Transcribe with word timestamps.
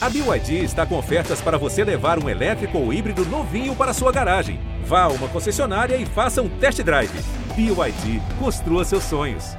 A 0.00 0.08
BYD 0.08 0.62
está 0.62 0.86
com 0.86 0.96
ofertas 0.96 1.40
para 1.40 1.58
você 1.58 1.82
levar 1.82 2.22
um 2.22 2.28
elétrico 2.28 2.78
ou 2.78 2.92
híbrido 2.92 3.24
novinho 3.24 3.74
para 3.74 3.92
sua 3.92 4.12
garagem. 4.12 4.60
Vá 4.84 5.02
a 5.02 5.08
uma 5.08 5.26
concessionária 5.26 5.96
e 5.96 6.06
faça 6.06 6.40
um 6.40 6.48
test 6.48 6.80
drive. 6.82 7.10
BYD, 7.56 8.22
construa 8.38 8.84
seus 8.84 9.02
sonhos. 9.02 9.56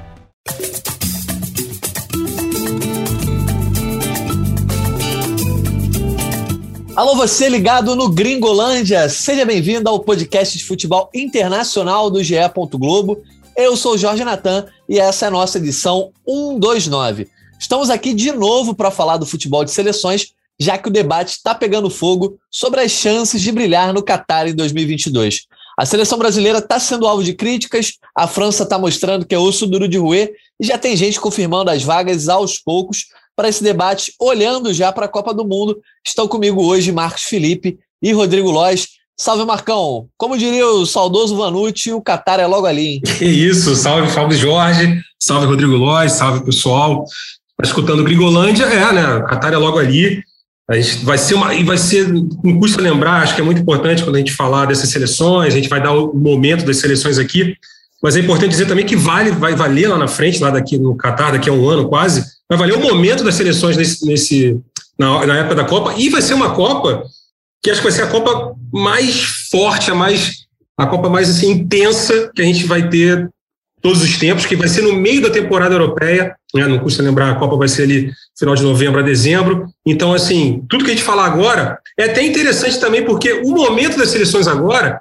Alô, 6.96 7.16
você 7.16 7.46
ligado 7.46 7.94
no 7.94 8.08
Gringolândia. 8.08 9.10
Seja 9.10 9.44
bem-vindo 9.44 9.90
ao 9.90 10.00
podcast 10.00 10.56
de 10.56 10.64
futebol 10.64 11.10
internacional 11.14 12.08
do 12.08 12.24
GE. 12.24 12.36
Globo. 12.72 13.22
Eu 13.54 13.76
sou 13.76 13.98
Jorge 13.98 14.24
Natan 14.24 14.64
e 14.88 14.98
essa 14.98 15.26
é 15.26 15.28
a 15.28 15.30
nossa 15.30 15.58
edição 15.58 16.12
129. 16.26 17.28
Estamos 17.60 17.90
aqui 17.90 18.14
de 18.14 18.32
novo 18.32 18.74
para 18.74 18.90
falar 18.90 19.18
do 19.18 19.26
futebol 19.26 19.66
de 19.66 19.70
seleções, 19.70 20.28
já 20.58 20.78
que 20.78 20.88
o 20.88 20.90
debate 20.90 21.32
está 21.32 21.54
pegando 21.54 21.90
fogo 21.90 22.38
sobre 22.50 22.80
as 22.80 22.90
chances 22.90 23.42
de 23.42 23.52
brilhar 23.52 23.92
no 23.92 24.02
Qatar 24.02 24.48
em 24.48 24.54
2022. 24.54 25.42
A 25.78 25.84
seleção 25.84 26.18
brasileira 26.18 26.58
está 26.58 26.80
sendo 26.80 27.06
alvo 27.06 27.22
de 27.22 27.34
críticas, 27.34 27.98
a 28.16 28.26
França 28.26 28.62
está 28.62 28.78
mostrando 28.78 29.26
que 29.26 29.34
é 29.34 29.38
osso 29.38 29.66
duro 29.66 29.86
de 29.86 29.98
roer 29.98 30.32
e 30.58 30.64
já 30.64 30.78
tem 30.78 30.96
gente 30.96 31.20
confirmando 31.20 31.70
as 31.70 31.82
vagas 31.82 32.30
aos 32.30 32.58
poucos 32.58 33.04
para 33.36 33.50
esse 33.50 33.62
debate, 33.62 34.14
olhando 34.18 34.72
já 34.72 34.90
para 34.90 35.04
a 35.04 35.08
Copa 35.08 35.34
do 35.34 35.46
Mundo. 35.46 35.78
Estão 36.04 36.26
comigo 36.26 36.64
hoje 36.64 36.90
Marcos 36.90 37.24
Felipe 37.24 37.78
e 38.02 38.10
Rodrigo 38.12 38.50
Lois. 38.50 38.88
Salve, 39.18 39.44
Marcão. 39.44 40.08
Como 40.16 40.38
diria 40.38 40.66
o 40.66 40.86
saudoso 40.86 41.36
Vanucci, 41.36 41.92
o 41.92 42.00
Qatar 42.00 42.40
é 42.40 42.46
logo 42.46 42.66
ali, 42.66 42.86
hein? 42.86 43.02
Que 43.18 43.26
isso, 43.26 43.76
salve, 43.76 44.10
salve 44.10 44.34
Jorge, 44.34 44.98
salve 45.18 45.46
Rodrigo 45.46 45.74
Lois, 45.74 46.12
salve 46.12 46.42
pessoal. 46.42 47.04
Tá 47.60 47.66
escutando 47.66 48.02
Gringolândia, 48.02 48.64
é, 48.64 48.92
né? 48.92 49.22
Qatar 49.28 49.52
é 49.52 49.56
logo 49.58 49.78
ali. 49.78 50.22
A 50.68 50.76
gente 50.76 51.04
vai 51.04 51.18
ser 51.18 51.34
uma. 51.34 51.54
E 51.54 51.62
vai 51.62 51.76
ser. 51.76 52.08
Não 52.08 52.58
custa 52.58 52.80
lembrar, 52.80 53.22
acho 53.22 53.34
que 53.34 53.40
é 53.40 53.44
muito 53.44 53.60
importante 53.60 54.02
quando 54.02 54.16
a 54.16 54.18
gente 54.18 54.32
falar 54.32 54.64
dessas 54.66 54.88
seleções, 54.88 55.52
a 55.52 55.56
gente 55.56 55.68
vai 55.68 55.82
dar 55.82 55.92
o 55.92 56.14
momento 56.14 56.64
das 56.64 56.78
seleções 56.78 57.18
aqui. 57.18 57.54
Mas 58.02 58.16
é 58.16 58.20
importante 58.20 58.52
dizer 58.52 58.66
também 58.66 58.86
que 58.86 58.96
vale, 58.96 59.30
vai 59.30 59.54
valer 59.54 59.88
lá 59.88 59.98
na 59.98 60.08
frente, 60.08 60.40
lá 60.40 60.48
daqui 60.48 60.78
no 60.78 60.96
Qatar, 60.96 61.32
daqui 61.32 61.50
a 61.50 61.52
um 61.52 61.68
ano 61.68 61.86
quase, 61.86 62.24
vai 62.48 62.56
valer 62.56 62.76
o 62.76 62.80
momento 62.80 63.22
das 63.22 63.34
seleções 63.34 63.76
nesse, 63.76 64.06
nesse 64.06 64.58
na, 64.98 65.26
na 65.26 65.36
época 65.36 65.56
da 65.56 65.64
Copa, 65.64 65.94
e 65.98 66.08
vai 66.08 66.22
ser 66.22 66.32
uma 66.32 66.54
Copa 66.54 67.04
que 67.62 67.70
acho 67.70 67.80
que 67.80 67.86
vai 67.86 67.92
ser 67.92 68.04
a 68.04 68.06
Copa 68.06 68.54
mais 68.72 69.22
forte, 69.50 69.90
a 69.90 69.94
mais 69.94 70.46
a 70.78 70.86
Copa 70.86 71.10
mais 71.10 71.28
assim, 71.28 71.50
intensa 71.50 72.30
que 72.34 72.40
a 72.40 72.44
gente 72.44 72.64
vai 72.64 72.88
ter 72.88 73.28
todos 73.80 74.02
os 74.02 74.18
tempos, 74.18 74.46
que 74.46 74.56
vai 74.56 74.68
ser 74.68 74.82
no 74.82 74.92
meio 74.92 75.22
da 75.22 75.30
temporada 75.30 75.74
europeia, 75.74 76.34
né? 76.54 76.66
não 76.66 76.78
custa 76.78 77.02
lembrar, 77.02 77.30
a 77.30 77.34
Copa 77.36 77.56
vai 77.56 77.68
ser 77.68 77.84
ali 77.84 78.12
final 78.38 78.54
de 78.54 78.62
novembro 78.62 79.00
a 79.00 79.02
dezembro. 79.02 79.66
Então, 79.86 80.12
assim, 80.12 80.64
tudo 80.68 80.84
que 80.84 80.90
a 80.90 80.94
gente 80.94 81.04
falar 81.04 81.26
agora 81.26 81.78
é 81.98 82.04
até 82.04 82.22
interessante 82.22 82.78
também, 82.78 83.04
porque 83.04 83.32
o 83.32 83.50
momento 83.50 83.96
das 83.96 84.10
seleções 84.10 84.46
agora, 84.46 85.00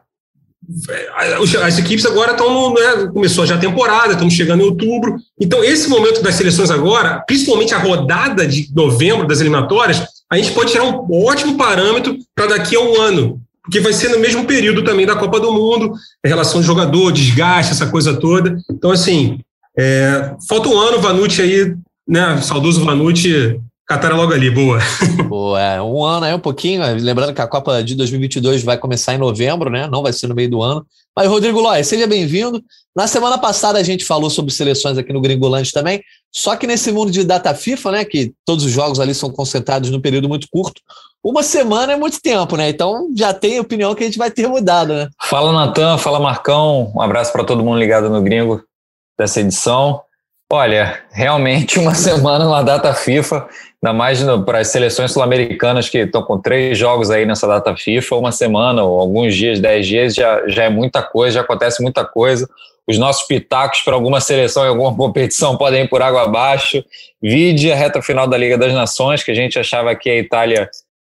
as 1.63 1.79
equipes 1.79 2.05
agora 2.05 2.31
estão, 2.31 2.73
né, 2.73 3.09
começou 3.13 3.45
já 3.45 3.55
a 3.55 3.59
temporada, 3.59 4.13
estamos 4.13 4.33
chegando 4.33 4.61
em 4.61 4.65
outubro. 4.65 5.15
Então, 5.39 5.63
esse 5.63 5.89
momento 5.89 6.21
das 6.21 6.35
seleções 6.35 6.69
agora, 6.69 7.23
principalmente 7.25 7.73
a 7.73 7.79
rodada 7.79 8.45
de 8.45 8.69
novembro 8.75 9.27
das 9.27 9.41
eliminatórias, 9.41 10.03
a 10.31 10.37
gente 10.37 10.51
pode 10.51 10.71
tirar 10.71 10.83
um 10.83 11.25
ótimo 11.25 11.57
parâmetro 11.57 12.17
para 12.35 12.47
daqui 12.47 12.75
a 12.75 12.79
um 12.79 13.01
ano, 13.01 13.41
porque 13.69 13.79
vai 13.79 13.93
ser 13.93 14.09
no 14.09 14.17
mesmo 14.17 14.45
período 14.45 14.83
também 14.83 15.05
da 15.05 15.15
Copa 15.15 15.39
do 15.39 15.53
Mundo, 15.53 15.93
relação 16.25 16.59
de 16.59 16.65
jogador, 16.65 17.11
desgaste, 17.11 17.71
essa 17.71 17.85
coisa 17.85 18.19
toda. 18.19 18.57
Então, 18.67 18.89
assim, 18.89 19.39
é, 19.77 20.33
falta 20.49 20.67
um 20.67 20.77
ano, 20.77 20.99
Vanucci 20.99 21.43
aí, 21.43 21.75
né? 22.07 22.41
Saudoso 22.41 22.83
Vanucci, 22.83 23.61
Catar 23.89 24.15
logo 24.15 24.31
ali, 24.33 24.51
boa. 24.51 24.77
Boa, 25.27 25.59
é, 25.59 25.81
um 25.81 26.03
ano 26.03 26.25
aí, 26.25 26.33
um 26.33 26.39
pouquinho. 26.39 26.83
Lembrando 26.99 27.33
que 27.33 27.41
a 27.41 27.47
Copa 27.47 27.83
de 27.83 27.95
2022 27.95 28.61
vai 28.61 28.77
começar 28.77 29.15
em 29.15 29.17
novembro, 29.17 29.67
né? 29.67 29.87
Não 29.87 30.03
vai 30.03 30.13
ser 30.13 30.27
no 30.27 30.35
meio 30.35 30.47
do 30.47 30.61
ano. 30.61 30.85
Mas, 31.15 31.27
Rodrigo 31.27 31.59
Lóia, 31.59 31.83
seja 31.83 32.05
bem-vindo. 32.05 32.63
Na 32.95 33.07
semana 33.07 33.35
passada 33.39 33.79
a 33.79 33.83
gente 33.83 34.05
falou 34.05 34.29
sobre 34.29 34.53
seleções 34.53 34.95
aqui 34.95 35.11
no 35.11 35.19
Gringolante 35.19 35.71
também, 35.71 36.03
só 36.31 36.55
que 36.55 36.67
nesse 36.67 36.91
mundo 36.91 37.11
de 37.11 37.23
data 37.23 37.53
FIFA, 37.55 37.91
né, 37.91 38.05
que 38.05 38.31
todos 38.45 38.63
os 38.63 38.71
jogos 38.71 38.99
ali 38.99 39.15
são 39.15 39.31
concentrados 39.31 39.89
num 39.89 40.01
período 40.01 40.29
muito 40.29 40.47
curto, 40.51 40.81
uma 41.23 41.43
semana 41.43 41.93
é 41.93 41.97
muito 41.97 42.21
tempo, 42.21 42.55
né? 42.55 42.69
Então 42.69 43.07
já 43.15 43.33
tem 43.33 43.59
opinião 43.59 43.93
que 43.93 44.03
a 44.03 44.05
gente 44.05 44.17
vai 44.17 44.31
ter 44.31 44.47
mudado, 44.47 44.93
né? 44.93 45.09
Fala, 45.23 45.51
Natan, 45.51 45.97
fala, 45.97 46.19
Marcão. 46.19 46.91
Um 46.95 47.01
abraço 47.01 47.31
para 47.31 47.43
todo 47.43 47.63
mundo 47.63 47.77
ligado 47.77 48.09
no 48.09 48.21
Gringo 48.21 48.63
dessa 49.17 49.41
edição. 49.41 50.01
Olha, 50.51 50.99
realmente 51.11 51.77
uma 51.77 51.93
semana 51.95 52.45
na 52.45 52.63
data 52.63 52.93
FIFA, 52.93 53.47
ainda 53.83 53.95
mais 53.95 54.23
para 54.45 54.59
as 54.59 54.69
seleções 54.69 55.11
sul-americanas 55.11 55.89
que 55.89 55.99
estão 55.99 56.23
com 56.23 56.39
três 56.39 56.77
jogos 56.77 57.11
aí 57.11 57.25
nessa 57.25 57.47
data 57.47 57.75
FIFA, 57.75 58.15
uma 58.15 58.31
semana 58.31 58.83
ou 58.83 58.99
alguns 58.99 59.35
dias, 59.35 59.59
dez 59.59 59.85
dias, 59.85 60.15
já, 60.15 60.47
já 60.47 60.63
é 60.63 60.69
muita 60.69 61.03
coisa, 61.03 61.35
já 61.35 61.41
acontece 61.41 61.83
muita 61.83 62.03
coisa. 62.03 62.49
Os 62.87 62.97
nossos 62.97 63.27
pitacos 63.27 63.81
para 63.81 63.93
alguma 63.93 64.19
seleção 64.19 64.65
em 64.65 64.69
alguma 64.69 64.95
competição 64.97 65.55
podem 65.57 65.83
ir 65.83 65.89
por 65.89 66.01
água 66.01 66.23
abaixo. 66.23 66.83
Vide 67.21 67.71
a 67.71 67.75
reta 67.75 68.01
final 68.01 68.25
da 68.25 68.37
Liga 68.37 68.57
das 68.57 68.73
Nações, 68.73 69.21
que 69.21 69.29
a 69.29 69.35
gente 69.35 69.59
achava 69.59 69.93
que 69.95 70.09
a 70.09 70.17
Itália 70.17 70.67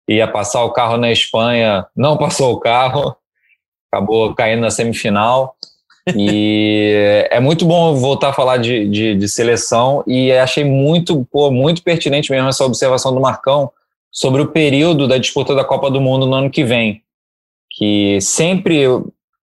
ia 0.09 0.29
passar 0.29 0.65
o 0.65 0.73
carro 0.73 0.97
na 0.97 1.11
Espanha, 1.11 1.87
não 1.97 2.17
passou 2.17 2.53
o 2.53 2.61
carro, 2.61 3.17
acabou 3.91 4.35
caindo 4.35 4.61
na 4.61 4.71
semifinal. 4.71 5.57
E 6.15 7.27
é 7.31 7.41
muito 7.41 7.65
bom 7.65 7.95
voltar 7.95 8.29
a 8.29 8.33
falar 8.35 8.59
de, 8.59 8.87
de, 8.89 9.15
de, 9.15 9.29
seleção 9.29 10.05
e 10.07 10.31
achei 10.33 10.63
muito, 10.63 11.27
pô, 11.33 11.51
muito 11.51 11.83
pertinente 11.83 12.31
mesmo 12.31 12.49
essa 12.49 12.65
observação 12.65 13.15
do 13.15 13.21
Marcão 13.21 13.71
sobre 14.13 14.43
o 14.43 14.49
período 14.49 15.09
da 15.09 15.17
disputa 15.17 15.55
da 15.55 15.65
Copa 15.65 15.91
do 15.91 16.03
Mundo 16.03 16.27
no 16.27 16.35
ano 16.35 16.51
que 16.51 16.63
vem. 16.63 17.03
Que 17.71 18.21
sempre, 18.21 18.85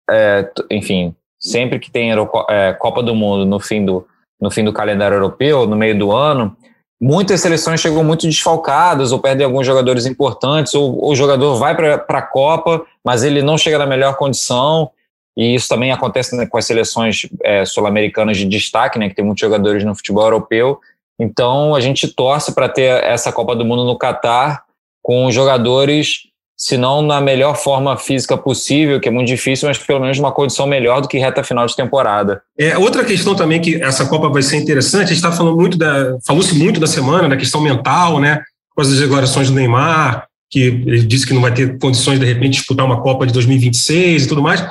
é, 0.08 0.52
enfim, 0.70 1.16
sempre 1.40 1.80
que 1.80 1.90
tem 1.90 2.12
é, 2.48 2.74
Copa 2.74 3.02
do 3.02 3.16
Mundo 3.16 3.44
no 3.44 3.60
fim 3.60 3.84
do, 3.84 4.06
no 4.40 4.52
fim 4.52 4.64
do 4.64 4.72
calendário 4.72 5.16
europeu, 5.16 5.66
no 5.66 5.76
meio 5.76 5.98
do 5.98 6.12
ano, 6.12 6.56
muitas 7.02 7.42
seleções 7.42 7.82
chegam 7.82 8.04
muito 8.04 8.28
desfalcadas 8.28 9.12
ou 9.12 9.20
perdem 9.20 9.46
alguns 9.46 9.66
jogadores 9.66 10.06
importantes, 10.06 10.76
ou, 10.76 11.04
ou 11.04 11.12
o 11.12 11.16
jogador 11.16 11.56
vai 11.56 11.76
para 11.76 12.06
a 12.08 12.22
Copa, 12.22 12.86
mas 13.04 13.24
ele 13.24 13.42
não 13.42 13.58
chega 13.58 13.80
na 13.80 13.88
melhor 13.88 14.16
condição 14.16 14.92
e 15.36 15.56
isso 15.56 15.68
também 15.68 15.92
acontece 15.92 16.36
né, 16.36 16.46
com 16.46 16.58
as 16.58 16.66
seleções 16.66 17.28
é, 17.44 17.66
sul-americanas 17.66 18.38
de 18.38 18.46
destaque, 18.46 19.00
né, 19.00 19.10
que 19.10 19.16
tem 19.16 19.26
muitos 19.26 19.42
jogadores 19.42 19.84
no 19.84 19.96
futebol 19.96 20.24
europeu. 20.24 20.80
Então 21.20 21.74
a 21.74 21.80
gente 21.80 22.08
torce 22.08 22.54
para 22.54 22.70
ter 22.70 23.04
essa 23.04 23.32
Copa 23.32 23.56
do 23.56 23.66
Mundo 23.66 23.86
no 23.86 23.98
Catar 23.98 24.64
com 25.02 25.32
jogadores, 25.32 26.28
se 26.62 26.78
não 26.78 27.02
na 27.02 27.20
melhor 27.20 27.58
forma 27.58 27.98
física 27.98 28.38
possível, 28.38 29.00
que 29.00 29.08
é 29.10 29.12
muito 29.12 29.28
difícil, 29.28 29.68
mas 29.68 29.80
pelo 29.80 30.00
menos 30.00 30.20
uma 30.20 30.32
condição 30.32 30.68
melhor 30.68 31.02
do 31.02 31.08
que 31.08 31.18
reta 31.18 31.44
final 31.44 31.66
de 31.66 31.76
temporada. 31.76 32.40
É, 32.56 32.78
outra 32.78 33.04
questão 33.04 33.34
também 33.34 33.60
que 33.60 33.82
essa 33.82 34.06
Copa 34.06 34.30
vai 34.30 34.44
ser 34.44 34.58
interessante, 34.58 35.06
a 35.06 35.08
gente 35.08 35.16
está 35.16 35.32
falando 35.32 35.58
muito 35.58 35.76
da. 35.76 36.20
falou-se 36.24 36.54
muito 36.54 36.80
da 36.80 36.86
semana, 36.86 37.28
da 37.28 37.36
questão 37.36 37.62
mental, 37.62 38.20
né? 38.20 38.44
Com 38.76 38.82
as 38.84 38.96
declarações 38.96 39.50
do 39.50 39.56
Neymar, 39.56 40.28
que 40.52 40.60
ele 40.60 41.02
disse 41.02 41.26
que 41.26 41.34
não 41.34 41.42
vai 41.42 41.52
ter 41.52 41.80
condições 41.80 42.20
de 42.20 42.28
repente 42.28 42.60
disputar 42.60 42.86
uma 42.86 43.02
Copa 43.02 43.26
de 43.26 43.34
2026 43.34 44.26
e 44.26 44.28
tudo 44.28 44.44
mais. 44.44 44.64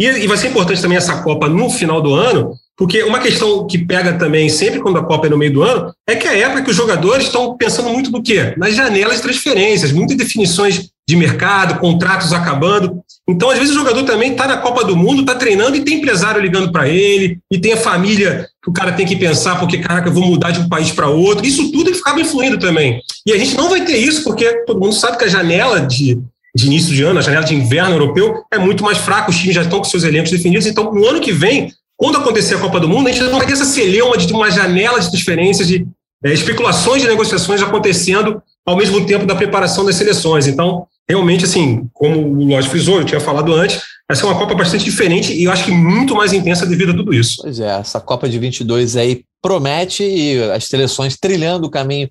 E, 0.00 0.06
e 0.06 0.26
vai 0.26 0.38
ser 0.38 0.48
importante 0.48 0.80
também 0.80 0.96
essa 0.96 1.20
Copa 1.22 1.50
no 1.50 1.68
final 1.68 2.00
do 2.00 2.14
ano, 2.14 2.54
porque 2.78 3.02
uma 3.02 3.18
questão 3.18 3.66
que 3.66 3.76
pega 3.76 4.14
também 4.14 4.48
sempre 4.48 4.80
quando 4.80 4.98
a 4.98 5.04
Copa 5.04 5.26
é 5.26 5.30
no 5.30 5.36
meio 5.36 5.52
do 5.52 5.62
ano 5.62 5.92
é 6.08 6.16
que 6.16 6.26
é 6.26 6.30
a 6.30 6.38
época 6.46 6.62
que 6.62 6.70
os 6.70 6.76
jogadores 6.76 7.26
estão 7.26 7.54
pensando 7.58 7.90
muito 7.90 8.10
no 8.10 8.22
quê? 8.22 8.54
Nas 8.56 8.74
janelas 8.74 9.16
de 9.16 9.22
transferências, 9.22 9.92
muitas 9.92 10.16
definições 10.16 10.95
de 11.08 11.14
mercado, 11.14 11.78
contratos 11.78 12.32
acabando. 12.32 13.00
Então, 13.28 13.50
às 13.50 13.58
vezes, 13.58 13.74
o 13.74 13.78
jogador 13.78 14.02
também 14.04 14.32
está 14.32 14.46
na 14.46 14.56
Copa 14.56 14.84
do 14.84 14.96
Mundo, 14.96 15.20
está 15.20 15.34
treinando 15.34 15.76
e 15.76 15.84
tem 15.84 15.98
empresário 15.98 16.40
ligando 16.40 16.72
para 16.72 16.88
ele, 16.88 17.38
e 17.50 17.58
tem 17.58 17.72
a 17.72 17.76
família 17.76 18.48
que 18.62 18.70
o 18.70 18.72
cara 18.72 18.92
tem 18.92 19.06
que 19.06 19.16
pensar, 19.16 19.58
porque, 19.58 19.78
caraca, 19.78 20.08
eu 20.08 20.12
vou 20.12 20.24
mudar 20.24 20.50
de 20.50 20.60
um 20.60 20.68
país 20.68 20.90
para 20.90 21.08
outro. 21.08 21.46
Isso 21.46 21.70
tudo 21.70 21.90
acaba 21.90 22.20
influindo 22.20 22.58
também. 22.58 23.00
E 23.24 23.32
a 23.32 23.38
gente 23.38 23.56
não 23.56 23.68
vai 23.68 23.84
ter 23.84 23.96
isso, 23.96 24.24
porque 24.24 24.64
todo 24.64 24.80
mundo 24.80 24.94
sabe 24.94 25.18
que 25.18 25.24
a 25.24 25.28
janela 25.28 25.80
de, 25.80 26.18
de 26.54 26.66
início 26.66 26.94
de 26.94 27.02
ano, 27.02 27.18
a 27.18 27.22
janela 27.22 27.44
de 27.44 27.54
inverno 27.54 27.94
europeu, 27.94 28.42
é 28.52 28.58
muito 28.58 28.82
mais 28.82 28.98
fraca, 28.98 29.30
os 29.30 29.36
times 29.36 29.54
já 29.54 29.62
estão 29.62 29.78
com 29.78 29.84
seus 29.84 30.02
elencos 30.04 30.30
definidos. 30.30 30.66
Então, 30.66 30.92
no 30.92 31.06
ano 31.06 31.20
que 31.20 31.32
vem, 31.32 31.72
quando 31.96 32.18
acontecer 32.18 32.56
a 32.56 32.58
Copa 32.58 32.78
do 32.78 32.88
Mundo, 32.88 33.08
a 33.08 33.12
gente 33.12 33.22
não 33.22 33.38
vai 33.38 33.46
ter 33.46 33.54
essa 33.54 33.64
celeuma 33.64 34.16
de 34.16 34.32
uma 34.32 34.50
janela 34.50 35.00
de 35.00 35.08
transferências, 35.08 35.68
de 35.68 35.86
é, 36.24 36.32
especulações 36.32 37.02
de 37.02 37.08
negociações 37.08 37.62
acontecendo 37.62 38.42
ao 38.66 38.76
mesmo 38.76 39.06
tempo 39.06 39.24
da 39.24 39.34
preparação 39.34 39.84
das 39.84 39.94
seleções. 39.94 40.46
Então, 40.46 40.86
realmente, 41.08 41.44
assim, 41.44 41.88
como 41.92 42.20
o 42.20 42.44
Lodge 42.44 42.68
frisou, 42.68 42.98
eu 42.98 43.04
tinha 43.04 43.20
falado 43.20 43.52
antes, 43.54 43.80
essa 44.10 44.24
é 44.24 44.28
uma 44.28 44.38
Copa 44.38 44.54
bastante 44.54 44.84
diferente 44.84 45.32
e 45.32 45.44
eu 45.44 45.52
acho 45.52 45.64
que 45.64 45.70
muito 45.70 46.14
mais 46.14 46.32
intensa 46.32 46.66
devido 46.66 46.90
a 46.90 46.96
tudo 46.96 47.12
isso. 47.12 47.42
Pois 47.42 47.58
é, 47.58 47.78
essa 47.78 48.00
Copa 48.00 48.28
de 48.28 48.38
22 48.38 48.96
aí 48.96 49.24
promete 49.42 50.02
e 50.02 50.42
as 50.52 50.64
seleções 50.64 51.16
trilhando 51.16 51.66
o 51.66 51.70
caminho 51.70 52.08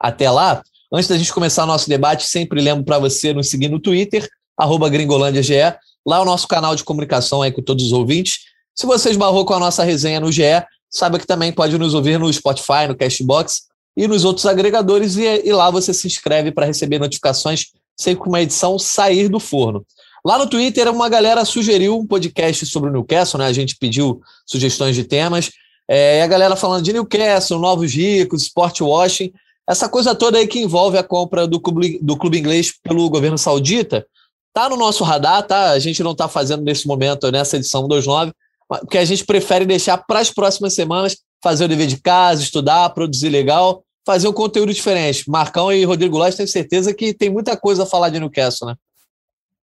até 0.00 0.30
lá. 0.30 0.62
Antes 0.92 1.08
da 1.08 1.18
gente 1.18 1.32
começar 1.32 1.66
nosso 1.66 1.88
debate, 1.88 2.26
sempre 2.26 2.60
lembro 2.60 2.84
para 2.84 2.98
você 2.98 3.32
nos 3.32 3.50
seguir 3.50 3.68
no 3.68 3.80
Twitter, 3.80 4.28
arroba 4.56 4.88
gringolândiage, 4.88 5.54
lá 6.06 6.18
é 6.18 6.20
o 6.20 6.24
nosso 6.24 6.46
canal 6.46 6.76
de 6.76 6.84
comunicação 6.84 7.42
aí 7.42 7.50
com 7.50 7.62
todos 7.62 7.86
os 7.86 7.92
ouvintes. 7.92 8.40
Se 8.74 8.86
você 8.86 9.10
esbarrou 9.10 9.44
com 9.44 9.54
a 9.54 9.58
nossa 9.58 9.82
resenha 9.82 10.20
no 10.20 10.30
GE, 10.30 10.42
saiba 10.90 11.18
que 11.18 11.26
também 11.26 11.52
pode 11.52 11.76
nos 11.76 11.94
ouvir 11.94 12.18
no 12.18 12.32
Spotify, 12.32 12.86
no 12.88 12.96
Castbox, 12.96 13.62
e 13.96 14.08
nos 14.08 14.24
outros 14.24 14.46
agregadores, 14.46 15.16
e, 15.16 15.22
e 15.44 15.52
lá 15.52 15.70
você 15.70 15.94
se 15.94 16.06
inscreve 16.06 16.50
para 16.50 16.66
receber 16.66 16.98
notificações 16.98 17.66
sempre 17.96 18.22
que 18.22 18.28
uma 18.28 18.40
edição 18.40 18.78
sair 18.78 19.28
do 19.28 19.38
forno. 19.40 19.84
Lá 20.24 20.38
no 20.38 20.46
Twitter, 20.46 20.90
uma 20.90 21.08
galera 21.08 21.44
sugeriu 21.44 21.98
um 21.98 22.06
podcast 22.06 22.64
sobre 22.66 22.88
o 22.88 22.92
Newcastle, 22.92 23.38
né? 23.38 23.46
A 23.46 23.52
gente 23.52 23.76
pediu 23.76 24.22
sugestões 24.46 24.96
de 24.96 25.04
temas. 25.04 25.50
É, 25.86 26.22
a 26.22 26.26
galera 26.26 26.56
falando 26.56 26.82
de 26.82 26.94
Newcastle, 26.94 27.58
novos 27.58 27.92
ricos, 27.92 28.42
sport 28.42 28.80
washing, 28.80 29.32
essa 29.68 29.88
coisa 29.88 30.14
toda 30.14 30.38
aí 30.38 30.46
que 30.46 30.58
envolve 30.58 30.96
a 30.96 31.02
compra 31.02 31.46
do 31.46 31.60
clube, 31.60 31.98
do 32.00 32.16
clube 32.16 32.38
inglês 32.38 32.72
pelo 32.82 33.08
governo 33.08 33.36
saudita, 33.36 34.06
tá 34.52 34.68
no 34.68 34.76
nosso 34.76 35.04
radar, 35.04 35.42
tá? 35.42 35.70
A 35.70 35.78
gente 35.78 36.02
não 36.02 36.12
está 36.12 36.28
fazendo 36.28 36.62
nesse 36.62 36.86
momento, 36.86 37.30
nessa 37.30 37.56
edição 37.56 37.82
29, 37.82 38.32
porque 38.66 38.98
a 38.98 39.04
gente 39.04 39.24
prefere 39.24 39.66
deixar 39.66 39.98
para 39.98 40.20
as 40.20 40.30
próximas 40.30 40.74
semanas 40.74 41.16
fazer 41.42 41.64
o 41.64 41.68
dever 41.68 41.86
de 41.86 41.98
casa, 41.98 42.42
estudar, 42.42 42.88
produzir 42.90 43.28
legal, 43.28 43.82
fazer 44.04 44.28
um 44.28 44.32
conteúdo 44.32 44.72
diferente. 44.72 45.28
Marcão 45.28 45.72
e 45.72 45.84
Rodrigo 45.84 46.18
Lopes 46.18 46.36
tenho 46.36 46.48
certeza 46.48 46.92
que 46.92 47.14
tem 47.14 47.30
muita 47.30 47.56
coisa 47.56 47.84
a 47.84 47.86
falar 47.86 48.10
de 48.10 48.20
Newcastle, 48.20 48.68
né? 48.68 48.74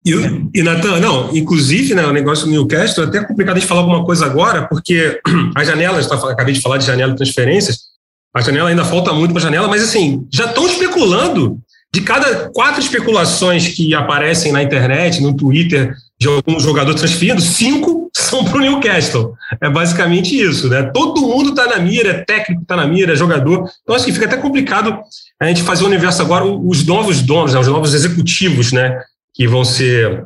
E, 0.05 0.13
e 0.61 0.63
Natan, 0.63 1.01
não, 1.01 1.35
inclusive, 1.37 1.95
né, 1.95 2.07
o 2.07 2.13
negócio 2.13 2.47
do 2.47 2.53
Newcastle, 2.53 3.05
é 3.05 3.07
até 3.09 3.25
complicado 3.25 3.59
de 3.59 3.67
falar 3.67 3.81
alguma 3.81 4.05
coisa 4.05 4.27
agora, 4.27 4.67
porque 4.69 5.21
as 5.55 5.67
janelas, 5.67 6.07
tá, 6.07 6.15
acabei 6.31 6.55
de 6.55 6.61
falar 6.61 6.79
de 6.79 6.87
janela 6.87 7.13
de 7.13 7.19
transferências, 7.19 7.89
a 8.35 8.41
janela 8.41 8.69
ainda 8.69 8.85
falta 8.85 9.13
muito 9.13 9.33
para 9.33 9.41
a 9.41 9.45
janela, 9.45 9.69
mas 9.69 9.83
assim, 9.83 10.27
já 10.33 10.47
estão 10.47 10.67
especulando 10.67 11.59
de 11.93 12.03
cada 12.03 12.51
quatro 12.51 12.81
especulações 12.81 13.69
que 13.69 13.95
aparecem 13.95 14.53
na 14.53 14.63
internet, 14.63 15.21
no 15.21 15.35
Twitter, 15.35 15.95
de 16.19 16.29
algum 16.29 16.61
jogador 16.61 16.95
transferindo, 16.95 17.41
cinco 17.41 18.11
para 18.31 18.57
o 18.57 18.61
Newcastle. 18.61 19.35
É 19.61 19.69
basicamente 19.69 20.39
isso, 20.39 20.69
né? 20.69 20.83
Todo 20.83 21.23
mundo 21.23 21.51
está 21.51 21.67
na 21.67 21.79
mira, 21.79 22.11
é 22.11 22.25
técnico 22.25 22.63
está 22.63 22.77
na 22.77 22.87
mira, 22.87 23.13
é 23.13 23.17
jogador. 23.17 23.69
Então 23.83 23.95
acho 23.95 24.05
que 24.05 24.13
fica 24.13 24.27
até 24.27 24.37
complicado 24.37 24.99
a 25.41 25.47
gente 25.47 25.63
fazer 25.63 25.85
o 25.85 25.87
universo 25.87 26.23
agora, 26.23 26.45
os 26.45 26.85
novos 26.87 27.23
donos, 27.23 27.55
né, 27.55 27.61
os 27.61 27.69
novos 27.69 27.95
executivos, 27.95 28.73
né? 28.73 29.01
Que 29.35 29.47
vão 29.47 29.65
ser, 29.65 30.25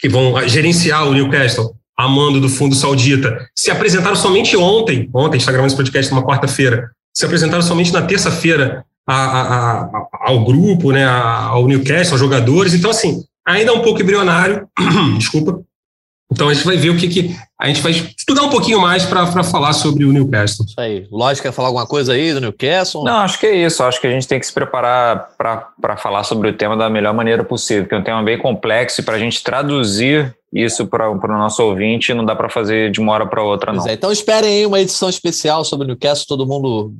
que 0.00 0.08
vão 0.08 0.48
gerenciar 0.48 1.06
o 1.06 1.12
Newcastle, 1.12 1.74
a 1.96 2.08
mando 2.08 2.40
do 2.40 2.48
fundo 2.48 2.74
saudita, 2.74 3.48
se 3.54 3.70
apresentaram 3.70 4.16
somente 4.16 4.56
ontem. 4.56 5.10
Ontem, 5.12 5.30
a 5.30 5.32
gente 5.32 5.40
está 5.40 5.52
gravando 5.52 5.68
esse 5.68 5.76
podcast 5.76 6.12
numa 6.12 6.24
quarta-feira. 6.24 6.90
Se 7.12 7.24
apresentaram 7.24 7.62
somente 7.62 7.92
na 7.92 8.02
terça-feira 8.02 8.84
ao 9.06 10.44
grupo, 10.44 10.92
né, 10.92 11.04
ao 11.04 11.66
Newcastle, 11.66 12.12
aos 12.12 12.20
jogadores. 12.20 12.74
Então, 12.74 12.90
assim, 12.90 13.24
ainda 13.46 13.72
é 13.72 13.74
um 13.74 13.80
pouco 13.80 14.00
embrionário, 14.00 14.68
desculpa. 15.18 15.60
Então 16.30 16.48
a 16.48 16.54
gente 16.54 16.66
vai 16.66 16.76
ver 16.76 16.90
o 16.90 16.96
que, 16.96 17.08
que 17.08 17.36
a 17.58 17.68
gente 17.68 17.80
vai 17.80 17.92
estudar 17.92 18.42
um 18.42 18.50
pouquinho 18.50 18.80
mais 18.80 19.04
para 19.04 19.26
falar 19.42 19.72
sobre 19.72 20.04
o 20.04 20.12
Newcastle. 20.12 20.66
Isso 20.66 20.78
aí. 20.78 21.06
Lógico, 21.10 21.48
quer 21.48 21.52
falar 21.52 21.68
alguma 21.68 21.86
coisa 21.86 22.12
aí 22.12 22.34
do 22.34 22.40
Newcastle? 22.40 23.02
Não, 23.02 23.18
acho 23.18 23.38
que 23.40 23.46
é 23.46 23.56
isso. 23.56 23.82
Acho 23.82 23.98
que 24.00 24.06
a 24.06 24.10
gente 24.10 24.28
tem 24.28 24.38
que 24.38 24.46
se 24.46 24.52
preparar 24.52 25.30
para 25.38 25.96
falar 25.96 26.24
sobre 26.24 26.50
o 26.50 26.56
tema 26.56 26.76
da 26.76 26.90
melhor 26.90 27.14
maneira 27.14 27.42
possível, 27.42 27.84
porque 27.84 27.94
é 27.94 27.98
um 27.98 28.04
tema 28.04 28.22
bem 28.22 28.38
complexo 28.38 29.00
e 29.00 29.04
para 29.04 29.16
a 29.16 29.18
gente 29.18 29.42
traduzir 29.42 30.34
isso 30.52 30.86
para 30.86 31.10
o 31.10 31.16
nosso 31.28 31.62
ouvinte 31.62 32.14
não 32.14 32.24
dá 32.24 32.34
para 32.34 32.48
fazer 32.48 32.90
de 32.90 33.00
uma 33.00 33.12
hora 33.12 33.26
para 33.26 33.42
outra, 33.42 33.72
não. 33.72 33.86
É, 33.86 33.92
então 33.92 34.10
esperem 34.10 34.50
aí 34.50 34.66
uma 34.66 34.80
edição 34.80 35.08
especial 35.08 35.64
sobre 35.64 35.84
o 35.84 35.88
Newcastle, 35.88 36.26
todo 36.26 36.46
mundo 36.46 36.92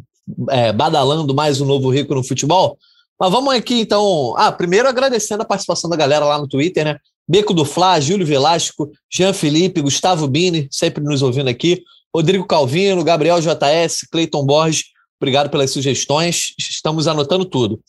é, 0.50 0.72
badalando 0.72 1.34
mais 1.34 1.60
um 1.60 1.66
novo 1.66 1.90
rico 1.90 2.14
no 2.14 2.24
futebol. 2.24 2.78
Mas 3.18 3.30
vamos 3.30 3.52
aqui, 3.52 3.80
então. 3.80 4.34
Ah, 4.36 4.52
primeiro 4.52 4.88
agradecendo 4.88 5.42
a 5.42 5.46
participação 5.46 5.90
da 5.90 5.96
galera 5.96 6.24
lá 6.24 6.38
no 6.38 6.46
Twitter, 6.46 6.84
né? 6.84 6.96
Beco 7.28 7.52
do 7.52 7.64
Flá, 7.64 8.00
Júlio 8.00 8.26
Velasco, 8.26 8.90
Jean 9.12 9.34
Felipe, 9.34 9.82
Gustavo 9.82 10.26
Bini, 10.26 10.66
sempre 10.70 11.04
nos 11.04 11.20
ouvindo 11.20 11.48
aqui, 11.48 11.82
Rodrigo 12.14 12.46
Calvino, 12.46 13.04
Gabriel 13.04 13.38
JS, 13.40 14.06
Cleiton 14.10 14.46
Borges, 14.46 14.84
obrigado 15.20 15.50
pelas 15.50 15.70
sugestões, 15.70 16.54
estamos 16.58 17.06
anotando 17.06 17.44
tudo. 17.44 17.80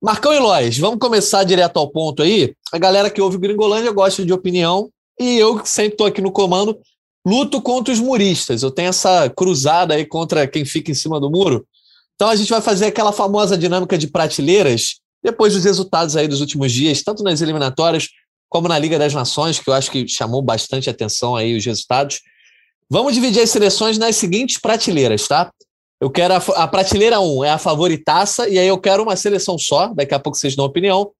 Marcão 0.00 0.32
e 0.32 0.38
Lois, 0.38 0.78
vamos 0.78 1.00
começar 1.00 1.42
direto 1.42 1.76
ao 1.76 1.90
ponto 1.90 2.22
aí. 2.22 2.54
A 2.72 2.78
galera 2.78 3.10
que 3.10 3.20
ouve 3.20 3.36
o 3.36 3.40
Gringolândia 3.40 3.90
gosta 3.90 4.24
de 4.24 4.32
opinião 4.32 4.88
e 5.18 5.36
eu, 5.36 5.58
que 5.58 5.68
sempre 5.68 5.94
estou 5.94 6.06
aqui 6.06 6.20
no 6.20 6.30
comando, 6.30 6.78
luto 7.26 7.60
contra 7.60 7.92
os 7.92 7.98
muristas. 7.98 8.62
Eu 8.62 8.70
tenho 8.70 8.90
essa 8.90 9.28
cruzada 9.28 9.94
aí 9.94 10.06
contra 10.06 10.46
quem 10.46 10.64
fica 10.64 10.92
em 10.92 10.94
cima 10.94 11.18
do 11.18 11.28
muro. 11.28 11.66
Então 12.14 12.28
a 12.28 12.36
gente 12.36 12.48
vai 12.48 12.60
fazer 12.60 12.86
aquela 12.86 13.10
famosa 13.10 13.58
dinâmica 13.58 13.98
de 13.98 14.06
prateleiras 14.06 15.00
depois 15.20 15.54
dos 15.54 15.64
resultados 15.64 16.16
aí 16.16 16.28
dos 16.28 16.40
últimos 16.40 16.70
dias, 16.70 17.02
tanto 17.02 17.24
nas 17.24 17.40
eliminatórias 17.40 18.08
como 18.48 18.68
na 18.68 18.78
Liga 18.78 18.98
das 18.98 19.14
Nações, 19.14 19.58
que 19.58 19.68
eu 19.68 19.74
acho 19.74 19.90
que 19.90 20.06
chamou 20.08 20.42
bastante 20.42 20.88
atenção 20.88 21.36
aí 21.36 21.56
os 21.56 21.64
resultados. 21.64 22.20
Vamos 22.88 23.14
dividir 23.14 23.42
as 23.42 23.50
seleções 23.50 23.98
nas 23.98 24.16
seguintes 24.16 24.58
prateleiras, 24.58 25.26
tá? 25.28 25.52
Eu 26.00 26.10
quero 26.10 26.34
a, 26.34 26.36
a 26.36 26.68
prateleira 26.68 27.20
1 27.20 27.44
é 27.44 27.50
a 27.50 27.58
favoritaça, 27.58 28.48
e 28.48 28.58
aí 28.58 28.68
eu 28.68 28.78
quero 28.78 29.02
uma 29.02 29.16
seleção 29.16 29.58
só, 29.58 29.88
daqui 29.88 30.14
a 30.14 30.18
pouco 30.18 30.38
vocês 30.38 30.56
dão 30.56 30.64
opinião. 30.64 31.10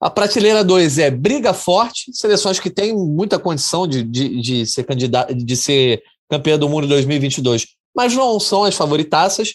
A 0.00 0.10
prateleira 0.10 0.64
2 0.64 0.98
é 0.98 1.10
briga 1.10 1.54
forte, 1.54 2.10
seleções 2.12 2.58
que 2.58 2.70
têm 2.70 2.94
muita 2.94 3.38
condição 3.38 3.86
de, 3.86 4.02
de, 4.02 4.40
de 4.40 4.66
ser 4.66 4.84
candidata, 4.84 5.34
de 5.34 5.56
ser 5.56 6.02
campeã 6.28 6.58
do 6.58 6.68
mundo 6.68 6.86
em 6.86 6.88
2022, 6.88 7.66
mas 7.94 8.14
não 8.14 8.40
são 8.40 8.64
as 8.64 8.74
favoritaças 8.74 9.52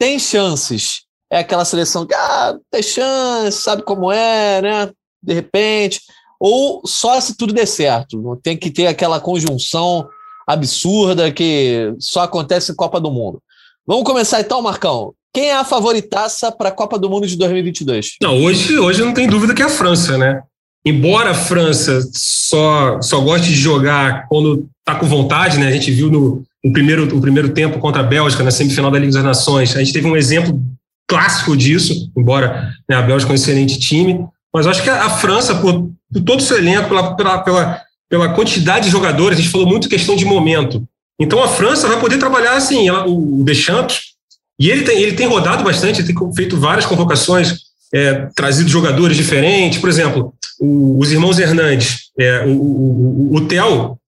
tem 0.00 0.18
chances. 0.18 1.02
É 1.30 1.40
aquela 1.40 1.64
seleção 1.64 2.06
que, 2.06 2.14
ah, 2.14 2.58
tem 2.70 2.82
chance, 2.82 3.60
sabe 3.60 3.82
como 3.82 4.10
é, 4.10 4.62
né? 4.62 4.92
De 5.22 5.34
repente. 5.34 6.00
Ou 6.40 6.80
só 6.86 7.20
se 7.20 7.36
tudo 7.36 7.52
der 7.52 7.66
certo. 7.66 8.40
Tem 8.42 8.56
que 8.56 8.70
ter 8.70 8.86
aquela 8.86 9.20
conjunção 9.20 10.08
absurda 10.46 11.30
que 11.30 11.94
só 11.98 12.22
acontece 12.22 12.72
em 12.72 12.74
Copa 12.74 12.98
do 12.98 13.10
Mundo. 13.10 13.40
Vamos 13.86 14.04
começar 14.04 14.40
então, 14.40 14.62
Marcão. 14.62 15.12
Quem 15.32 15.50
é 15.50 15.56
a 15.56 15.64
favoritaça 15.64 16.50
para 16.50 16.70
a 16.70 16.72
Copa 16.72 16.98
do 16.98 17.10
Mundo 17.10 17.26
de 17.26 17.36
2022? 17.36 18.16
Não, 18.22 18.42
hoje, 18.42 18.78
hoje 18.78 19.02
não 19.02 19.12
tem 19.12 19.28
dúvida 19.28 19.54
que 19.54 19.62
é 19.62 19.66
a 19.66 19.68
França, 19.68 20.18
né? 20.18 20.42
Embora 20.84 21.30
a 21.30 21.34
França 21.34 22.00
só, 22.12 23.00
só 23.02 23.20
goste 23.20 23.48
de 23.48 23.54
jogar 23.54 24.26
quando 24.28 24.66
está 24.78 24.98
com 24.98 25.06
vontade, 25.06 25.58
né? 25.58 25.68
A 25.68 25.72
gente 25.72 25.90
viu 25.92 26.10
no, 26.10 26.42
o 26.64 26.72
primeiro, 26.72 27.16
o 27.16 27.20
primeiro 27.20 27.50
tempo 27.50 27.78
contra 27.78 28.00
a 28.00 28.04
Bélgica 28.04 28.42
na 28.42 28.50
semifinal 28.50 28.90
da 28.90 28.98
Liga 28.98 29.12
das 29.12 29.24
Nações. 29.24 29.76
A 29.76 29.80
gente 29.80 29.92
teve 29.92 30.06
um 30.06 30.16
exemplo 30.16 30.58
clássico 31.06 31.56
disso, 31.56 32.10
embora 32.16 32.72
né, 32.88 32.96
a 32.96 33.02
Bélgica 33.02 33.30
é 33.30 33.34
um 33.34 33.36
excelente 33.36 33.78
time, 33.78 34.24
mas 34.52 34.66
acho 34.66 34.82
que 34.82 34.90
a, 34.90 35.04
a 35.04 35.10
França, 35.10 35.54
por, 35.56 35.90
por, 36.12 36.22
todo 36.22 36.40
o 36.40 36.42
seu 36.42 36.58
elenco, 36.58 36.88
pela, 36.88 37.14
pela, 37.14 37.82
pela, 38.08 38.28
quantidade 38.30 38.86
de 38.86 38.90
jogadores, 38.90 39.38
a 39.38 39.42
gente 39.42 39.52
falou 39.52 39.66
muito 39.66 39.88
questão 39.88 40.16
de 40.16 40.24
momento. 40.24 40.86
Então 41.18 41.42
a 41.42 41.48
França 41.48 41.88
vai 41.88 42.00
poder 42.00 42.18
trabalhar 42.18 42.54
assim, 42.54 42.88
ela, 42.88 43.06
o, 43.06 43.40
o 43.40 43.44
Deschamps, 43.44 44.10
e 44.58 44.70
ele 44.70 44.82
tem, 44.82 45.00
ele 45.00 45.16
tem 45.16 45.26
rodado 45.26 45.64
bastante, 45.64 46.02
tem 46.02 46.16
feito 46.34 46.56
várias 46.56 46.86
convocações, 46.86 47.58
é, 47.92 48.26
trazido 48.34 48.70
jogadores 48.70 49.16
diferentes, 49.16 49.78
por 49.78 49.88
exemplo, 49.88 50.34
o, 50.60 50.98
os 50.98 51.10
irmãos 51.10 51.38
Hernandes, 51.38 52.10
é, 52.18 52.44
o, 52.46 52.50
o, 52.50 53.36
o 53.36 53.40
Theo 53.46 53.98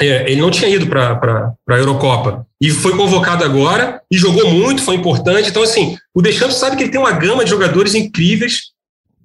é, 0.00 0.30
ele 0.30 0.40
não 0.40 0.50
tinha 0.50 0.68
ido 0.68 0.86
para 0.86 1.54
a 1.68 1.78
Eurocopa 1.78 2.46
e 2.60 2.70
foi 2.70 2.96
convocado 2.96 3.44
agora 3.44 4.00
e 4.10 4.16
jogou 4.16 4.50
muito, 4.50 4.82
foi 4.82 4.94
importante. 4.94 5.48
Então, 5.48 5.62
assim, 5.62 5.96
o 6.14 6.20
Deschamps 6.20 6.56
sabe 6.56 6.76
que 6.76 6.82
ele 6.84 6.90
tem 6.90 7.00
uma 7.00 7.12
gama 7.12 7.44
de 7.44 7.50
jogadores 7.50 7.94
incríveis 7.94 8.72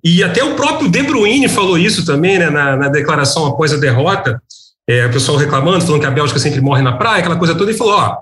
e 0.04 0.24
até 0.24 0.44
o 0.44 0.56
próprio 0.56 0.90
De 0.90 1.04
Bruyne 1.04 1.48
falou 1.48 1.78
isso 1.78 2.06
também 2.06 2.40
né, 2.40 2.50
na, 2.50 2.76
na 2.76 2.90
declaração 2.90 3.46
após 3.46 3.74
a 3.74 3.78
derrota. 3.78 4.42
É, 4.90 5.06
o 5.06 5.12
pessoal 5.12 5.38
reclamando, 5.38 5.86
falando 5.86 6.02
que 6.02 6.08
a 6.08 6.12
Bélgica 6.12 6.40
sempre 6.40 6.60
morre 6.60 6.82
na 6.82 6.94
praia, 6.94 7.20
aquela 7.20 7.38
coisa 7.38 7.56
toda. 7.56 7.72
E 7.72 7.78
falou: 7.78 7.94
Ó, 7.94 8.18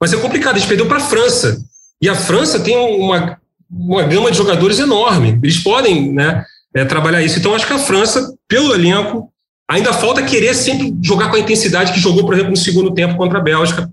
mas 0.00 0.12
é 0.12 0.16
complicado, 0.16 0.56
a 0.56 0.58
gente 0.58 0.68
perdeu 0.68 0.86
para 0.86 0.98
a 0.98 1.00
França. 1.00 1.60
E 2.00 2.08
a 2.08 2.14
França 2.14 2.60
tem 2.60 2.76
uma, 2.76 3.38
uma 3.70 4.02
gama 4.04 4.30
de 4.30 4.36
jogadores 4.36 4.78
enorme. 4.78 5.38
Eles 5.42 5.58
podem 5.58 6.12
né, 6.12 6.44
é, 6.74 6.84
trabalhar 6.84 7.22
isso. 7.22 7.38
Então, 7.38 7.54
acho 7.54 7.66
que 7.66 7.72
a 7.72 7.78
França, 7.78 8.32
pelo 8.48 8.74
elenco, 8.74 9.32
Ainda 9.68 9.92
falta 9.92 10.22
querer 10.22 10.54
sempre 10.54 10.94
jogar 11.02 11.30
com 11.30 11.36
a 11.36 11.40
intensidade 11.40 11.92
que 11.92 12.00
jogou, 12.00 12.24
por 12.24 12.34
exemplo, 12.34 12.50
no 12.50 12.56
segundo 12.56 12.92
tempo 12.92 13.16
contra 13.16 13.38
a 13.38 13.42
Bélgica, 13.42 13.90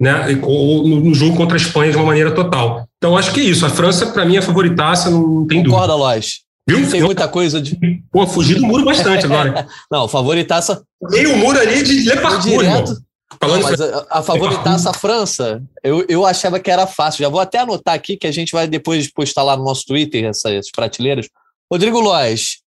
né? 0.00 0.38
ou 0.42 0.86
no 0.86 1.12
jogo 1.12 1.36
contra 1.36 1.56
a 1.56 1.60
Espanha 1.60 1.90
de 1.90 1.96
uma 1.96 2.06
maneira 2.06 2.30
total. 2.30 2.86
Então, 2.98 3.16
acho 3.16 3.32
que 3.32 3.40
é 3.40 3.44
isso. 3.44 3.66
A 3.66 3.70
França, 3.70 4.06
para 4.06 4.24
mim, 4.24 4.36
é 4.36 4.38
a 4.38 4.42
favoritaça, 4.42 5.10
não 5.10 5.46
tem 5.46 5.58
dúvida. 5.58 5.82
Concorda, 5.82 5.94
Lois. 5.94 6.42
Viu? 6.68 6.90
Tem 6.90 7.02
muita 7.02 7.26
coisa 7.26 7.62
de. 7.62 7.78
Pô, 8.12 8.26
fugi 8.26 8.54
do 8.54 8.66
muro 8.66 8.84
bastante 8.84 9.24
agora. 9.24 9.66
não, 9.90 10.06
favoritaça. 10.06 10.82
Meio 11.10 11.34
muro 11.38 11.58
ali 11.58 11.82
de 11.82 12.10
Le 12.10 12.20
Parcours, 12.20 12.44
direto. 12.44 13.08
Falando 13.40 13.62
não, 13.62 13.70
mas 13.70 13.80
a, 13.80 14.06
a 14.10 14.22
favoritaça 14.22 14.90
a 14.90 14.92
França, 14.92 15.62
eu, 15.82 16.04
eu 16.08 16.26
achava 16.26 16.60
que 16.60 16.70
era 16.70 16.86
fácil. 16.86 17.22
Já 17.22 17.28
vou 17.30 17.40
até 17.40 17.58
anotar 17.58 17.94
aqui 17.94 18.16
que 18.16 18.26
a 18.26 18.32
gente 18.32 18.52
vai 18.52 18.66
depois 18.66 19.10
postar 19.10 19.42
lá 19.44 19.56
no 19.56 19.64
nosso 19.64 19.86
Twitter 19.86 20.24
essas 20.24 20.70
prateleiras. 20.70 21.28
Rodrigo 21.72 22.00
Lois, 22.00 22.58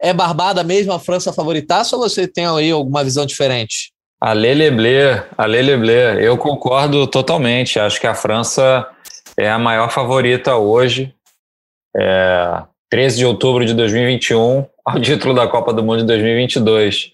é 0.00 0.12
barbada 0.12 0.62
mesmo 0.62 0.92
a 0.92 1.00
França 1.00 1.32
favoritaça 1.32 1.96
ou 1.96 2.02
você 2.02 2.26
tem 2.26 2.46
aí 2.46 2.70
alguma 2.70 3.04
visão 3.04 3.24
diferente? 3.24 3.92
A 4.20 4.34
Leleblé, 4.34 5.26
a 5.36 5.46
Leleblé, 5.46 6.26
eu 6.26 6.36
concordo 6.36 7.06
totalmente. 7.06 7.78
Acho 7.78 7.98
que 7.98 8.06
a 8.06 8.14
França 8.14 8.86
é 9.36 9.48
a 9.48 9.58
maior 9.58 9.90
favorita 9.90 10.56
hoje. 10.56 11.14
É, 11.96 12.62
13 12.90 13.18
de 13.18 13.24
outubro 13.24 13.64
de 13.64 13.72
2021, 13.72 14.66
ao 14.84 14.98
título 15.00 15.32
da 15.32 15.46
Copa 15.46 15.72
do 15.72 15.82
Mundo 15.82 16.00
de 16.00 16.06
2022. 16.06 17.12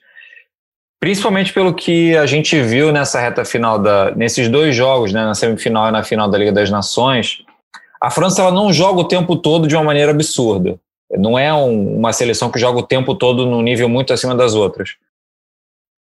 Principalmente 0.99 1.52
pelo 1.52 1.75
que 1.75 2.16
a 2.16 2.25
gente 2.25 2.59
viu 2.62 2.90
nessa 2.90 3.21
reta 3.21 3.45
final, 3.45 3.78
da, 3.78 4.11
nesses 4.12 4.49
dois 4.49 4.75
jogos, 4.75 5.12
né, 5.12 5.25
na 5.25 5.35
semifinal 5.35 5.88
e 5.88 5.92
na 5.92 6.02
final 6.02 6.28
da 6.28 6.38
Liga 6.38 6.50
das 6.52 6.71
Nações, 6.71 7.45
A 8.00 8.11
França 8.11 8.40
ela 8.40 8.50
não 8.50 8.73
joga 8.73 9.00
o 9.00 9.09
tempo 9.09 9.37
todo 9.37 9.68
de 9.68 9.76
uma 9.76 9.85
maneira 9.85 10.11
absurda. 10.12 10.78
Não 11.12 11.38
é 11.38 11.52
um, 11.52 11.99
uma 11.99 12.12
seleção 12.12 12.50
que 12.50 12.59
joga 12.59 12.78
o 12.78 12.83
tempo 12.83 13.14
todo 13.14 13.47
num 13.47 13.62
nível 13.62 13.88
muito 13.88 14.12
acima 14.12 14.35
das 14.35 14.54
outras. 14.54 14.97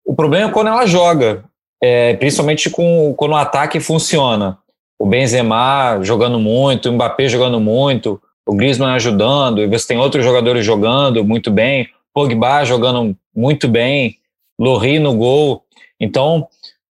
O 0.04 0.14
problema 0.14 0.48
é 0.48 0.52
quando 0.52 0.68
ela 0.68 0.86
joga, 0.86 1.44
é, 1.82 2.14
principalmente 2.14 2.70
com, 2.70 3.14
quando 3.14 3.32
o 3.32 3.36
ataque 3.36 3.78
funciona. 3.78 4.58
O 4.98 5.04
Benzema 5.04 5.98
jogando 6.02 6.38
muito, 6.40 6.88
o 6.88 6.92
Mbappé 6.92 7.28
jogando 7.28 7.60
muito, 7.60 8.20
o 8.46 8.54
Griezmann 8.54 8.94
ajudando, 8.94 9.60
e 9.60 9.66
você 9.66 9.88
tem 9.88 9.98
outros 9.98 10.24
jogadores 10.24 10.64
jogando 10.64 11.24
muito 11.24 11.50
bem, 11.50 11.88
Pogba 12.14 12.64
jogando 12.64 13.16
muito 13.34 13.68
bem, 13.68 14.16
Lorri 14.58 14.98
no 14.98 15.14
gol. 15.14 15.64
Então, 16.00 16.48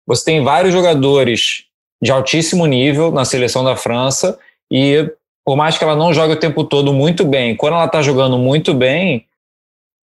você 0.06 0.24
tem 0.24 0.42
vários 0.42 0.72
jogadores 0.72 1.64
de 2.02 2.10
altíssimo 2.10 2.66
nível 2.66 3.12
na 3.12 3.24
seleção 3.24 3.62
da 3.62 3.76
França 3.76 4.36
e 4.70 5.08
por 5.44 5.56
mais 5.56 5.76
que 5.76 5.84
ela 5.84 5.94
não 5.94 6.12
jogue 6.12 6.34
o 6.34 6.40
tempo 6.40 6.64
todo 6.64 6.92
muito 6.92 7.24
bem, 7.24 7.54
quando 7.54 7.74
ela 7.74 7.84
está 7.84 8.00
jogando 8.00 8.38
muito 8.38 8.72
bem, 8.72 9.26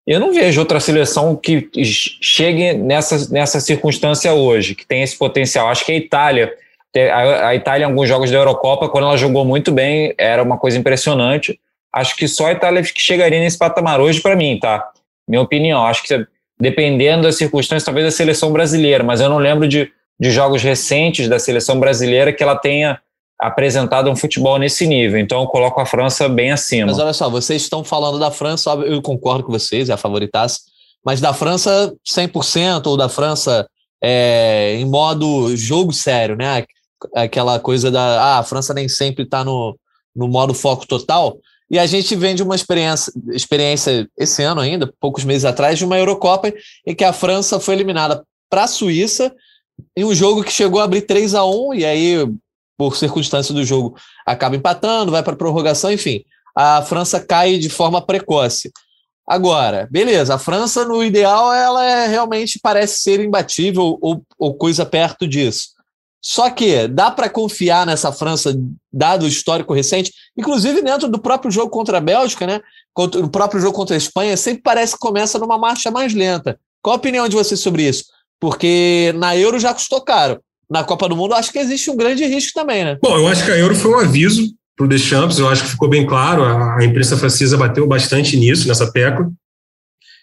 eu 0.05 0.19
não 0.19 0.33
vejo 0.33 0.59
outra 0.59 0.79
seleção 0.79 1.35
que 1.35 1.69
chegue 1.83 2.73
nessa, 2.73 3.31
nessa 3.31 3.59
circunstância 3.59 4.33
hoje, 4.33 4.75
que 4.75 4.85
tem 4.85 5.03
esse 5.03 5.17
potencial. 5.17 5.67
Acho 5.67 5.85
que 5.85 5.91
a 5.91 5.97
Itália, 5.97 6.53
a, 6.95 7.55
Itália 7.55 7.85
em 7.85 7.87
alguns 7.87 8.07
jogos 8.07 8.31
da 8.31 8.37
Eurocopa, 8.37 8.89
quando 8.89 9.05
ela 9.05 9.17
jogou 9.17 9.45
muito 9.45 9.71
bem, 9.71 10.13
era 10.17 10.41
uma 10.41 10.57
coisa 10.57 10.77
impressionante. 10.77 11.59
Acho 11.93 12.15
que 12.15 12.27
só 12.27 12.47
a 12.47 12.51
Itália 12.51 12.83
chegaria 12.83 13.39
nesse 13.39 13.57
patamar 13.57 13.99
hoje 13.99 14.21
para 14.21 14.35
mim, 14.35 14.57
tá? 14.59 14.89
Minha 15.27 15.41
opinião. 15.41 15.85
Acho 15.85 16.03
que 16.03 16.25
dependendo 16.59 17.23
das 17.23 17.37
circunstâncias, 17.37 17.83
talvez 17.83 18.05
a 18.07 18.11
seleção 18.11 18.51
brasileira, 18.51 19.03
mas 19.03 19.21
eu 19.21 19.29
não 19.29 19.37
lembro 19.37 19.67
de, 19.67 19.91
de 20.19 20.31
jogos 20.31 20.61
recentes 20.61 21.29
da 21.29 21.39
seleção 21.39 21.79
brasileira 21.79 22.33
que 22.33 22.43
ela 22.43 22.55
tenha 22.55 22.99
apresentado 23.39 24.09
um 24.09 24.15
futebol 24.15 24.57
nesse 24.57 24.85
nível. 24.85 25.17
Então 25.17 25.41
eu 25.41 25.47
coloco 25.47 25.79
a 25.79 25.85
França 25.85 26.27
bem 26.27 26.51
acima. 26.51 26.87
Mas 26.87 26.99
olha 26.99 27.13
só, 27.13 27.29
vocês 27.29 27.61
estão 27.61 27.83
falando 27.83 28.19
da 28.19 28.29
França, 28.29 28.71
eu 28.71 29.01
concordo 29.01 29.45
com 29.45 29.51
vocês, 29.51 29.89
é 29.89 29.93
a 29.93 29.97
favoritaça, 29.97 30.59
mas 31.05 31.21
da 31.21 31.33
França 31.33 31.93
100% 32.05 32.87
ou 32.87 32.97
da 32.97 33.07
França 33.07 33.65
é, 34.03 34.75
em 34.75 34.85
modo 34.85 35.55
jogo 35.55 35.93
sério, 35.93 36.35
né? 36.35 36.65
Aquela 37.15 37.59
coisa 37.59 37.89
da 37.89 38.21
ah, 38.21 38.39
a 38.39 38.43
França 38.43 38.73
nem 38.73 38.87
sempre 38.89 39.23
está 39.23 39.43
no, 39.43 39.77
no 40.15 40.27
modo 40.27 40.53
foco 40.53 40.87
total. 40.87 41.37
E 41.71 41.77
a 41.77 41.85
gente 41.85 42.15
vem 42.15 42.33
de 42.33 42.41
uma 42.41 42.55
experiência, 42.55 43.13
experiência 43.31 44.09
esse 44.17 44.41
ano 44.41 44.59
ainda, 44.59 44.91
poucos 44.99 45.23
meses 45.23 45.45
atrás, 45.45 45.77
de 45.77 45.85
uma 45.85 45.99
Eurocopa 45.99 46.51
em 46.85 46.95
que 46.95 47.03
a 47.03 47.13
França 47.13 47.59
foi 47.59 47.75
eliminada 47.75 48.23
para 48.49 48.63
a 48.63 48.67
Suíça 48.67 49.33
em 49.95 50.03
um 50.03 50.13
jogo 50.13 50.43
que 50.43 50.51
chegou 50.51 50.81
a 50.81 50.83
abrir 50.83 51.03
3 51.03 51.35
a 51.35 51.45
1 51.45 51.73
e 51.75 51.85
aí 51.85 52.27
por 52.79 52.95
circunstância 52.95 53.53
do 53.53 53.65
jogo, 53.65 53.97
acaba 54.25 54.55
empatando, 54.55 55.11
vai 55.11 55.21
para 55.21 55.35
prorrogação, 55.35 55.91
enfim. 55.91 56.23
A 56.55 56.81
França 56.81 57.19
cai 57.19 57.57
de 57.57 57.67
forma 57.67 58.01
precoce. 58.01 58.71
Agora, 59.27 59.85
beleza, 59.91 60.35
a 60.35 60.39
França, 60.39 60.85
no 60.85 61.03
ideal, 61.03 61.53
ela 61.53 61.83
é, 61.83 62.07
realmente 62.07 62.57
parece 62.57 63.01
ser 63.01 63.19
imbatível 63.19 63.97
ou, 64.01 64.23
ou 64.39 64.53
coisa 64.53 64.85
perto 64.85 65.27
disso. 65.27 65.71
Só 66.21 66.49
que 66.49 66.87
dá 66.87 67.09
para 67.09 67.29
confiar 67.29 67.85
nessa 67.85 68.11
França, 68.11 68.53
dado 68.91 69.23
o 69.23 69.27
histórico 69.27 69.73
recente, 69.73 70.11
inclusive 70.37 70.81
dentro 70.81 71.07
do 71.07 71.19
próprio 71.19 71.51
jogo 71.51 71.69
contra 71.69 71.97
a 71.97 72.01
Bélgica, 72.01 72.45
né? 72.45 72.59
O 72.95 73.29
próprio 73.29 73.61
jogo 73.61 73.75
contra 73.75 73.95
a 73.95 73.97
Espanha, 73.97 74.35
sempre 74.35 74.61
parece 74.61 74.93
que 74.93 74.99
começa 74.99 75.39
numa 75.39 75.57
marcha 75.57 75.89
mais 75.89 76.13
lenta. 76.13 76.59
Qual 76.81 76.95
a 76.95 76.97
opinião 76.97 77.27
de 77.29 77.35
vocês 77.35 77.59
sobre 77.59 77.87
isso? 77.87 78.05
Porque 78.39 79.13
na 79.17 79.35
Euro 79.37 79.59
já 79.59 79.73
custou 79.73 80.01
caro 80.01 80.41
na 80.69 80.83
Copa 80.83 81.07
do 81.07 81.15
Mundo, 81.15 81.33
acho 81.33 81.51
que 81.51 81.59
existe 81.59 81.89
um 81.89 81.95
grande 81.95 82.25
risco 82.25 82.51
também, 82.53 82.83
né? 82.83 82.97
Bom, 83.01 83.17
eu 83.17 83.27
acho 83.27 83.43
que 83.43 83.51
a 83.51 83.57
Euro 83.57 83.75
foi 83.75 83.91
um 83.91 83.99
aviso 83.99 84.53
para 84.77 84.85
o 84.85 84.87
Deschamps, 84.87 85.39
eu 85.39 85.49
acho 85.49 85.63
que 85.63 85.71
ficou 85.71 85.89
bem 85.89 86.05
claro, 86.05 86.43
a, 86.43 86.77
imprensa 86.85 87.17
francesa 87.17 87.57
bateu 87.57 87.87
bastante 87.87 88.37
nisso, 88.37 88.67
nessa 88.67 88.91
tecla. 88.91 89.29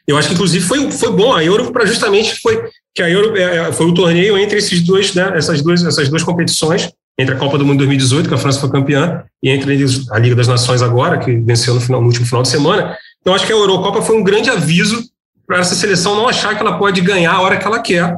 Eu 0.06 0.16
acho 0.16 0.28
que, 0.28 0.34
inclusive, 0.34 0.64
foi, 0.64 0.90
foi 0.90 1.10
bom 1.10 1.32
a 1.32 1.44
Euro 1.44 1.72
para 1.72 1.84
justamente 1.84 2.40
foi 2.40 2.62
que 2.94 3.02
a 3.02 3.10
Euro 3.10 3.36
é, 3.36 3.68
é, 3.68 3.72
foi 3.72 3.86
o 3.86 3.94
torneio 3.94 4.38
entre 4.38 4.58
esses 4.58 4.80
dois, 4.82 5.14
né, 5.14 5.32
essas, 5.34 5.60
duas, 5.60 5.84
essas 5.84 6.08
duas 6.08 6.22
competições, 6.22 6.90
entre 7.18 7.34
a 7.34 7.38
Copa 7.38 7.58
do 7.58 7.64
Mundo 7.64 7.78
2018, 7.78 8.28
que 8.28 8.34
a 8.34 8.38
França 8.38 8.60
foi 8.60 8.70
campeã, 8.70 9.24
e 9.42 9.50
entre 9.50 9.84
a 10.10 10.18
Liga 10.18 10.36
das 10.36 10.48
Nações 10.48 10.82
agora, 10.82 11.18
que 11.18 11.34
venceu 11.36 11.74
no, 11.74 11.80
final, 11.80 12.00
no 12.00 12.06
último 12.06 12.26
final 12.26 12.42
de 12.42 12.48
semana. 12.48 12.96
Então, 13.20 13.34
acho 13.34 13.46
que 13.46 13.52
a 13.52 13.56
Eurocopa 13.56 14.02
foi 14.02 14.16
um 14.16 14.22
grande 14.22 14.50
aviso 14.50 15.02
para 15.46 15.58
essa 15.58 15.74
seleção 15.74 16.14
não 16.14 16.28
achar 16.28 16.54
que 16.54 16.62
ela 16.62 16.78
pode 16.78 17.00
ganhar 17.00 17.32
a 17.32 17.40
hora 17.40 17.56
que 17.56 17.66
ela 17.66 17.80
quer 17.80 18.16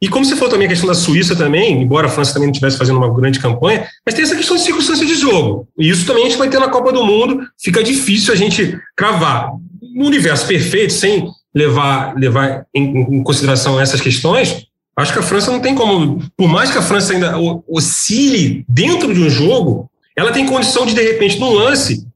e 0.00 0.08
como 0.08 0.24
você 0.24 0.36
falou 0.36 0.50
também 0.50 0.66
a 0.66 0.70
questão 0.70 0.86
da 0.86 0.94
Suíça 0.94 1.34
também, 1.34 1.82
embora 1.82 2.06
a 2.06 2.10
França 2.10 2.32
também 2.32 2.46
não 2.46 2.52
estivesse 2.52 2.78
fazendo 2.78 2.98
uma 2.98 3.12
grande 3.12 3.40
campanha, 3.40 3.84
mas 4.06 4.14
tem 4.14 4.22
essa 4.22 4.36
questão 4.36 4.56
de 4.56 4.62
circunstância 4.62 5.04
de 5.04 5.16
jogo. 5.16 5.66
E 5.76 5.88
isso 5.90 6.06
também 6.06 6.24
a 6.24 6.28
gente 6.28 6.38
vai 6.38 6.48
ter 6.48 6.60
na 6.60 6.68
Copa 6.68 6.92
do 6.92 7.04
Mundo, 7.04 7.44
fica 7.60 7.82
difícil 7.82 8.32
a 8.32 8.36
gente 8.36 8.78
cravar. 8.96 9.50
No 9.98 10.06
universo 10.06 10.46
perfeito, 10.46 10.92
sem 10.92 11.28
levar, 11.54 12.14
levar 12.16 12.66
em, 12.74 13.16
em 13.16 13.22
consideração 13.22 13.80
essas 13.80 14.00
questões, 14.00 14.66
acho 14.96 15.12
que 15.12 15.18
a 15.18 15.22
França 15.22 15.50
não 15.50 15.60
tem 15.60 15.74
como, 15.74 16.22
por 16.36 16.48
mais 16.48 16.70
que 16.70 16.78
a 16.78 16.82
França 16.82 17.12
ainda 17.12 17.36
oscile 17.68 18.64
dentro 18.68 19.12
de 19.12 19.20
um 19.20 19.30
jogo, 19.30 19.90
ela 20.16 20.32
tem 20.32 20.46
condição 20.46 20.86
de, 20.86 20.94
de 20.94 21.02
repente, 21.02 21.38
no 21.38 21.52
lance, 21.52 22.06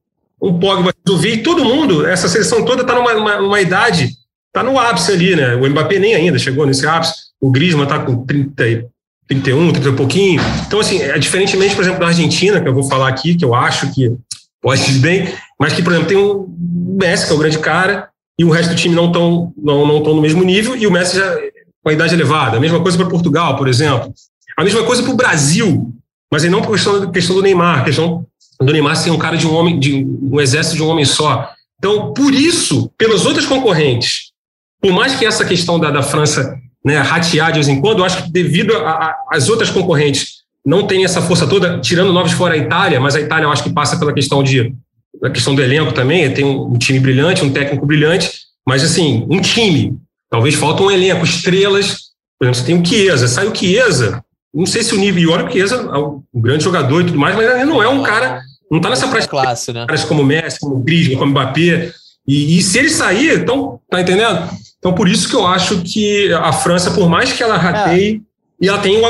o 0.41 0.59
Pogba 0.59 0.93
resolver 1.07 1.35
e 1.35 1.43
todo 1.43 1.65
mundo, 1.65 2.07
essa 2.07 2.29
seleção 2.29 2.65
toda 2.65 2.83
está 2.83 2.95
numa, 2.95 3.15
numa, 3.15 3.41
numa 3.41 3.61
idade, 3.61 4.11
está 4.49 4.63
no 4.63 4.79
ápice 4.79 5.13
ali, 5.13 5.37
né? 5.37 5.55
O 5.55 5.69
Mbappé 5.69 5.99
nem 5.99 6.15
ainda 6.15 6.39
chegou 6.39 6.67
nesse 6.67 6.87
ápice 6.87 7.33
o 7.43 7.51
Griezmann 7.51 7.83
está 7.83 7.99
com 7.99 8.25
30, 8.25 8.87
31, 9.27 9.73
30 9.73 9.89
e 9.89 9.93
pouquinho. 9.93 10.41
Então, 10.65 10.79
assim, 10.79 11.03
é 11.03 11.19
diferentemente, 11.19 11.75
por 11.75 11.83
exemplo, 11.83 11.99
da 11.99 12.07
Argentina, 12.07 12.61
que 12.61 12.69
eu 12.69 12.73
vou 12.73 12.85
falar 12.85 13.09
aqui, 13.09 13.35
que 13.35 13.45
eu 13.45 13.53
acho 13.53 13.93
que 13.93 14.17
pode 14.61 14.89
ir 14.93 14.99
bem, 15.01 15.29
mas 15.63 15.75
que, 15.75 15.83
por 15.83 15.93
exemplo, 15.93 16.09
tem 16.09 16.19
o 16.19 16.49
Messi, 17.01 17.27
que 17.27 17.33
é 17.33 17.37
o 17.37 17.39
grande 17.39 17.61
cara, 17.61 18.09
e 18.37 18.45
o 18.45 18.51
resto 18.51 18.71
do 18.71 18.75
time 18.75 18.97
não 18.97 19.07
estão 19.07 19.53
não, 19.57 19.87
não 19.87 20.03
tão 20.03 20.17
no 20.17 20.21
mesmo 20.21 20.43
nível, 20.43 20.75
e 20.75 20.89
o 20.89 20.91
Messi 20.91 21.17
já 21.17 21.39
com 21.85 21.91
a 21.91 21.93
idade 21.93 22.15
elevada. 22.15 22.57
A 22.57 22.61
mesma 22.61 22.81
coisa 22.81 22.99
para 22.99 23.07
Portugal, 23.07 23.57
por 23.57 23.69
exemplo. 23.69 24.13
A 24.59 24.65
mesma 24.65 24.83
coisa 24.83 25.05
para 25.05 25.13
o 25.13 25.17
Brasil, 25.17 25.95
mas 26.33 26.43
aí 26.43 26.51
não 26.51 26.63
por 26.63 26.73
questão, 26.73 27.13
questão 27.13 27.37
do 27.37 27.43
Neymar, 27.43 27.85
questão 27.85 28.27
do 28.61 28.73
Neymar 28.73 28.97
ser 28.97 29.13
um 29.13 29.19
cara 29.19 29.37
de 29.37 29.47
um 29.47 29.55
homem, 29.55 29.79
de 29.79 30.05
um 30.05 30.41
exército 30.41 30.75
de 30.75 30.83
um 30.83 30.89
homem 30.89 31.05
só. 31.05 31.49
Então, 31.79 32.13
por 32.13 32.35
isso, 32.35 32.91
pelas 32.99 33.25
outras 33.25 33.47
concorrentes, 33.47 34.33
por 34.81 34.93
mais 34.93 35.15
que 35.15 35.25
essa 35.25 35.45
questão 35.45 35.79
da, 35.79 35.93
da 35.93 36.03
França 36.03 36.61
né, 36.85 36.99
ratear 36.99 37.53
de 37.53 37.55
vez 37.55 37.69
em 37.69 37.81
quando. 37.81 37.99
Eu 37.99 38.05
acho 38.05 38.25
que 38.25 38.31
devido 38.31 38.75
às 39.31 39.49
outras 39.49 39.71
concorrentes 39.71 40.43
não 40.65 40.87
tem 40.87 41.05
essa 41.05 41.21
força 41.23 41.47
toda, 41.47 41.81
tirando 41.81 42.13
novos 42.13 42.33
fora 42.33 42.55
a 42.55 42.59
Itália, 42.59 43.01
mas 43.01 43.17
a 43.17 43.21
Itália 43.21 43.47
eu 43.47 43.53
acho 43.53 43.63
que 43.63 43.73
passa 43.73 43.99
pela 43.99 44.13
questão 44.13 44.43
de 44.43 44.75
a 45.23 45.31
questão 45.31 45.55
do 45.55 45.63
elenco 45.63 45.93
também, 45.93 46.33
tem 46.33 46.45
um 46.45 46.77
time 46.79 47.01
brilhante, 47.01 47.45
um 47.45 47.53
técnico 47.53 47.87
brilhante, 47.87 48.31
mas 48.67 48.83
assim, 48.83 49.27
um 49.31 49.41
time, 49.41 49.99
talvez 50.31 50.55
falta 50.55 50.83
um 50.83 50.91
elenco, 50.91 51.25
estrelas, 51.25 52.13
por 52.39 52.47
exemplo, 52.47 52.61
você 52.61 52.67
tem 52.67 52.81
o 52.81 52.85
Chiesa, 52.85 53.29
sai 53.29 53.47
o 53.47 53.55
Chiesa, 53.55 54.25
não 54.55 54.67
sei 54.67 54.83
se 54.83 54.95
o 54.95 54.99
nível, 54.99 55.23
e 55.23 55.29
olha 55.29 55.47
o 55.47 55.51
Chiesa 55.51 55.77
é 55.77 55.99
um 55.99 56.23
grande 56.35 56.65
jogador 56.65 57.01
e 57.01 57.07
tudo 57.07 57.19
mais, 57.19 57.37
mas 57.37 57.51
ele 57.51 57.65
não 57.65 57.83
é 57.83 57.89
um 57.89 58.03
cara, 58.03 58.41
não 58.71 58.79
está 58.79 58.91
nessa 58.91 59.09
prática 59.09 59.31
classe, 59.31 59.73
né? 59.73 59.87
como 60.09 60.25
Messi, 60.25 60.61
como 60.61 60.79
Griezmann, 60.79 61.19
como 61.19 61.31
Mbappé, 61.31 61.93
e, 62.27 62.59
e 62.59 62.63
se 62.63 62.79
ele 62.79 62.91
sair, 62.91 63.41
então, 63.41 63.81
tá 63.91 64.01
entendendo? 64.01 64.49
Então, 64.79 64.95
por 64.95 65.09
isso 65.09 65.29
que 65.29 65.37
eu 65.37 65.47
acho 65.47 65.83
que 65.83 66.33
a 66.33 66.53
França, 66.53 66.91
por 66.91 67.09
mais 67.09 67.33
que 67.33 67.43
ela 67.43 67.57
rateie, 67.57 68.17
é. 68.17 68.65
e 68.65 68.69
ela 68.69 68.79
tem 68.79 69.01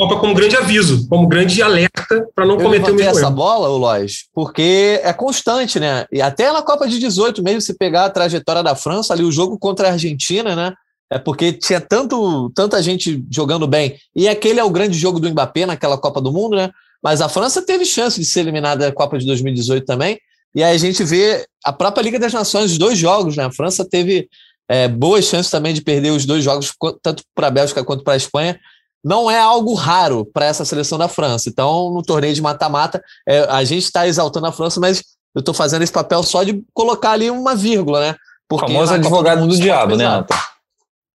Copa 0.00 0.16
como 0.18 0.32
grande 0.32 0.56
aviso, 0.56 1.06
como 1.08 1.28
grande 1.28 1.60
alerta 1.60 2.26
para 2.34 2.46
não 2.46 2.54
eu 2.54 2.62
cometer 2.62 2.90
o 2.90 2.94
mesmo 2.94 3.10
essa 3.10 3.26
erro. 3.26 3.32
bola, 3.32 3.68
Lois, 3.68 4.24
porque 4.32 4.98
é 5.04 5.12
constante, 5.12 5.78
né? 5.78 6.06
E 6.10 6.22
até 6.22 6.50
na 6.50 6.62
Copa 6.62 6.88
de 6.88 6.98
18, 6.98 7.42
mesmo 7.42 7.60
se 7.60 7.76
pegar 7.76 8.06
a 8.06 8.10
trajetória 8.10 8.62
da 8.62 8.74
França, 8.74 9.12
ali 9.12 9.22
o 9.22 9.30
jogo 9.30 9.58
contra 9.58 9.88
a 9.88 9.92
Argentina, 9.92 10.56
né? 10.56 10.72
É 11.12 11.18
porque 11.18 11.52
tinha 11.52 11.82
tanto, 11.82 12.50
tanta 12.54 12.82
gente 12.82 13.22
jogando 13.30 13.66
bem. 13.66 13.98
E 14.16 14.26
aquele 14.26 14.58
é 14.58 14.64
o 14.64 14.70
grande 14.70 14.96
jogo 14.96 15.20
do 15.20 15.28
Mbappé 15.28 15.66
naquela 15.66 15.98
Copa 15.98 16.18
do 16.22 16.32
Mundo, 16.32 16.56
né? 16.56 16.70
Mas 17.02 17.20
a 17.20 17.28
França 17.28 17.60
teve 17.60 17.84
chance 17.84 18.18
de 18.18 18.24
ser 18.24 18.40
eliminada 18.40 18.86
da 18.86 18.92
Copa 18.92 19.18
de 19.18 19.26
2018 19.26 19.84
também. 19.84 20.18
E 20.54 20.62
aí 20.62 20.74
a 20.74 20.78
gente 20.78 21.04
vê 21.04 21.44
a 21.62 21.74
própria 21.74 22.02
Liga 22.02 22.18
das 22.18 22.32
Nações, 22.32 22.72
os 22.72 22.78
dois 22.78 22.96
jogos, 22.96 23.36
né? 23.36 23.44
A 23.44 23.52
França 23.52 23.84
teve 23.84 24.30
é, 24.66 24.88
boas 24.88 25.26
chances 25.26 25.50
também 25.50 25.74
de 25.74 25.82
perder 25.82 26.10
os 26.10 26.24
dois 26.24 26.42
jogos, 26.42 26.72
tanto 27.02 27.22
para 27.34 27.48
a 27.48 27.50
Bélgica 27.50 27.84
quanto 27.84 28.02
para 28.02 28.14
a 28.14 28.16
Espanha. 28.16 28.58
Não 29.02 29.30
é 29.30 29.40
algo 29.40 29.74
raro 29.74 30.24
para 30.24 30.46
essa 30.46 30.64
seleção 30.64 30.98
da 30.98 31.08
França. 31.08 31.48
Então, 31.48 31.90
no 31.90 32.02
torneio 32.02 32.34
de 32.34 32.42
mata-mata, 32.42 33.02
é, 33.26 33.40
a 33.48 33.64
gente 33.64 33.84
está 33.84 34.06
exaltando 34.06 34.46
a 34.46 34.52
França, 34.52 34.78
mas 34.78 35.02
eu 35.34 35.40
estou 35.40 35.54
fazendo 35.54 35.82
esse 35.82 35.92
papel 35.92 36.22
só 36.22 36.42
de 36.42 36.62
colocar 36.74 37.12
ali 37.12 37.30
uma 37.30 37.54
vírgula, 37.54 38.00
né? 38.00 38.16
Porque 38.48 38.66
famoso 38.66 38.94
advogado 38.94 39.42
do, 39.42 39.48
do 39.48 39.56
diabo, 39.56 39.96
né, 39.96 40.04
Nathan? 40.04 40.36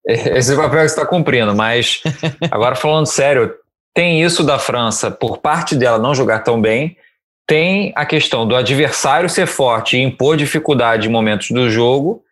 Esse 0.08 0.56
papel 0.56 0.70
que 0.70 0.90
você 0.90 0.96
está 0.96 1.06
cumprindo, 1.06 1.56
mas 1.56 2.02
agora 2.50 2.76
falando 2.76 3.08
sério, 3.08 3.54
tem 3.94 4.22
isso 4.22 4.44
da 4.44 4.60
França, 4.60 5.10
por 5.10 5.40
parte 5.40 5.76
dela 5.76 5.98
não 5.98 6.14
jogar 6.14 6.40
tão 6.40 6.62
bem, 6.62 6.96
tem 7.48 7.92
a 7.96 8.06
questão 8.06 8.48
do 8.48 8.56
adversário 8.56 9.30
ser 9.30 9.48
forte 9.48 9.98
e 9.98 10.02
impor 10.02 10.38
dificuldade 10.38 11.08
em 11.08 11.12
momentos 11.12 11.52
do 11.52 11.70
jogo, 11.70 12.24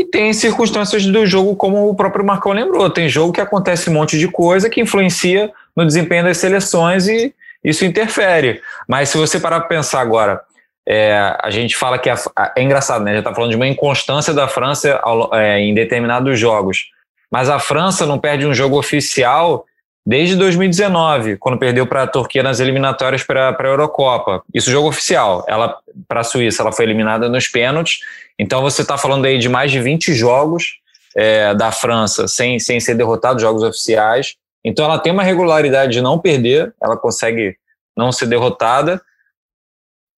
e 0.00 0.04
tem 0.04 0.32
circunstâncias 0.32 1.04
do 1.04 1.26
jogo, 1.26 1.54
como 1.54 1.88
o 1.88 1.94
próprio 1.94 2.24
Marcão 2.24 2.52
lembrou. 2.52 2.88
Tem 2.88 3.06
jogo 3.06 3.34
que 3.34 3.40
acontece 3.40 3.90
um 3.90 3.92
monte 3.92 4.18
de 4.18 4.28
coisa 4.28 4.70
que 4.70 4.80
influencia 4.80 5.52
no 5.76 5.84
desempenho 5.84 6.24
das 6.24 6.38
seleções 6.38 7.06
e, 7.06 7.34
isso 7.62 7.84
interfere. 7.84 8.62
Mas 8.88 9.10
se 9.10 9.18
você 9.18 9.38
parar 9.38 9.60
para 9.60 9.68
pensar 9.68 10.00
agora, 10.00 10.40
é, 10.88 11.36
a 11.42 11.50
gente 11.50 11.76
fala 11.76 11.98
que 11.98 12.08
a, 12.08 12.14
a, 12.34 12.52
é 12.56 12.62
engraçado, 12.62 13.04
né? 13.04 13.12
Já 13.12 13.18
está 13.18 13.34
falando 13.34 13.50
de 13.50 13.56
uma 13.56 13.66
inconstância 13.66 14.32
da 14.32 14.48
França 14.48 14.98
ao, 15.02 15.34
é, 15.34 15.60
em 15.60 15.74
determinados 15.74 16.38
jogos. 16.38 16.86
Mas 17.30 17.50
a 17.50 17.58
França 17.58 18.06
não 18.06 18.18
perde 18.18 18.46
um 18.46 18.54
jogo 18.54 18.78
oficial 18.78 19.66
desde 20.04 20.34
2019, 20.36 21.36
quando 21.36 21.58
perdeu 21.58 21.86
para 21.86 22.04
a 22.04 22.06
Turquia 22.06 22.42
nas 22.42 22.60
eliminatórias 22.60 23.22
para 23.22 23.50
a 23.56 23.66
Eurocopa. 23.66 24.42
Isso 24.52 24.70
jogo 24.70 24.88
oficial. 24.88 25.44
Ela 25.46 25.78
para 26.08 26.20
a 26.20 26.24
Suíça, 26.24 26.62
ela 26.62 26.72
foi 26.72 26.84
eliminada 26.84 27.28
nos 27.28 27.48
pênaltis. 27.48 28.00
Então 28.38 28.62
você 28.62 28.82
está 28.82 28.96
falando 28.96 29.26
aí 29.26 29.38
de 29.38 29.48
mais 29.48 29.70
de 29.70 29.80
20 29.80 30.14
jogos 30.14 30.78
é, 31.14 31.54
da 31.54 31.70
França 31.70 32.26
sem, 32.26 32.58
sem 32.58 32.80
ser 32.80 32.94
derrotado, 32.94 33.40
jogos 33.40 33.62
oficiais. 33.62 34.36
Então 34.64 34.84
ela 34.84 34.98
tem 34.98 35.12
uma 35.12 35.22
regularidade 35.22 35.92
de 35.92 36.00
não 36.00 36.18
perder, 36.18 36.74
ela 36.82 36.96
consegue 36.96 37.56
não 37.96 38.12
ser 38.12 38.26
derrotada. 38.26 39.00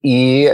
E 0.05 0.47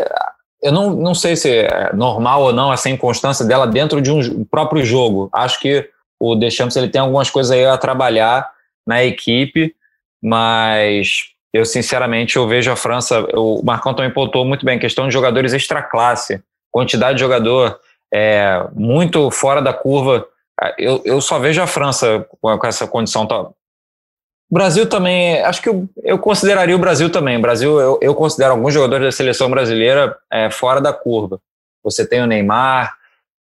eu 0.62 0.72
não, 0.72 0.90
não 0.90 1.14
sei 1.14 1.36
se 1.36 1.48
é 1.50 1.92
normal 1.94 2.42
ou 2.42 2.52
não 2.52 2.72
essa 2.72 2.90
inconstância 2.90 3.44
dela 3.44 3.66
dentro 3.66 4.00
de 4.00 4.10
um 4.10 4.44
próprio 4.44 4.84
jogo. 4.84 5.28
Acho 5.32 5.60
que 5.60 5.88
o 6.18 6.34
Deschamps 6.34 6.76
ele 6.76 6.88
tem 6.88 7.00
algumas 7.00 7.30
coisas 7.30 7.52
aí 7.52 7.64
a 7.64 7.78
trabalhar 7.78 8.50
na 8.88 9.04
equipe, 9.04 9.76
mas 10.22 11.26
eu 11.52 11.66
sinceramente 11.66 12.36
eu 12.36 12.48
vejo 12.48 12.72
a 12.72 12.76
França, 12.76 13.20
o 13.34 13.62
Marcão 13.62 13.92
também 13.92 14.10
pontuou 14.10 14.46
muito 14.46 14.64
bem, 14.64 14.78
questão 14.78 15.06
de 15.06 15.12
jogadores 15.12 15.52
extra 15.52 15.82
classe, 15.82 16.42
quantidade 16.72 17.16
de 17.16 17.20
jogador 17.20 17.78
é, 18.12 18.66
muito 18.72 19.30
fora 19.30 19.60
da 19.60 19.74
curva. 19.74 20.26
Eu, 20.78 21.02
eu 21.04 21.20
só 21.20 21.38
vejo 21.38 21.60
a 21.60 21.66
França 21.66 22.26
com, 22.40 22.66
essa 22.66 22.86
condição. 22.86 23.26
Tá, 23.26 23.46
Brasil 24.50 24.88
também, 24.88 25.42
acho 25.42 25.60
que 25.60 25.68
eu, 25.68 25.86
eu 26.02 26.18
consideraria 26.18 26.74
o 26.74 26.78
Brasil 26.78 27.12
também. 27.12 27.36
O 27.36 27.42
Brasil, 27.42 27.78
eu, 27.78 27.98
eu 28.00 28.14
considero 28.14 28.52
alguns 28.52 28.72
jogadores 28.72 29.04
da 29.04 29.12
seleção 29.12 29.50
brasileira 29.50 30.16
é, 30.32 30.50
fora 30.50 30.80
da 30.80 30.94
curva. 30.94 31.38
Você 31.84 32.06
tem 32.06 32.22
o 32.22 32.26
Neymar, 32.26 32.97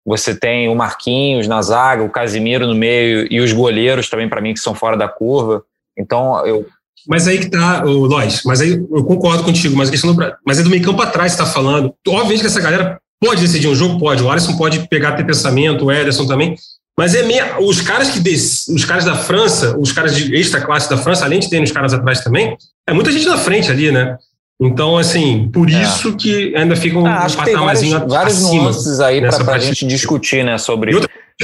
você 0.05 0.35
tem 0.35 0.67
o 0.67 0.75
Marquinhos 0.75 1.47
na 1.47 1.61
zaga, 1.61 2.03
o 2.03 2.09
Casimiro 2.09 2.67
no 2.67 2.75
meio 2.75 3.27
e 3.29 3.39
os 3.39 3.51
goleiros 3.53 4.09
também, 4.09 4.27
para 4.27 4.41
mim, 4.41 4.53
que 4.53 4.59
são 4.59 4.73
fora 4.73 4.97
da 4.97 5.07
curva. 5.07 5.63
Então, 5.97 6.45
eu. 6.45 6.65
Mas 7.07 7.27
aí 7.27 7.39
que 7.39 7.49
tá, 7.49 7.83
o 7.83 8.05
Lois, 8.05 8.43
mas 8.45 8.61
aí 8.61 8.73
eu 8.73 9.03
concordo 9.03 9.43
contigo, 9.43 9.75
mas 9.75 9.89
a 9.89 9.91
questão 9.91 10.13
do, 10.13 10.35
mas 10.45 10.59
é 10.59 10.63
do 10.63 10.69
meio 10.69 10.83
campo 10.83 11.01
atrás 11.01 11.35
que 11.35 11.41
está 11.41 11.51
falando. 11.51 11.93
Obviamente 12.07 12.41
que 12.41 12.47
essa 12.47 12.61
galera 12.61 12.99
pode 13.19 13.41
decidir 13.41 13.67
um 13.67 13.75
jogo, 13.75 13.99
pode. 13.99 14.21
O 14.21 14.29
Alisson 14.29 14.55
pode 14.55 14.87
pegar 14.87 15.13
ter 15.13 15.25
pensamento, 15.25 15.85
o 15.85 15.91
Ederson 15.91 16.27
também, 16.27 16.55
mas 16.97 17.15
é 17.15 17.23
meia, 17.23 17.59
os 17.59 17.81
caras 17.81 18.11
que 18.11 18.19
des, 18.19 18.67
os 18.67 18.85
caras 18.85 19.05
da 19.05 19.15
França, 19.15 19.75
os 19.79 19.91
caras 19.91 20.15
de 20.15 20.35
extra 20.35 20.61
classe 20.61 20.89
da 20.89 20.97
França, 20.97 21.25
além 21.25 21.39
de 21.39 21.49
terem 21.49 21.63
os 21.63 21.71
caras 21.71 21.93
atrás 21.93 22.21
também, 22.21 22.55
é 22.87 22.93
muita 22.93 23.11
gente 23.11 23.25
na 23.25 23.37
frente 23.37 23.71
ali, 23.71 23.91
né? 23.91 24.17
Então, 24.61 24.95
assim, 24.95 25.49
por 25.49 25.67
é. 25.67 25.81
isso 25.81 26.15
que 26.15 26.55
ainda 26.55 26.75
fica 26.75 26.99
um, 26.99 27.07
ah, 27.07 27.23
acho 27.23 27.35
um 27.35 27.43
patamarzinho 27.43 27.97
vários, 28.07 28.13
vários 28.13 28.43
nuances 28.43 28.99
aí 28.99 29.19
para 29.19 29.55
a 29.55 29.57
gente 29.57 29.87
discutir, 29.87 30.45
né, 30.45 30.59
sobre, 30.59 30.91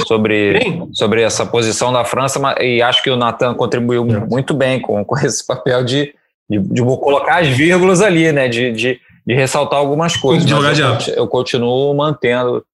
sobre, 0.06 0.86
sobre 0.92 1.22
essa 1.22 1.44
posição 1.44 1.92
da 1.92 2.04
França, 2.04 2.40
e 2.62 2.80
acho 2.80 3.02
que 3.02 3.10
o 3.10 3.16
Natan 3.16 3.54
contribuiu 3.54 4.06
é. 4.08 4.24
muito 4.24 4.54
bem 4.54 4.80
com, 4.80 5.04
com 5.04 5.18
esse 5.26 5.44
papel 5.44 5.82
de, 5.82 6.14
de, 6.48 6.60
de 6.60 6.80
colocar 6.80 7.40
as 7.40 7.48
vírgulas 7.48 8.00
ali, 8.00 8.30
né, 8.30 8.46
de, 8.48 8.70
de, 8.70 9.00
de 9.26 9.34
ressaltar 9.34 9.80
algumas 9.80 10.16
coisas. 10.16 10.48
Eu, 10.48 11.14
eu 11.16 11.26
continuo 11.26 11.92
mantendo 11.96 12.64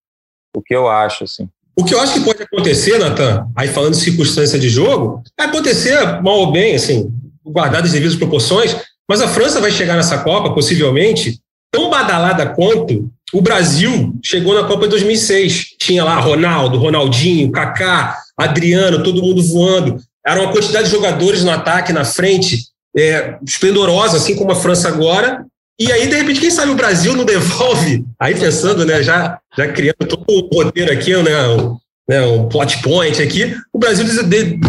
o 0.55 0.61
que 0.61 0.77
eu 0.77 0.91
acho, 0.91 1.25
assim. 1.25 1.49
O 1.75 1.83
que 1.83 1.95
eu 1.95 2.01
acho 2.01 2.13
que 2.13 2.21
pode 2.21 2.43
acontecer, 2.43 2.99
Natan, 2.99 3.49
aí 3.57 3.67
falando 3.67 3.93
de 3.93 4.01
circunstância 4.01 4.59
de 4.59 4.69
jogo, 4.69 5.23
é 5.41 5.45
acontecer 5.45 6.21
mal 6.21 6.41
ou 6.41 6.53
bem, 6.53 6.75
assim, 6.75 7.11
guardado 7.45 7.87
as 7.87 7.93
devidas 7.93 8.15
proporções, 8.15 8.77
mas 9.08 9.20
a 9.20 9.28
França 9.28 9.61
vai 9.61 9.70
chegar 9.70 9.96
nessa 9.96 10.18
Copa, 10.18 10.54
possivelmente, 10.54 11.38
tão 11.73 11.90
badalada 11.90 12.46
quanto 12.46 13.11
o 13.32 13.42
Brasil 13.42 14.14
chegou 14.25 14.54
na 14.54 14.66
Copa 14.66 14.82
de 14.82 14.90
2006. 14.90 15.76
Tinha 15.78 16.04
lá 16.04 16.18
Ronaldo, 16.20 16.78
Ronaldinho, 16.78 17.50
Kaká, 17.50 18.16
Adriano, 18.37 19.02
todo 19.02 19.23
mundo 19.23 19.43
voando. 19.43 19.99
Era 20.26 20.40
uma 20.40 20.52
quantidade 20.52 20.86
de 20.86 20.95
jogadores 20.95 21.45
no 21.45 21.50
ataque, 21.50 21.93
na 21.93 22.04
frente, 22.04 22.58
é, 22.97 23.36
esplendorosa, 23.47 24.17
assim 24.17 24.36
como 24.36 24.52
a 24.52 24.56
França 24.56 24.88
agora, 24.88 25.45
e 25.78 25.90
aí, 25.90 26.06
de 26.06 26.17
repente, 26.17 26.40
quem 26.40 26.50
sabe 26.50 26.71
o 26.71 26.76
Brasil 26.76 27.17
não 27.17 27.25
devolve? 27.25 28.04
Aí 28.19 28.34
pensando, 28.34 28.84
né, 28.84 29.02
já, 29.02 29.40
já 29.56 29.67
criando 29.67 30.06
todo 30.08 30.25
o 30.28 30.49
roteiro 30.54 30.93
aqui, 30.93 31.10
né, 31.17 31.49
um, 31.49 31.76
né, 32.08 32.21
plot 32.49 32.80
point 32.80 33.21
aqui, 33.21 33.56
o 33.73 33.78
Brasil 33.78 34.06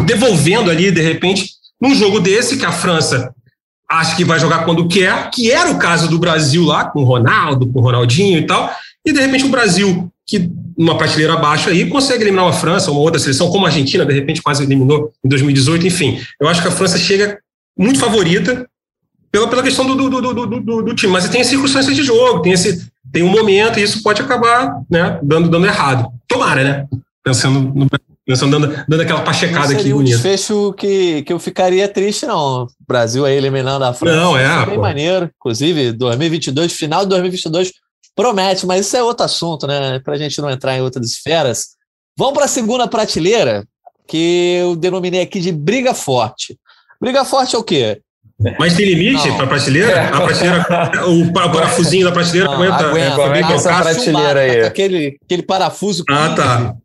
devolvendo 0.06 0.72
ali, 0.72 0.90
de 0.90 1.02
repente, 1.02 1.52
num 1.80 1.94
jogo 1.94 2.20
desse, 2.20 2.58
que 2.58 2.66
a 2.66 2.72
França 2.72 3.32
acha 3.90 4.16
que 4.16 4.26
vai 4.26 4.40
jogar 4.40 4.66
quando 4.66 4.88
quer, 4.88 5.30
que 5.32 5.52
era 5.52 5.72
o 5.72 5.78
caso 5.78 6.10
do 6.10 6.20
Brasil 6.20 6.64
lá, 6.64 6.86
com 6.86 7.02
o 7.02 7.06
Ronaldo, 7.06 7.68
com 7.68 7.80
o 7.80 7.84
Ronaldinho 7.84 8.40
e 8.40 8.46
tal, 8.46 8.72
e 9.06 9.14
de 9.14 9.20
repente 9.20 9.46
o 9.46 9.50
Brasil, 9.50 10.12
que 10.26 10.50
uma 10.78 10.98
prateleira 10.98 11.34
abaixo 11.34 11.70
aí, 11.70 11.88
consegue 11.88 12.24
eliminar 12.24 12.48
a 12.48 12.54
França, 12.54 12.92
uma 12.92 13.00
outra 13.00 13.20
seleção, 13.20 13.50
como 13.50 13.66
a 13.66 13.70
Argentina, 13.70 14.06
de 14.06 14.14
repente 14.14 14.42
quase 14.42 14.64
eliminou 14.64 15.12
em 15.24 15.30
2018, 15.30 15.88
enfim. 15.88 16.20
Eu 16.40 16.48
acho 16.48 16.62
que 16.62 16.68
a 16.68 16.72
França 16.72 16.98
chega 16.98 17.40
muito 17.78 18.00
favorita, 18.00 18.68
pela, 19.32 19.48
pela 19.50 19.64
questão 19.64 19.86
do, 19.86 20.10
do, 20.10 20.22
do, 20.22 20.46
do, 20.46 20.82
do 20.82 20.96
time. 20.96 21.12
Mas 21.12 21.28
tem 21.28 21.42
as 21.42 21.48
circunstâncias 21.48 21.94
de 21.96 22.04
jogo, 22.04 22.42
tem, 22.42 22.54
esse, 22.54 22.90
tem 23.12 23.22
um 23.22 23.30
momento, 23.30 23.78
e 23.78 23.84
isso 23.84 24.02
pode 24.02 24.22
acabar 24.22 24.82
né, 24.90 25.20
dando, 25.22 25.50
dando 25.50 25.66
errado. 25.66 26.10
Tomara, 26.26 26.64
né? 26.64 26.88
Pensando 27.22 27.60
no 27.74 27.88
Pensando, 28.26 28.60
dando, 28.60 28.86
dando 28.88 29.02
aquela 29.02 29.22
pachecada 29.22 29.74
aqui 29.74 29.92
bonita. 29.92 29.98
um 29.98 30.04
desfecho 30.04 30.74
que, 30.74 31.22
que 31.22 31.32
eu 31.32 31.38
ficaria 31.38 31.88
triste, 31.88 32.26
não. 32.26 32.64
O 32.64 32.68
Brasil 32.88 33.24
aí 33.24 33.36
eliminando 33.36 33.86
a 33.86 33.94
França. 33.94 34.18
Não, 34.18 34.36
é. 34.36 34.64
é 34.64 34.66
bem 34.66 34.76
pô. 34.76 34.82
maneiro. 34.82 35.30
Inclusive, 35.36 35.92
2022, 35.92 36.74
final 36.74 37.04
de 37.04 37.10
2022, 37.10 37.72
promete, 38.16 38.66
mas 38.66 38.88
isso 38.88 38.98
é 38.98 39.04
outro 39.04 39.26
assunto, 39.26 39.68
né? 39.68 40.00
Para 40.00 40.16
a 40.16 40.18
gente 40.18 40.42
não 40.42 40.50
entrar 40.50 40.76
em 40.76 40.82
outras 40.82 41.06
esferas. 41.08 41.76
Vamos 42.18 42.34
para 42.34 42.46
a 42.46 42.48
segunda 42.48 42.88
prateleira, 42.88 43.64
que 44.08 44.58
eu 44.60 44.76
denominei 44.76 45.22
aqui 45.22 45.40
de 45.40 45.52
briga 45.52 45.94
forte. 45.94 46.58
Briga 47.00 47.24
forte 47.26 47.56
é 47.56 47.60
o 47.60 47.64
quê? 47.64 48.02
Mas 48.60 48.76
tem 48.76 48.86
limite 48.86 49.32
para 49.34 49.46
a 49.46 49.48
prateleira? 49.48 49.92
É. 49.92 50.08
A 50.08 50.22
prateleira, 50.22 51.08
o 51.08 51.32
parafusinho 51.32 52.06
da 52.06 52.12
prateleira 52.12 52.48
não, 52.48 52.56
aguenta. 52.56 52.88
aguenta, 52.88 53.22
é, 53.22 53.26
aguenta 53.26 53.54
essa 53.54 53.82
prateleira 53.82 54.40
aí. 54.40 54.62
Aquele, 54.64 55.20
aquele 55.24 55.44
parafuso. 55.44 56.04
Ah, 56.10 56.34
tá. 56.36 56.76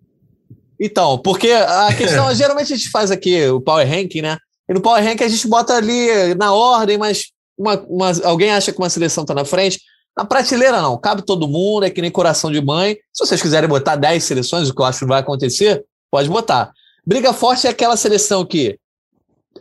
Então, 0.81 1.19
porque 1.19 1.51
a 1.51 1.93
questão, 1.95 2.35
geralmente 2.35 2.73
a 2.73 2.77
gente 2.77 2.91
faz 2.91 3.11
aqui 3.11 3.47
o 3.49 3.61
Power 3.61 3.87
Ranking, 3.87 4.23
né? 4.23 4.39
E 4.69 4.73
no 4.73 4.81
Power 4.81 5.05
Ranking 5.05 5.25
a 5.25 5.29
gente 5.29 5.47
bota 5.47 5.75
ali 5.75 6.35
na 6.37 6.53
ordem, 6.53 6.97
mas 6.97 7.27
uma, 7.59 7.79
uma, 7.89 8.11
alguém 8.25 8.51
acha 8.51 8.73
que 8.73 8.79
uma 8.79 8.89
seleção 8.89 9.23
está 9.23 9.35
na 9.35 9.45
frente. 9.45 9.81
Na 10.17 10.25
prateleira 10.25 10.81
não, 10.81 10.99
cabe 10.99 11.23
todo 11.23 11.47
mundo, 11.47 11.85
é 11.85 11.91
que 11.91 12.01
nem 12.01 12.11
coração 12.11 12.51
de 12.51 12.61
mãe. 12.61 12.97
Se 13.13 13.27
vocês 13.27 13.43
quiserem 13.43 13.69
botar 13.69 13.97
10 13.97 14.25
seleções, 14.25 14.69
o 14.69 14.75
que 14.75 14.81
eu 14.81 14.87
acho 14.87 15.01
que 15.01 15.07
vai 15.07 15.21
acontecer, 15.21 15.85
pode 16.11 16.29
botar. 16.29 16.73
Briga 17.07 17.33
Forte 17.33 17.67
é 17.67 17.71
aquela 17.71 17.97
seleção 17.97 18.45
que 18.45 18.79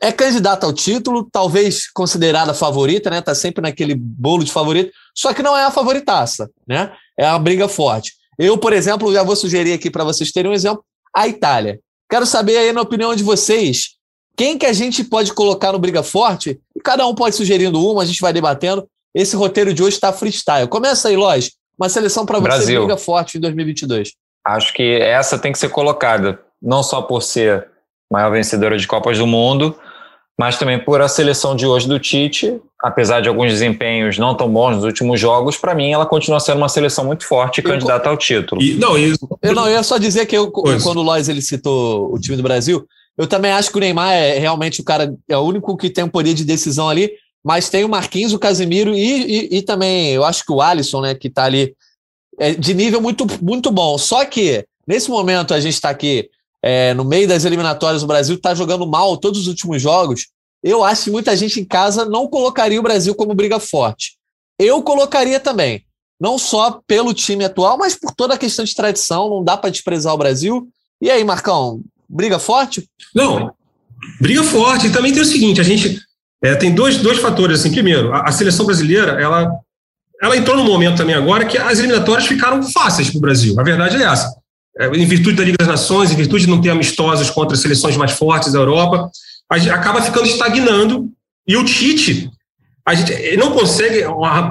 é 0.01 0.11
candidata 0.11 0.65
ao 0.65 0.73
título, 0.73 1.27
talvez 1.31 1.89
considerada 1.91 2.53
favorita, 2.53 3.09
né? 3.09 3.21
Tá 3.21 3.35
sempre 3.35 3.61
naquele 3.61 3.95
bolo 3.95 4.43
de 4.43 4.51
favorito, 4.51 4.91
só 5.15 5.33
que 5.33 5.43
não 5.43 5.57
é 5.57 5.65
a 5.65 5.71
favoritaça, 5.71 6.49
né? 6.67 6.91
É 7.17 7.25
a 7.25 7.37
briga 7.37 7.67
forte. 7.67 8.13
Eu, 8.37 8.57
por 8.57 8.71
exemplo, 8.71 9.13
já 9.13 9.23
vou 9.23 9.35
sugerir 9.35 9.73
aqui 9.73 9.89
para 9.89 10.03
vocês 10.03 10.31
terem 10.31 10.49
um 10.49 10.53
exemplo, 10.53 10.83
a 11.15 11.27
Itália. 11.27 11.79
Quero 12.09 12.25
saber 12.25 12.57
aí, 12.57 12.73
na 12.73 12.81
opinião 12.81 13.15
de 13.15 13.23
vocês, 13.23 13.95
quem 14.35 14.57
que 14.57 14.65
a 14.65 14.73
gente 14.73 15.03
pode 15.03 15.33
colocar 15.33 15.71
no 15.71 15.79
briga 15.79 16.01
forte? 16.01 16.59
E 16.75 16.79
cada 16.79 17.05
um 17.05 17.13
pode 17.13 17.35
sugerindo 17.35 17.83
uma, 17.85 18.03
a 18.03 18.05
gente 18.05 18.21
vai 18.21 18.33
debatendo. 18.33 18.87
Esse 19.13 19.35
roteiro 19.35 19.73
de 19.73 19.83
hoje 19.83 19.95
está 19.95 20.13
freestyle. 20.13 20.67
Começa 20.67 21.09
aí, 21.09 21.15
Lois. 21.15 21.51
Uma 21.77 21.89
seleção 21.89 22.25
para 22.25 22.39
você 22.39 22.77
briga 22.77 22.97
forte 22.97 23.37
em 23.37 23.41
2022. 23.41 24.13
Acho 24.45 24.73
que 24.73 24.99
essa 25.01 25.37
tem 25.37 25.51
que 25.51 25.59
ser 25.59 25.69
colocada, 25.69 26.39
não 26.61 26.81
só 26.81 27.01
por 27.01 27.21
ser 27.21 27.69
maior 28.11 28.31
vencedora 28.31 28.77
de 28.77 28.87
Copas 28.87 29.17
do 29.17 29.27
Mundo, 29.27 29.77
mas 30.39 30.57
também 30.57 30.79
por 30.79 31.01
a 31.01 31.09
seleção 31.09 31.53
de 31.53 31.65
hoje 31.65 31.85
do 31.85 31.99
Tite, 31.99 32.61
apesar 32.81 33.19
de 33.19 33.27
alguns 33.27 33.51
desempenhos 33.51 34.17
não 34.17 34.33
tão 34.33 34.49
bons 34.49 34.77
nos 34.77 34.85
últimos 34.85 35.19
jogos, 35.19 35.57
para 35.57 35.75
mim 35.75 35.91
ela 35.91 36.05
continua 36.05 36.39
sendo 36.39 36.59
uma 36.59 36.69
seleção 36.69 37.03
muito 37.03 37.25
forte 37.25 37.57
e 37.57 37.61
candidata 37.61 38.07
ao 38.07 38.15
título. 38.15 38.61
E, 38.61 38.75
não, 38.75 38.97
eu, 38.97 39.15
eu 39.41 39.53
não 39.53 39.67
eu 39.67 39.73
ia 39.73 39.83
só 39.83 39.97
dizer 39.97 40.25
que 40.27 40.37
eu, 40.37 40.49
quando 40.49 40.99
o 40.99 41.03
Lois 41.03 41.27
ele 41.27 41.41
citou 41.41 42.09
o 42.13 42.17
time 42.17 42.37
do 42.37 42.43
Brasil, 42.43 42.87
eu 43.17 43.27
também 43.27 43.51
acho 43.51 43.69
que 43.69 43.77
o 43.77 43.81
Neymar 43.81 44.13
é 44.13 44.39
realmente 44.39 44.79
o 44.79 44.83
cara, 44.85 45.13
é 45.27 45.37
o 45.37 45.41
único 45.41 45.75
que 45.75 45.89
tem 45.89 46.05
um 46.05 46.09
poder 46.09 46.33
de 46.33 46.45
decisão 46.45 46.87
ali, 46.87 47.11
mas 47.43 47.67
tem 47.67 47.83
o 47.83 47.89
Marquinhos, 47.89 48.31
o 48.31 48.39
Casemiro 48.39 48.95
e, 48.95 49.01
e, 49.01 49.57
e 49.57 49.61
também 49.61 50.13
eu 50.13 50.23
acho 50.23 50.45
que 50.45 50.53
o 50.53 50.61
Alisson, 50.61 51.01
né, 51.01 51.15
que 51.15 51.27
está 51.27 51.43
ali 51.43 51.75
é 52.39 52.53
de 52.53 52.73
nível 52.73 53.01
muito, 53.01 53.27
muito 53.41 53.69
bom. 53.71 53.97
Só 53.97 54.23
que 54.23 54.65
nesse 54.87 55.09
momento 55.09 55.53
a 55.53 55.59
gente 55.59 55.73
está 55.73 55.89
aqui 55.89 56.29
é, 56.61 56.93
no 56.93 57.05
meio 57.05 57.27
das 57.27 57.45
eliminatórias, 57.45 58.03
o 58.03 58.07
Brasil 58.07 58.35
está 58.35 58.53
jogando 58.53 58.85
mal 58.85 59.17
todos 59.17 59.41
os 59.41 59.47
últimos 59.47 59.81
jogos. 59.81 60.27
Eu 60.61 60.83
acho 60.83 61.05
que 61.05 61.11
muita 61.11 61.35
gente 61.35 61.59
em 61.59 61.65
casa 61.65 62.05
não 62.05 62.27
colocaria 62.27 62.79
o 62.79 62.83
Brasil 62.83 63.15
como 63.15 63.33
briga 63.33 63.59
forte. 63.59 64.17
Eu 64.59 64.83
colocaria 64.83 65.39
também, 65.39 65.85
não 66.19 66.37
só 66.37 66.81
pelo 66.85 67.13
time 67.13 67.45
atual, 67.45 67.77
mas 67.77 67.95
por 67.95 68.13
toda 68.13 68.33
a 68.33 68.37
questão 68.37 68.65
de 68.65 68.75
tradição. 68.75 69.29
Não 69.29 69.43
dá 69.43 69.55
para 69.55 69.69
desprezar 69.69 70.13
o 70.13 70.17
Brasil. 70.17 70.67
E 71.01 71.09
aí, 71.09 71.23
Marcão, 71.23 71.81
briga 72.09 72.37
forte? 72.37 72.85
Não, 73.15 73.53
briga 74.19 74.43
forte. 74.43 74.87
E 74.87 74.91
também 74.91 75.13
tem 75.13 75.21
o 75.21 75.25
seguinte: 75.25 75.61
a 75.61 75.63
gente 75.63 76.01
É, 76.43 76.55
tem 76.55 76.75
dois, 76.75 76.97
dois 76.97 77.19
fatores. 77.19 77.61
Assim. 77.61 77.71
Primeiro, 77.71 78.13
a, 78.13 78.27
a, 78.27 78.31
seleção 78.33 78.65
brasileira, 78.65 79.13
ela, 79.21 79.49
ela 80.21 80.35
entrou 80.35 80.57
num 80.57 80.65
momento 80.65 80.97
também 80.97 81.15
agora 81.15 81.45
que 81.45 81.57
as 81.57 81.79
eliminatórias 81.79 82.27
ficaram 82.27 82.61
fáceis 82.63 83.09
para 83.09 83.17
o 83.17 83.21
Brasil. 83.21 83.57
A 83.57 83.63
verdade 83.63 83.95
é 83.95 84.03
essa. 84.03 84.38
É, 84.77 84.87
em 84.87 85.05
virtude 85.05 85.35
da 85.35 85.43
Liga 85.43 85.57
das 85.57 85.67
Nações, 85.67 86.11
em 86.11 86.15
virtude 86.15 86.45
de 86.45 86.49
não 86.49 86.61
ter 86.61 86.69
amistosos 86.69 87.29
contra 87.29 87.55
seleções 87.55 87.97
mais 87.97 88.11
fortes 88.11 88.51
da 88.51 88.59
Europa, 88.59 89.09
acaba 89.49 90.01
ficando 90.01 90.27
estagnando. 90.27 91.09
E 91.47 91.57
o 91.57 91.65
Tite, 91.65 92.29
a 92.85 92.93
gente 92.93 93.37
não 93.37 93.51
consegue 93.51 94.03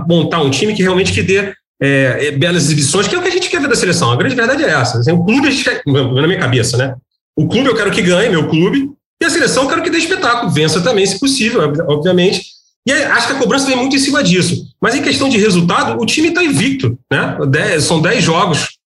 montar 0.09 0.43
um 0.43 0.51
time 0.51 0.75
que 0.75 0.83
realmente 0.83 1.13
que 1.13 1.23
dê 1.23 1.53
é, 1.81 2.27
é, 2.27 2.31
belas 2.33 2.65
exibições, 2.65 3.07
que 3.07 3.15
é 3.15 3.19
o 3.19 3.23
que 3.23 3.29
a 3.29 3.33
gente 3.33 3.49
quer 3.49 3.61
ver 3.61 3.69
da 3.69 3.77
seleção. 3.77 4.11
A 4.11 4.17
grande 4.17 4.35
verdade 4.35 4.65
é 4.65 4.71
essa. 4.71 4.99
Assim, 4.99 5.13
o 5.13 5.25
clube, 5.25 5.55
quer, 5.63 5.83
na 5.87 6.27
minha 6.27 6.39
cabeça, 6.39 6.77
né? 6.77 6.95
O 7.37 7.47
clube 7.47 7.69
eu 7.69 7.75
quero 7.75 7.91
que 7.91 8.03
ganhe, 8.03 8.29
meu 8.29 8.49
clube, 8.49 8.91
e 9.21 9.25
a 9.25 9.31
seleção 9.31 9.65
eu 9.65 9.69
quero 9.69 9.83
que 9.83 9.91
dê 9.91 9.99
espetáculo, 9.99 10.51
vença 10.51 10.81
também, 10.81 11.07
se 11.07 11.19
possível, 11.19 11.73
obviamente. 11.89 12.43
E 12.87 12.93
acho 12.93 13.27
que 13.29 13.33
a 13.35 13.39
cobrança 13.39 13.67
vem 13.67 13.77
muito 13.77 13.95
em 13.95 13.99
cima 13.99 14.23
disso. 14.23 14.67
Mas 14.81 14.95
em 14.95 15.03
questão 15.03 15.29
de 15.29 15.37
resultado, 15.39 16.01
o 16.01 16.07
time 16.07 16.29
está 16.29 16.43
invicto, 16.43 16.99
né? 17.11 17.37
Dez, 17.49 17.85
são 17.85 18.01
10 18.01 18.25
jogos, 18.25 18.78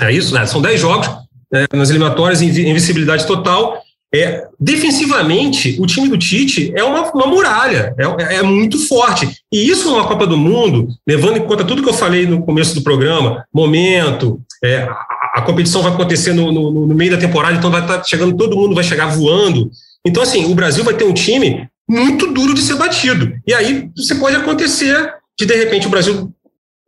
é 0.00 0.12
isso, 0.12 0.34
né? 0.34 0.46
São 0.46 0.60
10 0.60 0.80
jogos 0.80 1.08
é, 1.52 1.66
nas 1.76 1.90
eliminatórias, 1.90 2.42
invencibilidade 2.42 3.26
total. 3.26 3.82
É, 4.12 4.48
defensivamente, 4.58 5.76
o 5.80 5.86
time 5.86 6.08
do 6.08 6.18
Tite 6.18 6.72
é 6.74 6.82
uma, 6.82 7.08
uma 7.12 7.26
muralha, 7.26 7.94
é, 7.96 8.36
é, 8.36 8.42
muito 8.42 8.88
forte. 8.88 9.28
E 9.52 9.70
isso 9.70 9.88
numa 9.88 10.06
Copa 10.06 10.26
do 10.26 10.36
Mundo, 10.36 10.88
levando 11.06 11.36
em 11.36 11.42
conta 11.42 11.64
tudo 11.64 11.82
que 11.82 11.88
eu 11.88 11.94
falei 11.94 12.26
no 12.26 12.42
começo 12.42 12.74
do 12.74 12.82
programa, 12.82 13.44
momento, 13.54 14.40
é, 14.64 14.78
a, 14.78 15.34
a, 15.36 15.42
competição 15.42 15.82
vai 15.82 15.92
acontecer 15.92 16.32
no, 16.32 16.50
no, 16.50 16.86
no, 16.86 16.94
meio 16.94 17.12
da 17.12 17.18
temporada, 17.18 17.56
então 17.56 17.70
vai 17.70 17.82
estar 17.82 17.98
tá 17.98 18.04
chegando, 18.04 18.36
todo 18.36 18.56
mundo 18.56 18.74
vai 18.74 18.82
chegar 18.82 19.06
voando. 19.06 19.70
Então, 20.04 20.22
assim, 20.22 20.50
o 20.50 20.54
Brasil 20.56 20.82
vai 20.82 20.94
ter 20.94 21.04
um 21.04 21.14
time 21.14 21.68
muito 21.88 22.32
duro 22.32 22.52
de 22.52 22.62
ser 22.62 22.74
batido. 22.74 23.32
E 23.46 23.54
aí 23.54 23.90
você 23.96 24.16
pode 24.16 24.34
acontecer 24.34 25.14
de, 25.38 25.46
de 25.46 25.54
repente, 25.54 25.86
o 25.86 25.90
Brasil 25.90 26.32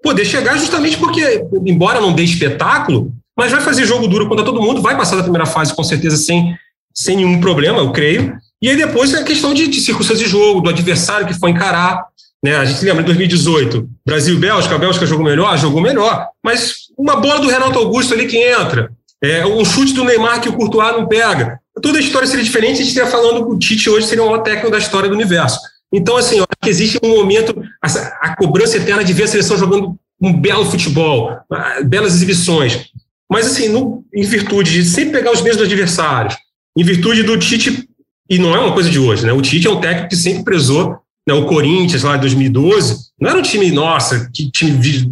poder 0.03 0.25
chegar 0.25 0.59
justamente 0.59 0.97
porque, 0.97 1.45
embora 1.65 2.01
não 2.01 2.13
dê 2.13 2.23
espetáculo, 2.23 3.13
mas 3.37 3.53
vai 3.53 3.61
fazer 3.61 3.87
jogo 3.87 4.09
duro 4.09 4.29
contra 4.29 4.45
todo 4.45 4.61
mundo, 4.61 4.83
vai 4.83 4.97
passar 4.97 5.17
da 5.17 5.23
primeira 5.23 5.47
fase 5.47 5.75
com 5.75 5.85
certeza 5.85 6.17
sem 6.17 6.57
sem 6.95 7.17
nenhum 7.17 7.41
problema, 7.41 7.79
eu 7.79 7.91
creio. 7.91 8.37
E 8.61 8.69
aí 8.69 8.77
depois 8.77 9.13
é 9.15 9.21
a 9.21 9.25
questão 9.25 9.55
de, 9.55 9.67
de 9.67 9.81
circunstâncias 9.81 10.21
de 10.21 10.31
jogo, 10.31 10.61
do 10.61 10.71
adversário 10.71 11.27
que 11.27 11.39
foi 11.39 11.51
encarar. 11.51 12.05
Né? 12.45 12.57
A 12.57 12.65
gente 12.65 12.85
lembra 12.85 13.03
em 13.03 13.07
2018, 13.07 13.89
Brasil 14.05 14.35
e 14.35 14.39
Bélgica, 14.39 14.75
a 14.75 14.79
Bélgica 14.79 15.07
jogou 15.07 15.25
melhor, 15.25 15.57
jogou 15.59 15.81
melhor, 15.81 16.29
mas 16.45 16.75
uma 16.99 17.17
bola 17.17 17.41
do 17.41 17.49
Renato 17.49 17.79
Augusto 17.79 18.15
ali 18.15 18.27
que 18.27 18.37
entra, 18.37 18.91
é, 19.23 19.47
um 19.47 19.65
chute 19.65 19.95
do 19.95 20.05
Neymar 20.05 20.41
que 20.41 20.49
o 20.49 20.53
Courtois 20.53 20.93
não 20.93 21.07
pega. 21.07 21.61
Toda 21.81 21.99
a 21.99 22.01
história 22.01 22.27
seria 22.27 22.45
diferente, 22.45 22.75
a 22.75 22.85
gente 22.85 22.89
estaria 22.89 23.11
falando 23.11 23.47
que 23.47 23.53
o 23.53 23.59
Tite 23.59 23.89
hoje 23.89 24.07
seria 24.07 24.25
o 24.25 24.27
maior 24.27 24.43
técnico 24.43 24.71
da 24.71 24.79
história 24.79 25.09
do 25.09 25.15
universo. 25.15 25.59
Então, 25.93 26.17
assim, 26.17 26.39
eu 26.39 26.45
acho 26.45 26.59
que 26.63 26.71
existe 26.71 26.99
um 27.03 27.09
momento, 27.09 27.63
a, 27.83 27.87
a 28.23 28.37
cobrança 28.37 28.79
eterna 28.79 29.05
de 29.05 29.13
ver 29.13 29.25
a 29.25 29.29
seleção 29.29 29.59
jogando 29.59 29.99
um 30.21 30.33
belo 30.33 30.65
futebol, 30.65 31.37
belas 31.85 32.15
exibições. 32.15 32.87
Mas, 33.31 33.47
assim, 33.47 33.69
no, 33.69 34.05
em 34.15 34.23
virtude 34.23 34.73
de 34.73 34.85
sempre 34.85 35.13
pegar 35.13 35.33
os 35.33 35.43
mesmos 35.43 35.65
adversários, 35.65 36.37
em 36.77 36.85
virtude 36.85 37.23
do 37.23 37.37
Tite, 37.37 37.89
e 38.31 38.39
não 38.39 38.55
é 38.55 38.59
uma 38.59 38.73
coisa 38.73 38.89
de 38.89 38.99
hoje, 38.99 39.27
né? 39.27 39.33
O 39.33 39.43
Tite 39.43 39.67
é 39.67 39.71
um 39.71 39.81
técnico 39.81 40.09
que 40.09 40.17
sempre 40.17 40.45
prezou, 40.45 40.97
né? 41.27 41.35
o 41.35 41.47
Corinthians 41.47 42.03
lá 42.03 42.17
em 42.17 42.21
2012, 42.21 43.11
não 43.21 43.31
era 43.31 43.39
um 43.39 43.43
time, 43.43 43.71
nossa, 43.71 44.31
que 44.33 44.51
time 44.51 44.79
de 44.79 45.07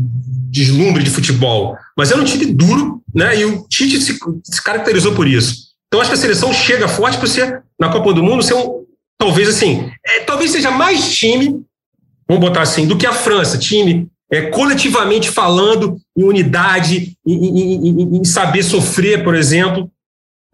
deslumbre 0.51 1.03
de 1.03 1.11
futebol, 1.11 1.77
mas 1.97 2.11
era 2.11 2.21
um 2.21 2.25
time 2.25 2.47
duro, 2.47 3.01
né? 3.15 3.39
E 3.39 3.45
o 3.45 3.67
Tite 3.69 4.01
se, 4.01 4.19
se 4.45 4.63
caracterizou 4.63 5.15
por 5.15 5.29
isso. 5.29 5.71
Então 5.87 6.01
acho 6.01 6.11
que 6.11 6.15
a 6.15 6.21
seleção 6.21 6.53
chega 6.53 6.89
forte 6.89 7.19
para 7.19 7.27
ser, 7.27 7.63
na 7.79 7.89
Copa 7.89 8.13
do 8.13 8.23
Mundo, 8.23 8.43
ser 8.43 8.55
um, 8.55 8.80
talvez 9.21 9.51
assim, 9.51 9.93
é, 10.05 10.21
talvez 10.21 10.51
seja 10.51 10.71
mais 10.71 11.15
time, 11.15 11.63
vamos 12.27 12.43
botar 12.43 12.63
assim, 12.63 12.87
do 12.87 12.97
que 12.97 13.07
a 13.07 13.13
França, 13.13 13.59
time 13.59 14.09
é, 14.33 14.47
coletivamente 14.47 15.31
falando, 15.31 16.01
em 16.17 16.25
unidade, 16.25 17.17
em, 17.27 17.35
em, 17.35 18.17
em, 18.17 18.25
saber 18.25 18.63
sofrer, 18.63 19.23
por 19.23 19.35
exemplo 19.35 19.91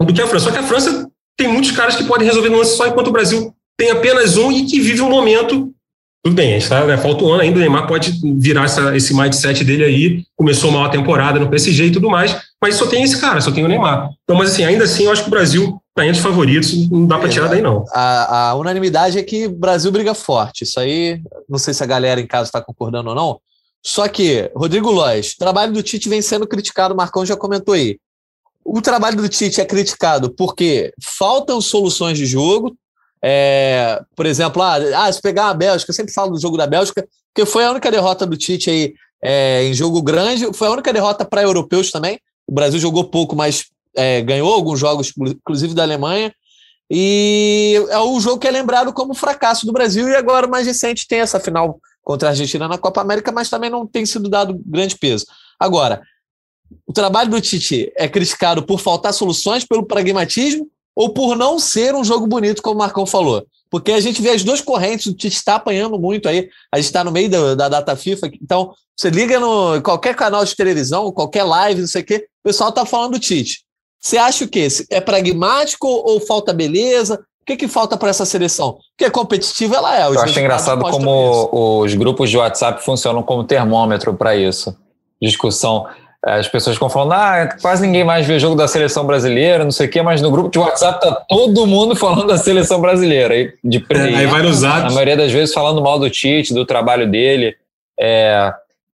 do 0.04 0.12
que 0.12 0.20
a 0.20 0.26
França. 0.26 0.46
Só 0.46 0.50
que 0.50 0.58
a 0.58 0.62
França 0.62 1.08
tem 1.38 1.48
muitos 1.48 1.70
caras 1.70 1.96
que 1.96 2.04
podem 2.04 2.26
resolver 2.26 2.48
no 2.48 2.58
lance 2.58 2.76
só, 2.76 2.86
enquanto 2.86 3.08
o 3.08 3.12
Brasil 3.12 3.54
tem 3.78 3.90
apenas 3.90 4.36
um 4.36 4.50
e 4.50 4.66
que 4.66 4.80
vive 4.80 5.00
um 5.00 5.08
momento. 5.08 5.72
Tudo 6.24 6.34
bem, 6.34 6.56
a 6.56 6.68
tá, 6.68 6.84
né, 6.84 6.96
falta 6.96 7.24
um 7.24 7.32
ano 7.32 7.42
ainda, 7.42 7.56
o 7.56 7.60
Neymar 7.60 7.86
pode 7.86 8.20
virar 8.36 8.64
essa, 8.64 8.96
esse 8.96 9.14
mindset 9.14 9.62
dele 9.62 9.84
aí, 9.84 10.24
começou 10.34 10.70
uma 10.70 10.90
temporada 10.90 11.38
no 11.38 11.48
PSG 11.48 11.86
e 11.86 11.92
tudo 11.92 12.10
mais, 12.10 12.36
mas 12.60 12.74
só 12.74 12.86
tem 12.86 13.04
esse 13.04 13.20
cara, 13.20 13.40
só 13.40 13.52
tem 13.52 13.64
o 13.64 13.68
Neymar. 13.68 14.10
Então, 14.24 14.36
mas 14.36 14.50
assim, 14.50 14.64
ainda 14.64 14.84
assim, 14.84 15.04
eu 15.04 15.12
acho 15.12 15.22
que 15.22 15.28
o 15.28 15.30
Brasil 15.30 15.80
está 15.96 16.04
entre 16.04 16.18
os 16.18 16.22
favoritos, 16.22 16.90
não 16.90 17.06
dá 17.06 17.18
para 17.18 17.30
tirar 17.30 17.48
daí 17.48 17.62
não. 17.62 17.84
A, 17.90 18.50
a, 18.50 18.54
unanimidade 18.54 19.18
é 19.18 19.22
que 19.22 19.46
o 19.46 19.56
Brasil 19.56 19.90
briga 19.90 20.12
forte, 20.12 20.64
isso 20.64 20.78
aí, 20.78 21.22
não 21.48 21.58
sei 21.58 21.72
se 21.72 21.82
a 21.82 21.86
galera 21.86 22.20
em 22.20 22.26
casa 22.26 22.48
está 22.48 22.60
concordando 22.60 23.08
ou 23.08 23.14
não, 23.14 23.40
só 23.82 24.06
que, 24.06 24.50
Rodrigo 24.54 24.90
Lois, 24.90 25.32
o 25.32 25.38
trabalho 25.38 25.72
do 25.72 25.82
Tite 25.82 26.08
vem 26.08 26.20
sendo 26.20 26.46
criticado, 26.46 26.92
o 26.92 26.96
Marcão 26.96 27.24
já 27.24 27.36
comentou 27.36 27.72
aí. 27.72 27.98
O 28.64 28.82
trabalho 28.82 29.16
do 29.16 29.28
Tite 29.28 29.60
é 29.60 29.64
criticado 29.64 30.28
porque 30.34 30.92
faltam 31.00 31.60
soluções 31.60 32.18
de 32.18 32.26
jogo. 32.26 32.76
É, 33.22 34.02
por 34.16 34.26
exemplo, 34.26 34.60
ah, 34.60 34.76
ah, 34.96 35.12
se 35.12 35.22
pegar 35.22 35.50
a 35.50 35.54
Bélgica, 35.54 35.90
eu 35.90 35.94
sempre 35.94 36.12
falo 36.12 36.32
do 36.32 36.40
jogo 36.40 36.56
da 36.56 36.66
Bélgica, 36.66 37.06
porque 37.32 37.48
foi 37.48 37.64
a 37.64 37.70
única 37.70 37.88
derrota 37.88 38.26
do 38.26 38.36
Tite 38.36 38.70
aí 38.70 38.94
é, 39.22 39.64
em 39.64 39.72
jogo 39.72 40.02
grande, 40.02 40.52
foi 40.52 40.66
a 40.66 40.72
única 40.72 40.92
derrota 40.92 41.24
para 41.24 41.42
europeus 41.42 41.92
também. 41.92 42.18
O 42.44 42.52
Brasil 42.52 42.80
jogou 42.80 43.04
pouco, 43.04 43.36
mas 43.36 43.66
é, 43.96 44.20
ganhou 44.22 44.52
alguns 44.52 44.78
jogos, 44.78 45.12
inclusive 45.16 45.74
da 45.74 45.82
Alemanha. 45.82 46.32
E 46.90 47.74
é 47.88 47.98
um 48.00 48.20
jogo 48.20 48.38
que 48.38 48.46
é 48.46 48.50
lembrado 48.50 48.92
como 48.92 49.14
fracasso 49.14 49.66
do 49.66 49.72
Brasil, 49.72 50.08
e 50.08 50.14
agora 50.14 50.46
mais 50.46 50.66
recente 50.66 51.08
tem 51.08 51.20
essa 51.20 51.40
final 51.40 51.80
contra 52.02 52.28
a 52.28 52.30
Argentina 52.30 52.68
na 52.68 52.78
Copa 52.78 53.00
América, 53.00 53.32
mas 53.32 53.50
também 53.50 53.68
não 53.68 53.84
tem 53.84 54.06
sido 54.06 54.28
dado 54.28 54.60
grande 54.64 54.96
peso. 54.96 55.26
Agora, 55.58 56.00
o 56.86 56.92
trabalho 56.92 57.30
do 57.30 57.40
Tite 57.40 57.92
é 57.96 58.08
criticado 58.08 58.62
por 58.62 58.80
faltar 58.80 59.12
soluções, 59.12 59.64
pelo 59.64 59.84
pragmatismo 59.84 60.68
ou 60.94 61.10
por 61.10 61.36
não 61.36 61.58
ser 61.58 61.94
um 61.94 62.04
jogo 62.04 62.26
bonito, 62.26 62.62
como 62.62 62.76
o 62.76 62.78
Marcão 62.78 63.04
falou. 63.04 63.44
Porque 63.68 63.92
a 63.92 64.00
gente 64.00 64.22
vê 64.22 64.30
as 64.30 64.44
duas 64.44 64.60
correntes, 64.60 65.06
o 65.06 65.14
Tite 65.14 65.36
está 65.36 65.56
apanhando 65.56 65.98
muito 65.98 66.28
aí, 66.28 66.48
a 66.72 66.76
gente 66.78 66.86
está 66.86 67.02
no 67.02 67.10
meio 67.10 67.28
da, 67.28 67.54
da, 67.54 67.68
data 67.68 67.96
FIFA, 67.96 68.28
então 68.40 68.72
você 68.96 69.10
liga 69.10 69.38
no 69.40 69.82
qualquer 69.82 70.14
canal 70.14 70.44
de 70.44 70.54
televisão, 70.54 71.12
qualquer 71.12 71.42
live, 71.42 71.80
não 71.80 71.88
sei 71.88 72.02
o 72.02 72.04
quê, 72.04 72.28
o 72.40 72.48
pessoal 72.48 72.70
está 72.70 72.86
falando 72.86 73.12
do 73.12 73.18
Tite. 73.18 73.65
Você 74.00 74.18
acha 74.18 74.44
o 74.44 74.48
quê? 74.48 74.68
É 74.90 75.00
pragmático 75.00 75.86
ou 75.86 76.20
falta 76.20 76.52
beleza? 76.52 77.14
O 77.42 77.46
que, 77.46 77.56
que 77.56 77.68
falta 77.68 77.96
para 77.96 78.08
essa 78.08 78.24
seleção? 78.24 78.78
Porque 78.96 79.10
competitiva 79.10 79.76
ela 79.76 79.96
é. 79.96 80.06
Eu 80.06 80.20
acho 80.20 80.40
engraçado 80.40 80.80
como 80.82 81.80
os 81.80 81.94
grupos 81.94 82.28
de 82.28 82.36
WhatsApp 82.36 82.84
funcionam 82.84 83.22
como 83.22 83.44
termômetro 83.44 84.14
para 84.14 84.34
isso. 84.34 84.76
Discussão. 85.22 85.86
As 86.24 86.48
pessoas 86.48 86.74
ficam 86.74 86.90
falando, 86.90 87.12
ah, 87.12 87.48
quase 87.62 87.86
ninguém 87.86 88.02
mais 88.02 88.26
vê 88.26 88.34
o 88.34 88.40
jogo 88.40 88.56
da 88.56 88.66
seleção 88.66 89.06
brasileira, 89.06 89.62
não 89.62 89.70
sei 89.70 89.86
o 89.86 89.90
quê, 89.90 90.02
mas 90.02 90.20
no 90.20 90.28
grupo 90.28 90.50
de 90.50 90.58
WhatsApp 90.58 91.00
tá 91.00 91.12
todo 91.28 91.66
mundo 91.68 91.94
falando 91.96 92.26
da 92.26 92.36
seleção 92.36 92.80
brasileira. 92.80 93.36
E 93.36 93.54
de, 93.62 93.86
é, 93.90 94.00
aí 94.16 94.26
vai 94.26 94.42
nos 94.42 94.64
A 94.64 94.90
maioria 94.90 95.16
das 95.16 95.30
vezes 95.30 95.54
falando 95.54 95.80
mal 95.80 96.00
do 96.00 96.10
Tite, 96.10 96.52
do 96.52 96.66
trabalho 96.66 97.08
dele. 97.08 97.54
É, 97.98 98.52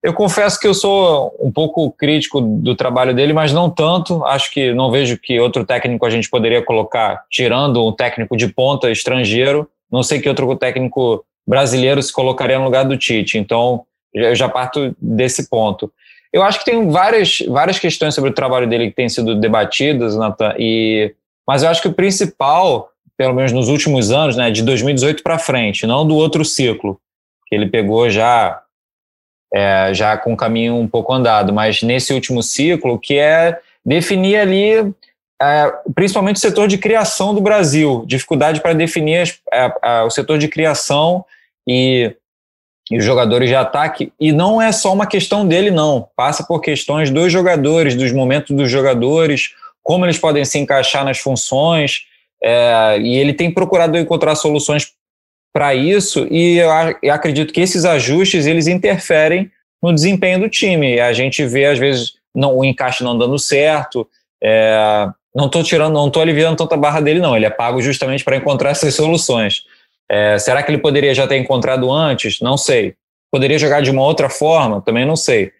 eu 0.06 0.14
confesso 0.14 0.60
que 0.60 0.68
eu 0.68 0.72
sou 0.72 1.34
um 1.40 1.50
pouco 1.50 1.90
crítico 1.90 2.40
do 2.40 2.76
trabalho 2.76 3.12
dele, 3.12 3.32
mas 3.32 3.52
não 3.52 3.68
tanto. 3.68 4.24
Acho 4.24 4.52
que 4.52 4.72
não 4.72 4.88
vejo 4.88 5.18
que 5.18 5.40
outro 5.40 5.66
técnico 5.66 6.06
a 6.06 6.10
gente 6.10 6.30
poderia 6.30 6.62
colocar, 6.62 7.24
tirando 7.28 7.84
um 7.84 7.90
técnico 7.90 8.36
de 8.36 8.46
ponta 8.46 8.88
estrangeiro. 8.88 9.68
Não 9.90 10.04
sei 10.04 10.20
que 10.20 10.28
outro 10.28 10.54
técnico 10.54 11.24
brasileiro 11.44 12.00
se 12.00 12.12
colocaria 12.12 12.56
no 12.56 12.66
lugar 12.66 12.84
do 12.84 12.96
Tite. 12.96 13.36
Então, 13.36 13.82
eu 14.14 14.32
já 14.32 14.48
parto 14.48 14.94
desse 15.00 15.50
ponto. 15.50 15.92
Eu 16.32 16.44
acho 16.44 16.60
que 16.60 16.66
tem 16.66 16.88
várias, 16.88 17.40
várias 17.48 17.80
questões 17.80 18.14
sobre 18.14 18.30
o 18.30 18.34
trabalho 18.34 18.68
dele 18.68 18.90
que 18.90 18.94
têm 18.94 19.08
sido 19.08 19.34
debatidas, 19.34 20.14
Nathan, 20.14 20.54
e, 20.56 21.12
mas 21.44 21.64
eu 21.64 21.68
acho 21.68 21.82
que 21.82 21.88
o 21.88 21.92
principal, 21.92 22.90
pelo 23.16 23.34
menos 23.34 23.50
nos 23.50 23.68
últimos 23.68 24.12
anos, 24.12 24.36
né, 24.36 24.52
de 24.52 24.62
2018 24.62 25.20
para 25.24 25.36
frente, 25.36 25.84
não 25.84 26.06
do 26.06 26.14
outro 26.14 26.44
ciclo, 26.44 27.00
que 27.48 27.56
ele 27.56 27.66
pegou 27.66 28.08
já, 28.08 28.62
é, 29.52 29.90
já 29.92 30.16
com 30.16 30.32
o 30.32 30.36
caminho 30.36 30.76
um 30.76 30.88
pouco 30.88 31.12
andado, 31.12 31.52
mas 31.52 31.82
nesse 31.82 32.12
último 32.12 32.42
ciclo, 32.42 32.98
que 32.98 33.18
é 33.18 33.58
definir 33.84 34.36
ali 34.36 34.94
é, 35.40 35.72
principalmente 35.94 36.36
o 36.36 36.40
setor 36.40 36.66
de 36.66 36.78
criação 36.78 37.34
do 37.34 37.40
Brasil, 37.40 38.04
dificuldade 38.06 38.60
para 38.60 38.72
definir 38.72 39.18
as, 39.18 39.38
é, 39.52 40.02
o 40.02 40.10
setor 40.10 40.38
de 40.38 40.48
criação 40.48 41.24
e 41.66 42.14
e 42.90 42.98
os 42.98 43.04
jogadores 43.04 43.48
de 43.48 43.54
ataque, 43.54 44.12
e 44.18 44.30
não 44.30 44.62
é 44.62 44.70
só 44.70 44.92
uma 44.92 45.06
questão 45.06 45.46
dele, 45.46 45.70
não. 45.70 46.08
Passa 46.14 46.44
por 46.44 46.60
questões 46.60 47.10
dos 47.10 47.32
jogadores, 47.32 47.96
dos 47.96 48.12
momentos 48.12 48.54
dos 48.54 48.70
jogadores, 48.70 49.50
como 49.82 50.04
eles 50.04 50.18
podem 50.18 50.44
se 50.44 50.58
encaixar 50.58 51.04
nas 51.04 51.18
funções, 51.18 52.02
é, 52.42 52.98
e 53.00 53.16
ele 53.16 53.32
tem 53.32 53.50
procurado 53.50 53.98
encontrar 53.98 54.36
soluções 54.36 54.92
para 55.56 55.74
isso, 55.74 56.26
e 56.30 56.58
eu, 56.58 56.68
eu, 57.02 57.14
acredito 57.14 57.50
que 57.50 57.62
esses 57.62 57.86
ajustes 57.86 58.44
eles 58.44 58.66
interferem 58.66 59.50
no 59.82 59.90
desempenho 59.90 60.40
do 60.40 60.50
time. 60.50 61.00
A 61.00 61.14
gente 61.14 61.46
vê, 61.46 61.64
às 61.64 61.78
vezes, 61.78 62.12
não, 62.34 62.58
o 62.58 62.62
encaixe 62.62 63.02
não 63.02 63.16
dando 63.16 63.38
certo. 63.38 64.06
É, 64.44 65.08
não 65.34 65.46
estou 65.46 65.62
tirando, 65.62 65.94
não 65.94 66.08
estou 66.08 66.20
aliviando 66.20 66.58
tanta 66.58 66.76
barra 66.76 67.00
dele, 67.00 67.20
não. 67.20 67.34
Ele 67.34 67.46
é 67.46 67.50
pago 67.50 67.80
justamente 67.80 68.22
para 68.22 68.36
encontrar 68.36 68.68
essas 68.68 68.94
soluções. 68.94 69.64
É, 70.10 70.38
será 70.38 70.62
que 70.62 70.70
ele 70.70 70.76
poderia 70.76 71.14
já 71.14 71.26
ter 71.26 71.38
encontrado 71.38 71.90
antes? 71.90 72.38
Não 72.42 72.58
sei. 72.58 72.94
Poderia 73.32 73.58
jogar 73.58 73.80
de 73.80 73.90
uma 73.90 74.02
outra 74.02 74.28
forma? 74.28 74.82
Também 74.82 75.06
não 75.06 75.16
sei. 75.16 75.52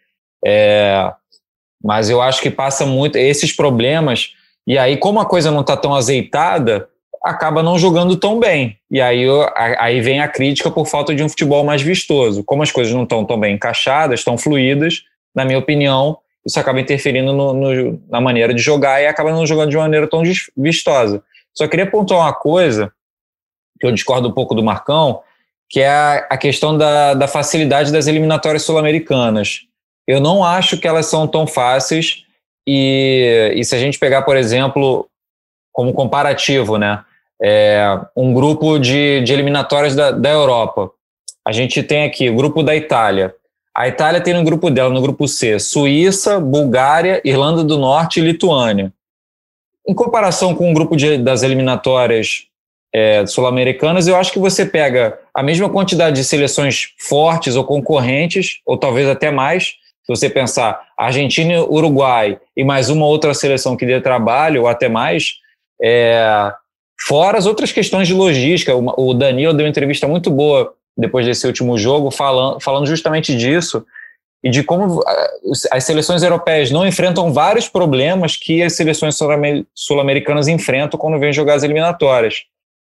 É, 0.44 1.11
mas 1.82 2.11
eu 2.11 2.20
acho 2.20 2.42
que 2.42 2.50
passa 2.50 2.85
muito 2.85 3.16
esses 3.16 3.50
problemas. 3.50 4.35
E 4.66 4.76
aí, 4.76 4.98
como 4.98 5.20
a 5.20 5.24
coisa 5.24 5.50
não 5.50 5.62
está 5.62 5.74
tão 5.74 5.94
azeitada, 5.94 6.87
acaba 7.27 7.61
não 7.61 7.77
jogando 7.77 8.17
tão 8.17 8.39
bem. 8.39 8.79
E 8.89 9.01
aí, 9.01 9.27
aí 9.57 10.01
vem 10.01 10.21
a 10.21 10.29
crítica 10.29 10.71
por 10.71 10.87
falta 10.87 11.12
de 11.12 11.25
um 11.25 11.29
futebol 11.29 11.65
mais 11.65 11.83
vistoso. 11.83 12.45
Como 12.45 12.62
as 12.62 12.71
coisas 12.71 12.95
não 12.95 13.03
estão 13.03 13.25
tão 13.25 13.39
bem 13.39 13.57
encaixadas, 13.57 14.23
tão 14.23 14.39
fluídas, 14.39 15.03
na 15.35 15.45
minha 15.45 15.59
opinião, 15.59 16.19
isso 16.47 16.61
acaba 16.61 16.81
interferindo 16.81 17.33
no, 17.33 17.53
no, 17.53 18.01
na 18.09 18.21
maneira 18.21 18.55
de 18.55 18.62
jogar 18.62 19.03
e 19.03 19.09
acaba 19.09 19.33
não 19.33 19.45
jogando 19.45 19.71
de 19.71 19.77
maneira 19.77 20.07
tão 20.07 20.23
vistosa. 20.57 21.21
Só 21.53 21.67
queria 21.67 21.91
pontuar 21.91 22.21
uma 22.21 22.33
coisa, 22.33 22.93
que 23.81 23.87
eu 23.87 23.91
discordo 23.91 24.29
um 24.29 24.33
pouco 24.33 24.55
do 24.55 24.62
Marcão, 24.62 25.21
que 25.69 25.81
é 25.81 25.89
a, 25.89 26.27
a 26.31 26.39
questão 26.39 26.79
da, 26.79 27.12
da 27.15 27.27
facilidade 27.27 27.91
das 27.91 28.07
eliminatórias 28.07 28.62
sul-americanas. 28.62 29.62
Eu 30.07 30.21
não 30.21 30.45
acho 30.45 30.79
que 30.79 30.87
elas 30.87 31.07
são 31.07 31.27
tão 31.27 31.45
fáceis, 31.45 32.25
e, 32.65 33.53
e 33.57 33.65
se 33.65 33.75
a 33.75 33.79
gente 33.79 33.99
pegar, 33.99 34.23
por 34.23 34.37
exemplo, 34.37 35.09
como 35.73 35.93
comparativo, 35.93 36.79
né, 36.79 37.05
é, 37.42 38.01
um 38.16 38.33
grupo 38.33 38.79
de, 38.79 39.20
de 39.22 39.33
eliminatórias 39.33 39.94
da, 39.94 40.11
da 40.11 40.31
Europa. 40.31 40.90
A 41.46 41.53
gente 41.53 41.83
tem 41.83 42.05
aqui 42.05 42.29
o 42.29 42.37
grupo 42.37 42.62
da 42.62 42.75
Itália. 42.75 43.35
A 43.75 43.87
Itália 43.87 44.20
tem 44.20 44.35
no 44.35 44.42
grupo 44.42 44.70
dela, 44.70 44.88
no 44.88 45.03
grupo 45.03 45.29
C, 45.29 45.59
Suíça, 45.59 46.40
Bulgária, 46.40 47.20
Irlanda 47.25 47.62
do 47.62 47.79
Norte 47.79 48.20
e 48.20 48.22
Lituânia. 48.22 48.92
Em 49.87 49.94
comparação 49.94 50.55
com 50.55 50.70
o 50.70 50.75
grupo 50.75 50.96
de, 50.96 51.18
das 51.18 51.42
eliminatórias 51.42 52.46
é, 52.92 53.27
sul-americanas, 53.27 54.09
eu 54.09 54.16
acho 54.16 54.33
que 54.33 54.38
você 54.38 54.64
pega 54.64 55.18
a 55.33 55.42
mesma 55.42 55.68
quantidade 55.68 56.16
de 56.16 56.25
seleções 56.25 56.94
fortes 56.99 57.55
ou 57.55 57.64
concorrentes, 57.64 58.61
ou 58.64 58.79
talvez 58.79 59.07
até 59.09 59.31
mais, 59.31 59.75
se 60.03 60.09
você 60.09 60.31
pensar 60.31 60.81
Argentina 60.96 61.62
Uruguai 61.62 62.40
e 62.57 62.64
mais 62.64 62.88
uma 62.88 63.05
outra 63.05 63.35
seleção 63.35 63.77
que 63.77 63.85
dê 63.85 64.01
trabalho, 64.01 64.62
ou 64.62 64.68
até 64.68 64.88
mais, 64.88 65.35
é, 65.83 66.51
fora 66.98 67.38
as 67.38 67.46
outras 67.46 67.72
questões 67.72 68.09
de 68.09 68.14
logística. 68.14 68.74
O, 68.74 69.14
Danilo 69.14 69.52
deu 69.52 69.64
uma 69.64 69.70
entrevista 69.70 70.06
muito 70.09 70.30
boa 70.30 70.74
depois 70.96 71.26
desse 71.26 71.46
último 71.46 71.76
jogo, 71.76 72.11
falando, 72.11 72.61
falando 72.61 72.87
justamente 72.87 73.37
disso 73.37 73.85
e 74.42 74.50
de 74.50 74.62
como 74.62 75.02
ah, 75.06 75.30
as 75.72 75.85
seleções 75.85 76.22
europeias 76.22 76.70
não 76.70 76.87
enfrentam 76.87 77.32
vários 77.32 77.68
problemas 77.68 78.37
que 78.37 78.62
as 78.62 78.74
seleções 78.74 79.18
sul-americanas 79.74 80.48
enfrentam 80.48 80.98
quando 80.98 81.18
vêm 81.18 81.32
jogar 81.32 81.54
as 81.54 81.62
eliminatórias. 81.62 82.44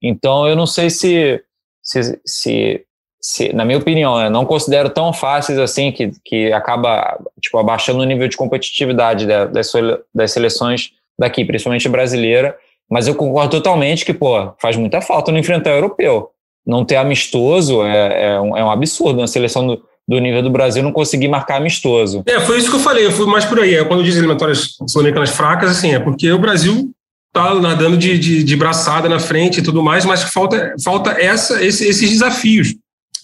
Então, 0.02 0.48
eu 0.48 0.56
não 0.56 0.68
sei 0.68 0.90
se, 0.90 1.42
se, 1.82 2.20
se, 2.26 2.86
se 3.20 3.54
na 3.54 3.66
minha 3.66 3.78
opinião, 3.78 4.22
eu 4.22 4.30
não 4.30 4.46
considero 4.46 4.90
tão 4.90 5.12
fáceis 5.14 5.58
assim 5.58 5.92
que, 5.92 6.12
que 6.24 6.52
acaba 6.52 7.20
tipo, 7.42 7.58
abaixando 7.58 8.02
o 8.02 8.06
nível 8.06 8.28
de 8.28 8.38
competitividade 8.38 9.26
das, 9.26 9.72
das 10.14 10.32
seleções 10.32 10.92
daqui, 11.18 11.44
principalmente 11.44 11.90
brasileira, 11.90 12.56
mas 12.90 13.08
eu 13.08 13.16
concordo 13.16 13.52
totalmente 13.52 14.06
que, 14.06 14.14
pô, 14.14 14.54
faz 14.60 14.76
muita 14.76 15.02
falta 15.02 15.32
não 15.32 15.40
enfrentar 15.40 15.72
o 15.72 15.76
europeu 15.76 16.32
não 16.68 16.84
ter 16.84 16.98
amistoso 16.98 17.82
é, 17.84 18.26
é, 18.26 18.42
um, 18.42 18.58
é 18.58 18.64
um 18.64 18.70
absurdo. 18.70 19.22
Uma 19.22 19.28
seleção 19.28 19.66
do, 19.66 19.82
do 20.06 20.20
nível 20.20 20.44
do 20.44 20.50
Brasil 20.50 20.84
não 20.84 20.92
conseguir 20.92 21.30
marcar 21.30 21.56
amistoso. 21.58 22.24
É, 22.28 22.42
foi 22.42 22.58
isso 22.58 22.70
que 22.70 22.76
eu 22.76 22.82
falei, 22.82 23.06
eu 23.06 23.12
fui 23.12 23.26
mais 23.26 23.46
por 23.46 23.60
aí. 23.60 23.76
É, 23.76 23.86
quando 23.86 24.04
disse 24.04 24.18
eliminatórias 24.18 24.76
sul-americanas 24.86 25.30
fracas, 25.30 25.72
assim, 25.72 25.94
é 25.94 26.00
porque 26.00 26.30
o 26.30 26.38
Brasil 26.38 26.92
tá 27.32 27.56
nadando 27.56 27.96
de, 27.98 28.20
de, 28.20 28.44
de, 28.44 28.56
braçada 28.56 29.08
na 29.08 29.20
frente 29.20 29.60
e 29.60 29.64
tudo 29.64 29.82
mais, 29.82 30.04
mas 30.04 30.24
falta, 30.24 30.76
falta 30.84 31.12
essa, 31.12 31.64
esse, 31.64 31.88
esses 31.88 32.10
desafios. 32.10 32.76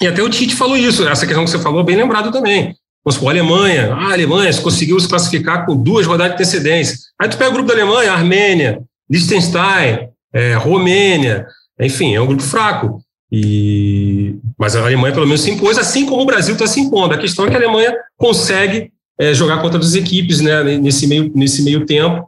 E 0.02 0.08
até 0.08 0.21
o 0.21 0.30
Tite 0.30 0.56
falou 0.56 0.78
isso, 0.78 1.08
essa 1.08 1.26
questão 1.26 1.43
que 1.43 1.49
você 1.49 1.60
falou, 1.60 1.84
bem 1.84 1.95
lembrado 1.95 2.32
também. 2.32 2.76
Vamos 3.04 3.15
supor, 3.15 3.30
a 3.30 3.32
Alemanha, 3.32 3.93
ah, 3.93 4.10
a 4.10 4.13
Alemanha 4.13 4.54
conseguiu 4.62 4.97
se 4.99 5.10
classificar 5.10 5.65
com 5.65 5.76
duas 5.76 6.06
rodadas 6.06 6.38
de 6.38 6.43
antecedência. 6.43 6.95
Aí 7.19 7.28
tu 7.28 7.38
pega 7.38 7.49
o 7.49 7.54
grupo 7.54 7.67
da 7.67 7.73
Alemanha, 7.73 8.13
Armênia, 8.13 8.82
Liechtenstein, 9.13 10.10
é, 10.34 10.56
Romênia, 10.56 11.45
enfim, 11.80 12.15
é 12.15 12.19
um 12.21 12.26
grupo 12.26 12.41
fraco. 12.41 12.99
E, 13.32 14.36
mas 14.58 14.76
a 14.76 14.82
Alemanha 14.82 15.13
pelo 15.13 15.28
menos 15.28 15.41
se 15.41 15.52
impôs, 15.52 15.78
assim 15.78 16.06
como 16.06 16.23
o 16.23 16.26
Brasil 16.26 16.54
está 16.54 16.65
se 16.65 16.80
impondo. 16.80 17.13
A 17.13 17.17
questão 17.17 17.45
é 17.45 17.49
que 17.49 17.56
a 17.56 17.60
Alemanha 17.60 17.95
consegue 18.17 18.91
é, 19.19 19.34
jogar 19.34 19.62
contra 19.62 19.80
as 19.80 19.93
equipes 19.93 20.39
né, 20.41 20.63
nesse, 20.78 21.06
meio, 21.06 21.32
nesse 21.36 21.63
meio 21.63 21.86
tempo 21.86 22.28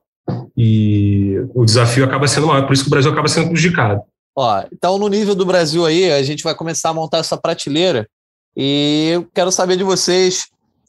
e 0.56 1.36
o 1.54 1.65
desafio 1.65 2.06
acaba 2.06 2.28
sendo 2.28 2.48
maior, 2.48 2.65
por 2.65 2.74
isso 2.74 2.84
que 2.84 2.89
o 2.89 2.91
Brasil 2.91 3.12
acaba 3.12 3.28
sendo 3.28 3.50
prejudicado. 3.50 4.02
Ó, 4.36 4.63
então, 4.71 4.98
no 4.98 5.08
nível 5.08 5.34
do 5.34 5.45
Brasil 5.45 5.86
aí, 5.86 6.12
a 6.12 6.21
gente 6.24 6.43
vai 6.43 6.54
começar 6.54 6.89
a 6.89 6.93
montar 6.93 7.19
essa 7.19 7.38
prateleira 7.38 8.08
e 8.56 9.10
eu 9.13 9.28
quero 9.34 9.52
saber 9.52 9.78
de 9.78 9.84
vocês, 9.84 10.45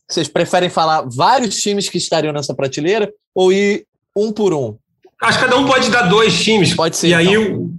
vocês 0.08 0.28
preferem 0.28 0.68
falar 0.68 1.02
vários 1.02 1.56
times 1.56 1.88
que 1.88 1.98
estariam 1.98 2.32
nessa 2.32 2.54
prateleira 2.54 3.10
ou 3.34 3.52
ir 3.52 3.86
um 4.16 4.32
por 4.32 4.52
um? 4.54 4.76
Acho 5.22 5.38
que 5.38 5.44
cada 5.44 5.56
um 5.56 5.66
pode 5.66 5.90
dar 5.90 6.02
dois 6.02 6.42
times. 6.42 6.74
Pode 6.74 6.96
ser. 6.96 7.08
E 7.08 7.12
então. 7.12 7.28
aí 7.32 7.76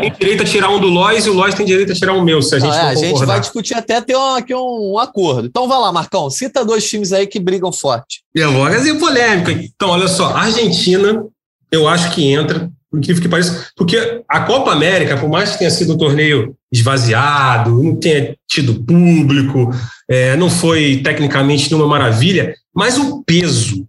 tem 0.00 0.12
direito 0.18 0.42
a 0.42 0.46
tirar 0.46 0.70
um 0.70 0.80
do 0.80 0.88
Lois 0.88 1.26
e 1.26 1.30
o 1.30 1.34
Lois 1.34 1.54
tem 1.54 1.66
direito 1.66 1.92
a 1.92 1.94
tirar 1.94 2.12
um 2.12 2.22
meu, 2.22 2.40
se 2.40 2.54
a 2.54 2.58
gente 2.58 2.70
não, 2.70 2.78
é, 2.78 2.90
A 2.90 2.94
gente 2.94 3.24
vai 3.24 3.40
discutir 3.40 3.74
até 3.74 4.00
ter 4.00 4.16
um, 4.16 4.34
aqui 4.34 4.54
um, 4.54 4.92
um, 4.92 4.98
acordo. 4.98 5.46
Então 5.46 5.68
vai 5.68 5.78
lá, 5.78 5.92
Marcão, 5.92 6.30
cita 6.30 6.64
dois 6.64 6.88
times 6.88 7.12
aí 7.12 7.26
que 7.26 7.40
brigam 7.40 7.72
forte. 7.72 8.22
Eu 8.34 8.52
vou 8.52 8.66
fazer 8.66 8.94
polêmica. 8.94 9.52
Então, 9.52 9.90
olha 9.90 10.08
só, 10.08 10.34
Argentina, 10.34 11.24
eu 11.70 11.88
acho 11.88 12.14
que 12.14 12.30
entra, 12.30 12.70
por 12.90 12.98
incrível 12.98 13.22
que 13.22 13.28
pareça, 13.28 13.68
porque 13.76 14.22
a 14.28 14.40
Copa 14.40 14.72
América, 14.72 15.16
por 15.16 15.28
mais 15.28 15.50
que 15.50 15.58
tenha 15.58 15.70
sido 15.70 15.94
um 15.94 15.98
torneio 15.98 16.54
esvaziado, 16.72 17.82
não 17.82 17.96
tenha 17.96 18.36
tido 18.46 18.82
público, 18.82 19.70
é, 20.08 20.36
não 20.36 20.50
foi 20.50 21.00
tecnicamente 21.02 21.70
nenhuma 21.70 21.88
maravilha, 21.88 22.54
mas 22.74 22.98
o 22.98 23.22
peso 23.24 23.86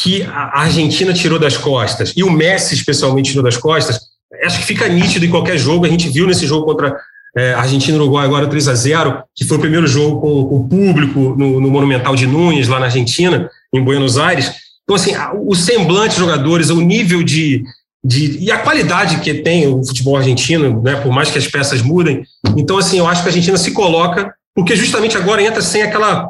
que 0.00 0.22
a 0.22 0.60
Argentina 0.60 1.12
tirou 1.12 1.38
das 1.38 1.56
costas, 1.56 2.12
e 2.16 2.22
o 2.22 2.30
Messi 2.30 2.74
especialmente 2.74 3.30
tirou 3.30 3.42
das 3.42 3.56
costas, 3.56 4.00
acho 4.44 4.60
que 4.60 4.66
fica 4.66 4.88
nítido 4.88 5.24
em 5.24 5.30
qualquer 5.30 5.58
jogo. 5.58 5.84
A 5.84 5.88
gente 5.88 6.08
viu 6.08 6.26
nesse 6.26 6.46
jogo 6.46 6.66
contra 6.66 6.96
é, 7.36 7.52
Argentina 7.54 7.96
e 7.96 8.00
Uruguai 8.00 8.24
agora 8.24 8.46
3 8.46 8.68
a 8.68 8.74
0 8.74 9.22
que 9.34 9.44
foi 9.44 9.56
o 9.56 9.60
primeiro 9.60 9.86
jogo 9.86 10.20
com, 10.20 10.56
o 10.56 10.68
público 10.68 11.34
no, 11.36 11.60
no, 11.60 11.70
Monumental 11.70 12.14
de 12.14 12.26
Nunes, 12.26 12.68
lá 12.68 12.78
na 12.78 12.86
Argentina, 12.86 13.50
em 13.74 13.82
Buenos 13.82 14.18
Aires. 14.18 14.52
Então, 14.84 14.94
assim, 14.94 15.12
o 15.44 15.54
semblante 15.54 16.10
dos 16.10 16.18
jogadores, 16.18 16.70
o 16.70 16.80
nível 16.80 17.22
de, 17.22 17.64
de. 18.02 18.38
e 18.38 18.50
a 18.52 18.58
qualidade 18.58 19.18
que 19.20 19.34
tem 19.34 19.66
o 19.66 19.84
futebol 19.84 20.16
argentino, 20.16 20.80
né, 20.80 20.96
por 20.96 21.12
mais 21.12 21.30
que 21.30 21.38
as 21.38 21.46
peças 21.46 21.82
mudem. 21.82 22.22
Então, 22.56 22.78
assim, 22.78 22.98
eu 22.98 23.06
acho 23.06 23.22
que 23.22 23.28
a 23.28 23.30
Argentina 23.30 23.58
se 23.58 23.72
coloca, 23.72 24.32
porque 24.54 24.76
justamente 24.76 25.16
agora 25.16 25.42
entra 25.42 25.60
sem 25.60 25.82
aquela 25.82 26.28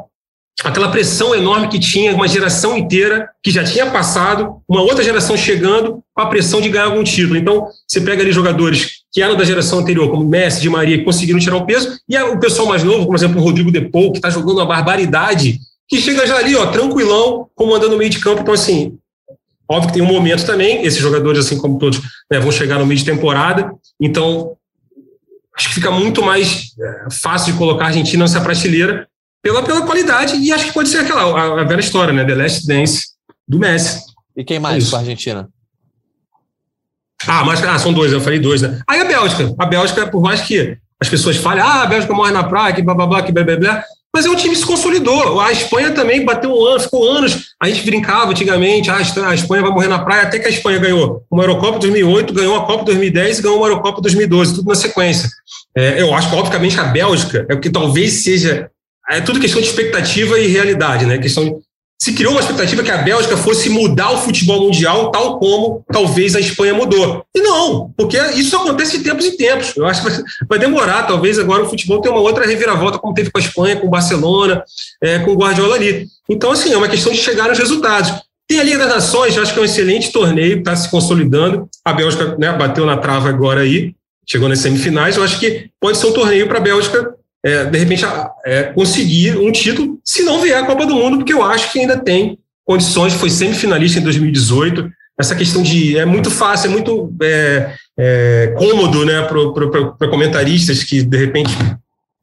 aquela 0.67 0.89
pressão 0.89 1.33
enorme 1.33 1.69
que 1.69 1.79
tinha 1.79 2.13
uma 2.13 2.27
geração 2.27 2.77
inteira 2.77 3.29
que 3.41 3.49
já 3.49 3.63
tinha 3.63 3.89
passado, 3.89 4.61
uma 4.67 4.81
outra 4.81 5.03
geração 5.03 5.37
chegando 5.37 6.03
com 6.13 6.21
a 6.21 6.25
pressão 6.25 6.59
de 6.59 6.69
ganhar 6.69 6.85
algum 6.85 7.03
título. 7.03 7.37
Então, 7.37 7.67
você 7.87 8.01
pega 8.01 8.21
ali 8.21 8.31
jogadores 8.31 8.99
que 9.11 9.21
eram 9.21 9.37
da 9.37 9.45
geração 9.45 9.79
anterior, 9.79 10.09
como 10.09 10.27
Messi, 10.27 10.61
Di 10.61 10.69
Maria, 10.69 10.97
que 10.97 11.03
conseguiram 11.03 11.39
tirar 11.39 11.55
o 11.55 11.65
peso, 11.65 11.97
e 12.07 12.17
o 12.17 12.39
pessoal 12.39 12.67
mais 12.67 12.83
novo, 12.83 12.97
como 12.97 13.07
por 13.07 13.15
exemplo 13.15 13.39
o 13.39 13.43
Rodrigo 13.43 13.71
Depou, 13.71 14.11
que 14.11 14.17
está 14.17 14.29
jogando 14.29 14.57
uma 14.57 14.65
barbaridade, 14.65 15.59
que 15.87 15.97
chega 15.97 16.27
já 16.27 16.37
ali, 16.37 16.55
ó, 16.55 16.67
tranquilão, 16.67 17.47
comandando 17.55 17.95
o 17.95 17.97
meio 17.97 18.09
de 18.09 18.19
campo. 18.19 18.41
Então, 18.41 18.53
assim, 18.53 18.97
óbvio 19.67 19.87
que 19.87 19.93
tem 19.93 20.03
um 20.03 20.11
momento 20.11 20.45
também, 20.45 20.85
esses 20.85 20.99
jogadores, 20.99 21.45
assim 21.45 21.57
como 21.57 21.79
todos, 21.79 21.99
né, 22.31 22.39
vão 22.39 22.51
chegar 22.51 22.77
no 22.77 22.85
meio 22.85 22.99
de 22.99 23.05
temporada, 23.05 23.71
então 23.99 24.55
acho 25.55 25.69
que 25.69 25.75
fica 25.75 25.91
muito 25.91 26.21
mais 26.21 26.73
é, 26.79 27.07
fácil 27.11 27.53
de 27.53 27.59
colocar 27.59 27.85
a 27.85 27.87
Argentina 27.87 28.23
nessa 28.23 28.39
prateleira, 28.39 29.08
pela, 29.41 29.63
pela 29.63 29.81
qualidade, 29.85 30.35
e 30.35 30.51
acho 30.51 30.65
que 30.65 30.73
pode 30.73 30.89
ser 30.89 30.99
aquela, 30.99 31.23
a, 31.23 31.61
a 31.61 31.63
velha 31.63 31.79
história, 31.79 32.13
né? 32.13 32.25
The 32.25 32.35
Last 32.35 32.67
Dance 32.67 33.07
do 33.47 33.57
Messi. 33.57 34.01
E 34.35 34.43
quem 34.43 34.59
mais 34.59 34.89
com 34.89 34.95
a 34.95 34.99
Argentina? 34.99 35.49
Ah, 37.27 37.43
mas 37.43 37.63
ah, 37.63 37.77
são 37.77 37.91
dois, 37.91 38.11
eu 38.11 38.21
falei 38.21 38.39
dois, 38.39 38.61
né? 38.61 38.79
Aí 38.87 38.99
a 38.99 39.05
Bélgica. 39.05 39.53
A 39.57 39.65
Bélgica, 39.65 40.07
por 40.07 40.21
mais 40.21 40.41
que 40.41 40.77
as 40.99 41.09
pessoas 41.09 41.37
falem, 41.37 41.63
ah, 41.63 41.83
a 41.83 41.85
Bélgica 41.85 42.13
morre 42.13 42.31
na 42.31 42.43
praia, 42.43 42.73
que 42.73 42.81
blá 42.81 42.93
blá 42.93 43.07
blá, 43.07 43.21
que 43.21 43.31
blá 43.31 43.43
blá 43.43 43.57
blá, 43.57 43.83
mas 44.13 44.25
é 44.25 44.29
um 44.29 44.35
time 44.35 44.53
que 44.53 44.61
se 44.61 44.65
consolidou. 44.65 45.39
A 45.39 45.51
Espanha 45.51 45.91
também 45.91 46.25
bateu 46.25 46.51
um 46.51 46.65
ano, 46.65 46.79
ficou 46.79 47.09
anos. 47.09 47.53
A 47.61 47.67
gente 47.67 47.85
brincava 47.85 48.31
antigamente, 48.31 48.89
ah, 48.89 48.97
a 48.97 49.35
Espanha 49.35 49.61
vai 49.61 49.71
morrer 49.71 49.87
na 49.87 49.99
praia, 49.99 50.23
até 50.23 50.39
que 50.39 50.47
a 50.47 50.49
Espanha 50.49 50.79
ganhou 50.79 51.23
uma 51.29 51.43
Eurocopa 51.43 51.79
2008, 51.79 52.33
ganhou 52.33 52.55
a 52.55 52.65
Copa 52.65 52.85
2010 52.85 53.39
e 53.39 53.41
ganhou 53.41 53.57
uma 53.57 53.67
Eurocopa 53.67 54.01
2012, 54.01 54.55
tudo 54.55 54.67
na 54.67 54.75
sequência. 54.75 55.29
É, 55.75 56.01
eu 56.01 56.13
acho 56.13 56.29
que, 56.29 56.35
obviamente, 56.35 56.79
a 56.79 56.85
Bélgica 56.85 57.45
é 57.49 57.53
o 57.53 57.59
que 57.59 57.69
talvez 57.69 58.23
seja 58.23 58.71
é 59.09 59.21
tudo 59.21 59.39
questão 59.39 59.61
de 59.61 59.67
expectativa 59.67 60.39
e 60.39 60.47
realidade, 60.47 61.05
né? 61.05 61.17
Questão 61.17 61.45
de, 61.45 61.55
se 62.01 62.13
criou 62.13 62.31
uma 62.31 62.39
expectativa 62.39 62.81
que 62.81 62.91
a 62.91 62.97
Bélgica 62.97 63.35
fosse 63.35 63.69
mudar 63.69 64.11
o 64.11 64.17
futebol 64.19 64.61
mundial, 64.61 65.11
tal 65.11 65.37
como 65.37 65.83
talvez 65.91 66.33
a 66.33 66.39
Espanha 66.39 66.73
mudou. 66.73 67.25
E 67.35 67.41
não, 67.41 67.93
porque 67.97 68.17
isso 68.35 68.55
acontece 68.55 68.97
de 68.97 69.03
tempos 69.03 69.25
em 69.25 69.35
tempos. 69.35 69.75
Eu 69.75 69.85
acho 69.85 70.03
que 70.03 70.23
vai 70.47 70.57
demorar, 70.57 71.03
talvez 71.03 71.37
agora 71.37 71.63
o 71.63 71.69
futebol 71.69 71.99
tenha 71.99 72.13
uma 72.13 72.21
outra 72.21 72.45
reviravolta, 72.45 72.97
como 72.97 73.13
teve 73.13 73.29
com 73.29 73.37
a 73.37 73.41
Espanha, 73.41 73.75
com 73.75 73.87
o 73.87 73.89
Barcelona, 73.89 74.63
é, 75.03 75.19
com 75.19 75.31
o 75.31 75.37
Guardiola 75.37 75.75
ali. 75.75 76.07
Então, 76.29 76.51
assim, 76.51 76.71
é 76.71 76.77
uma 76.77 76.87
questão 76.87 77.11
de 77.11 77.17
chegar 77.17 77.49
nos 77.49 77.59
resultados. 77.59 78.13
Tem 78.47 78.59
a 78.59 78.63
Liga 78.63 78.79
das 78.79 78.89
Nações, 78.89 79.35
eu 79.35 79.43
acho 79.43 79.53
que 79.53 79.59
é 79.59 79.61
um 79.61 79.65
excelente 79.65 80.11
torneio, 80.11 80.59
está 80.59 80.75
se 80.75 80.89
consolidando. 80.89 81.67
A 81.83 81.91
Bélgica 81.91 82.37
né, 82.37 82.51
bateu 82.53 82.85
na 82.85 82.95
trava 82.95 83.27
agora 83.27 83.61
aí, 83.61 83.93
chegou 84.25 84.47
nas 84.47 84.59
semifinais. 84.59 85.17
Eu 85.17 85.23
acho 85.23 85.37
que 85.37 85.69
pode 85.81 85.97
ser 85.97 86.07
um 86.07 86.13
torneio 86.13 86.47
para 86.47 86.59
a 86.59 86.61
Bélgica, 86.61 87.13
é, 87.43 87.65
de 87.65 87.77
repente, 87.77 88.03
é, 88.45 88.63
conseguir 88.63 89.37
um 89.37 89.51
título, 89.51 89.99
se 90.03 90.23
não 90.23 90.41
vier 90.41 90.57
a 90.61 90.65
Copa 90.65 90.85
do 90.85 90.95
Mundo, 90.95 91.17
porque 91.17 91.33
eu 91.33 91.43
acho 91.43 91.71
que 91.71 91.79
ainda 91.79 91.97
tem 91.97 92.37
condições. 92.65 93.13
Foi 93.13 93.29
semifinalista 93.29 93.99
em 93.99 94.03
2018. 94.03 94.89
Essa 95.19 95.35
questão 95.35 95.61
de. 95.61 95.97
É 95.97 96.05
muito 96.05 96.29
fácil, 96.29 96.69
é 96.69 96.71
muito 96.71 97.13
é, 97.21 97.73
é 97.97 98.55
cômodo 98.57 99.05
né, 99.05 99.21
para 99.21 100.09
comentaristas 100.09 100.83
que, 100.83 101.01
de 101.01 101.17
repente. 101.17 101.51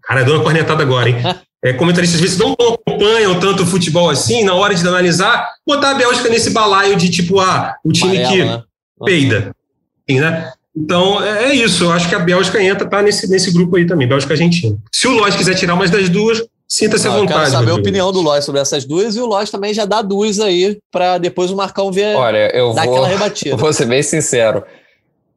Cara, 0.03 0.23
deu 0.23 0.35
uma 0.35 0.45
cornetada 0.45 0.83
agora, 0.83 1.09
hein? 1.09 1.17
É, 1.65 1.73
comentaristas 1.73 2.17
às 2.17 2.21
vezes 2.21 2.39
não 2.39 2.53
acompanham 2.53 3.41
tanto 3.41 3.65
o 3.65 3.67
futebol 3.67 4.09
assim, 4.09 4.45
na 4.45 4.55
hora 4.55 4.73
de 4.73 4.87
analisar, 4.87 5.49
botar 5.67 5.93
a 5.93 5.95
Bélgica 5.95 6.29
nesse 6.29 6.51
balaio 6.51 6.95
de 6.97 7.11
tipo, 7.11 7.41
ah, 7.41 7.75
o 7.83 7.91
time 7.91 8.25
que 8.25 8.45
né? 8.45 8.63
peida. 9.05 9.53
Assim, 10.09 10.21
né? 10.21 10.53
Então, 10.77 11.25
é, 11.25 11.47
é 11.47 11.55
isso. 11.55 11.85
Eu 11.85 11.93
acho 11.93 12.09
que 12.09 12.15
a 12.15 12.19
Bélgica 12.19 12.63
entra, 12.63 12.87
tá 12.87 13.01
nesse, 13.01 13.29
nesse 13.31 13.53
grupo 13.53 13.77
aí 13.77 13.87
também, 13.87 14.07
Bélgica 14.07 14.33
e 14.33 14.35
Argentina. 14.35 14.77
Se 14.93 15.09
o 15.09 15.13
Lois 15.13 15.35
quiser 15.35 15.55
tirar 15.55 15.75
mais 15.75 15.91
das 15.91 16.09
duas, 16.09 16.45
sinta-se 16.69 17.09
à 17.09 17.11
vontade. 17.11 17.33
Eu 17.33 17.39
quero 17.39 17.51
saber 17.51 17.71
a 17.71 17.75
opinião 17.75 18.13
do 18.13 18.21
Lois 18.21 18.45
sobre 18.45 18.61
essas 18.61 18.85
duas 18.85 19.17
e 19.17 19.21
o 19.21 19.27
Lois 19.27 19.51
também 19.51 19.73
já 19.73 19.87
dá 19.87 20.03
duas 20.03 20.39
aí 20.39 20.79
para 20.93 21.17
depois 21.17 21.51
o 21.51 21.57
Marcão 21.57 21.91
ver 21.91 22.15
Olha, 22.15 22.55
eu 22.55 22.75
dar 22.75 22.85
vou, 22.85 22.95
aquela 22.95 23.09
rebatida. 23.09 23.51
Eu 23.51 23.57
vou 23.57 23.73
ser 23.73 23.87
bem 23.87 24.03
sincero. 24.03 24.63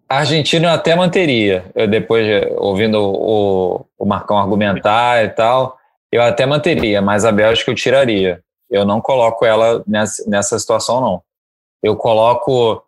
A 0.09 0.17
Argentina 0.17 0.67
eu 0.67 0.71
até 0.71 0.95
manteria. 0.95 1.65
Eu 1.73 1.87
depois, 1.87 2.25
ouvindo 2.57 2.99
o, 2.99 3.85
o 3.97 4.05
Marcão 4.05 4.37
argumentar 4.37 5.23
e 5.23 5.29
tal, 5.29 5.77
eu 6.11 6.21
até 6.21 6.45
manteria, 6.45 7.01
mas 7.01 7.23
a 7.23 7.31
Bélgica 7.31 7.71
eu 7.71 7.75
tiraria. 7.75 8.41
Eu 8.69 8.85
não 8.85 8.99
coloco 8.99 9.45
ela 9.45 9.83
nessa, 9.87 10.27
nessa 10.27 10.59
situação, 10.59 10.99
não. 10.99 11.21
Eu 11.81 11.95
coloco 11.95 12.83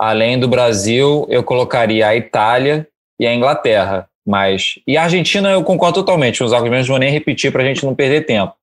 Além 0.00 0.40
do 0.40 0.48
Brasil, 0.48 1.26
eu 1.28 1.44
colocaria 1.44 2.08
a 2.08 2.16
Itália 2.16 2.88
e 3.20 3.26
a 3.26 3.34
Inglaterra. 3.34 4.08
Mas 4.26 4.78
e 4.86 4.96
a 4.96 5.02
Argentina 5.02 5.50
eu 5.50 5.62
concordo 5.62 6.00
totalmente. 6.00 6.42
Os 6.42 6.54
argumentos 6.54 6.88
não 6.88 6.94
vou 6.94 7.00
nem 7.00 7.10
repetir 7.10 7.52
para 7.52 7.60
a 7.62 7.66
gente 7.66 7.84
não 7.84 7.94
perder 7.94 8.24
tempo. 8.24 8.54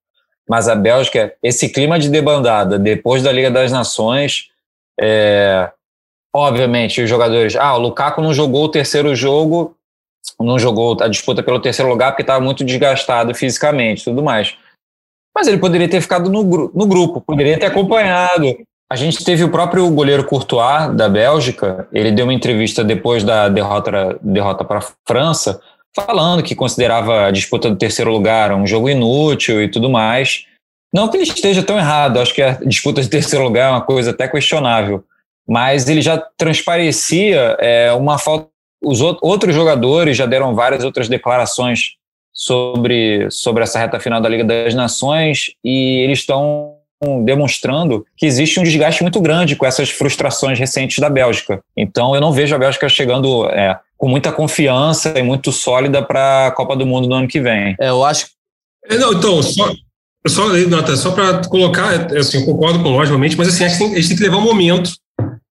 Mas 0.48 0.66
a 0.66 0.74
Bélgica, 0.74 1.32
esse 1.40 1.68
clima 1.68 1.96
de 1.96 2.08
debandada 2.08 2.76
depois 2.76 3.22
da 3.22 3.30
Liga 3.30 3.52
das 3.52 3.70
Nações, 3.70 4.50
é, 5.00 5.70
obviamente 6.34 7.02
os 7.02 7.08
jogadores. 7.08 7.54
Ah, 7.54 7.76
o 7.76 7.78
Lukaku 7.82 8.20
não 8.20 8.34
jogou 8.34 8.64
o 8.64 8.68
terceiro 8.68 9.14
jogo, 9.14 9.76
não 10.40 10.58
jogou 10.58 10.96
a 11.00 11.06
disputa 11.06 11.40
pelo 11.40 11.60
terceiro 11.60 11.88
lugar 11.88 12.10
porque 12.10 12.22
estava 12.22 12.44
muito 12.44 12.64
desgastado 12.64 13.32
fisicamente, 13.32 14.02
tudo 14.02 14.24
mais. 14.24 14.56
Mas 15.32 15.46
ele 15.46 15.58
poderia 15.58 15.88
ter 15.88 16.00
ficado 16.00 16.28
no, 16.28 16.42
no 16.74 16.86
grupo, 16.86 17.20
poderia 17.20 17.56
ter 17.60 17.66
acompanhado, 17.66 18.58
a 18.90 18.96
gente 18.96 19.22
teve 19.22 19.44
o 19.44 19.50
próprio 19.50 19.88
goleiro 19.90 20.24
Courtois, 20.24 20.94
da 20.94 21.08
Bélgica, 21.08 21.86
ele 21.92 22.10
deu 22.10 22.24
uma 22.24 22.32
entrevista 22.32 22.82
depois 22.82 23.22
da 23.22 23.48
derrota, 23.48 24.18
derrota 24.22 24.64
para 24.64 24.78
a 24.78 24.84
França, 25.06 25.60
falando 25.94 26.42
que 26.42 26.54
considerava 26.54 27.26
a 27.26 27.30
disputa 27.30 27.68
do 27.68 27.76
terceiro 27.76 28.10
lugar 28.10 28.52
um 28.54 28.66
jogo 28.66 28.88
inútil 28.88 29.62
e 29.62 29.68
tudo 29.68 29.90
mais. 29.90 30.46
Não 30.92 31.08
que 31.08 31.18
ele 31.18 31.24
esteja 31.24 31.62
tão 31.62 31.76
errado, 31.76 32.18
acho 32.18 32.34
que 32.34 32.40
a 32.40 32.52
disputa 32.64 33.02
de 33.02 33.10
terceiro 33.10 33.44
lugar 33.44 33.68
é 33.68 33.72
uma 33.72 33.82
coisa 33.82 34.10
até 34.10 34.26
questionável, 34.26 35.04
mas 35.46 35.86
ele 35.86 36.00
já 36.00 36.16
transparecia 36.36 37.56
é, 37.60 37.92
uma 37.92 38.18
falta. 38.18 38.48
Os 38.82 39.00
outros 39.00 39.54
jogadores 39.54 40.16
já 40.16 40.24
deram 40.24 40.54
várias 40.54 40.84
outras 40.84 41.08
declarações 41.08 41.96
sobre, 42.32 43.28
sobre 43.28 43.64
essa 43.64 43.78
reta 43.78 43.98
final 43.98 44.20
da 44.20 44.28
Liga 44.28 44.44
das 44.44 44.72
Nações 44.72 45.50
e 45.64 46.00
eles 46.04 46.20
estão 46.20 46.77
demonstrando 47.24 48.04
que 48.16 48.26
existe 48.26 48.58
um 48.58 48.62
desgaste 48.62 49.02
muito 49.02 49.20
grande 49.20 49.54
com 49.54 49.64
essas 49.64 49.90
frustrações 49.90 50.58
recentes 50.58 50.98
da 50.98 51.08
Bélgica. 51.08 51.60
Então, 51.76 52.14
eu 52.14 52.20
não 52.20 52.32
vejo 52.32 52.54
a 52.54 52.58
Bélgica 52.58 52.88
chegando 52.88 53.46
é, 53.46 53.78
com 53.96 54.08
muita 54.08 54.32
confiança 54.32 55.14
e 55.16 55.22
muito 55.22 55.52
sólida 55.52 56.02
para 56.02 56.48
a 56.48 56.50
Copa 56.50 56.76
do 56.76 56.86
Mundo 56.86 57.08
no 57.08 57.14
ano 57.14 57.28
que 57.28 57.40
vem. 57.40 57.76
É, 57.80 57.88
eu 57.88 58.04
acho. 58.04 58.26
É, 58.88 58.96
não, 58.96 59.12
então, 59.12 59.42
só, 59.42 59.72
só, 60.26 60.96
só 60.96 61.10
para 61.12 61.46
colocar, 61.48 62.12
assim, 62.16 62.38
eu 62.38 62.46
concordo 62.46 62.82
com 62.82 62.90
logicamente, 62.90 63.36
mas 63.36 63.48
assim, 63.48 63.64
a 63.64 63.68
gente, 63.68 63.78
tem, 63.78 63.92
a 63.92 63.96
gente 63.96 64.08
tem 64.08 64.16
que 64.16 64.22
levar 64.22 64.38
um 64.38 64.44
momento 64.44 64.90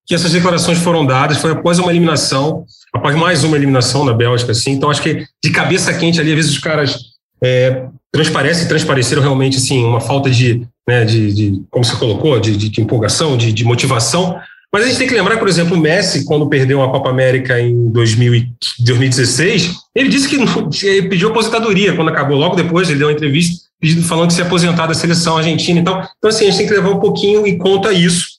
que 0.05 0.15
essas 0.15 0.31
declarações 0.31 0.77
foram 0.79 1.05
dadas, 1.05 1.37
foi 1.37 1.51
após 1.51 1.79
uma 1.79 1.91
eliminação, 1.91 2.65
após 2.93 3.13
mais 3.15 3.43
uma 3.43 3.57
eliminação 3.57 4.05
na 4.05 4.13
Bélgica, 4.13 4.53
assim, 4.53 4.71
então 4.71 4.89
acho 4.89 5.01
que 5.01 5.25
de 5.43 5.51
cabeça 5.51 5.93
quente 5.93 6.19
ali, 6.19 6.29
às 6.29 6.35
vezes 6.37 6.51
os 6.51 6.59
caras 6.59 6.97
é, 7.43 7.85
transparecem 8.11 8.65
e 8.65 8.67
transpareceram 8.69 9.21
realmente, 9.21 9.57
assim, 9.57 9.83
uma 9.83 9.99
falta 9.99 10.29
de 10.29 10.65
né, 10.87 11.03
de, 11.03 11.33
de, 11.33 11.63
como 11.69 11.83
você 11.83 11.95
colocou, 11.97 12.39
de, 12.39 12.55
de 12.55 12.81
empolgação, 12.81 13.35
de, 13.35 13.51
de, 13.51 13.65
motivação. 13.65 14.39
Mas 14.71 14.83
a 14.83 14.87
gente 14.87 14.97
tem 14.97 15.07
que 15.07 15.13
lembrar, 15.13 15.37
por 15.37 15.47
exemplo, 15.47 15.75
o 15.75 15.79
Messi, 15.79 16.25
quando 16.25 16.47
perdeu 16.47 16.81
a 16.81 16.89
Copa 16.89 17.09
América 17.09 17.59
em 17.59 17.89
2000, 17.89 18.45
2016, 18.79 19.75
ele 19.95 20.09
disse 20.09 20.27
que 20.29 20.37
ele 20.85 21.09
pediu 21.09 21.29
aposentadoria 21.29 21.95
quando 21.95 22.09
acabou. 22.09 22.37
Logo 22.37 22.55
depois, 22.55 22.89
ele 22.89 22.99
deu 22.99 23.07
uma 23.07 23.13
entrevista 23.13 23.67
pedindo, 23.79 24.03
falando 24.03 24.29
que 24.29 24.35
se 24.35 24.41
aposentar 24.41 24.87
da 24.87 24.93
seleção 24.93 25.37
argentina. 25.37 25.79
Então, 25.79 26.01
então, 26.17 26.29
assim, 26.29 26.45
a 26.45 26.49
gente 26.49 26.57
tem 26.57 26.67
que 26.67 26.73
levar 26.73 26.89
um 26.89 26.99
pouquinho 26.99 27.45
em 27.45 27.57
conta 27.57 27.91
isso. 27.91 28.37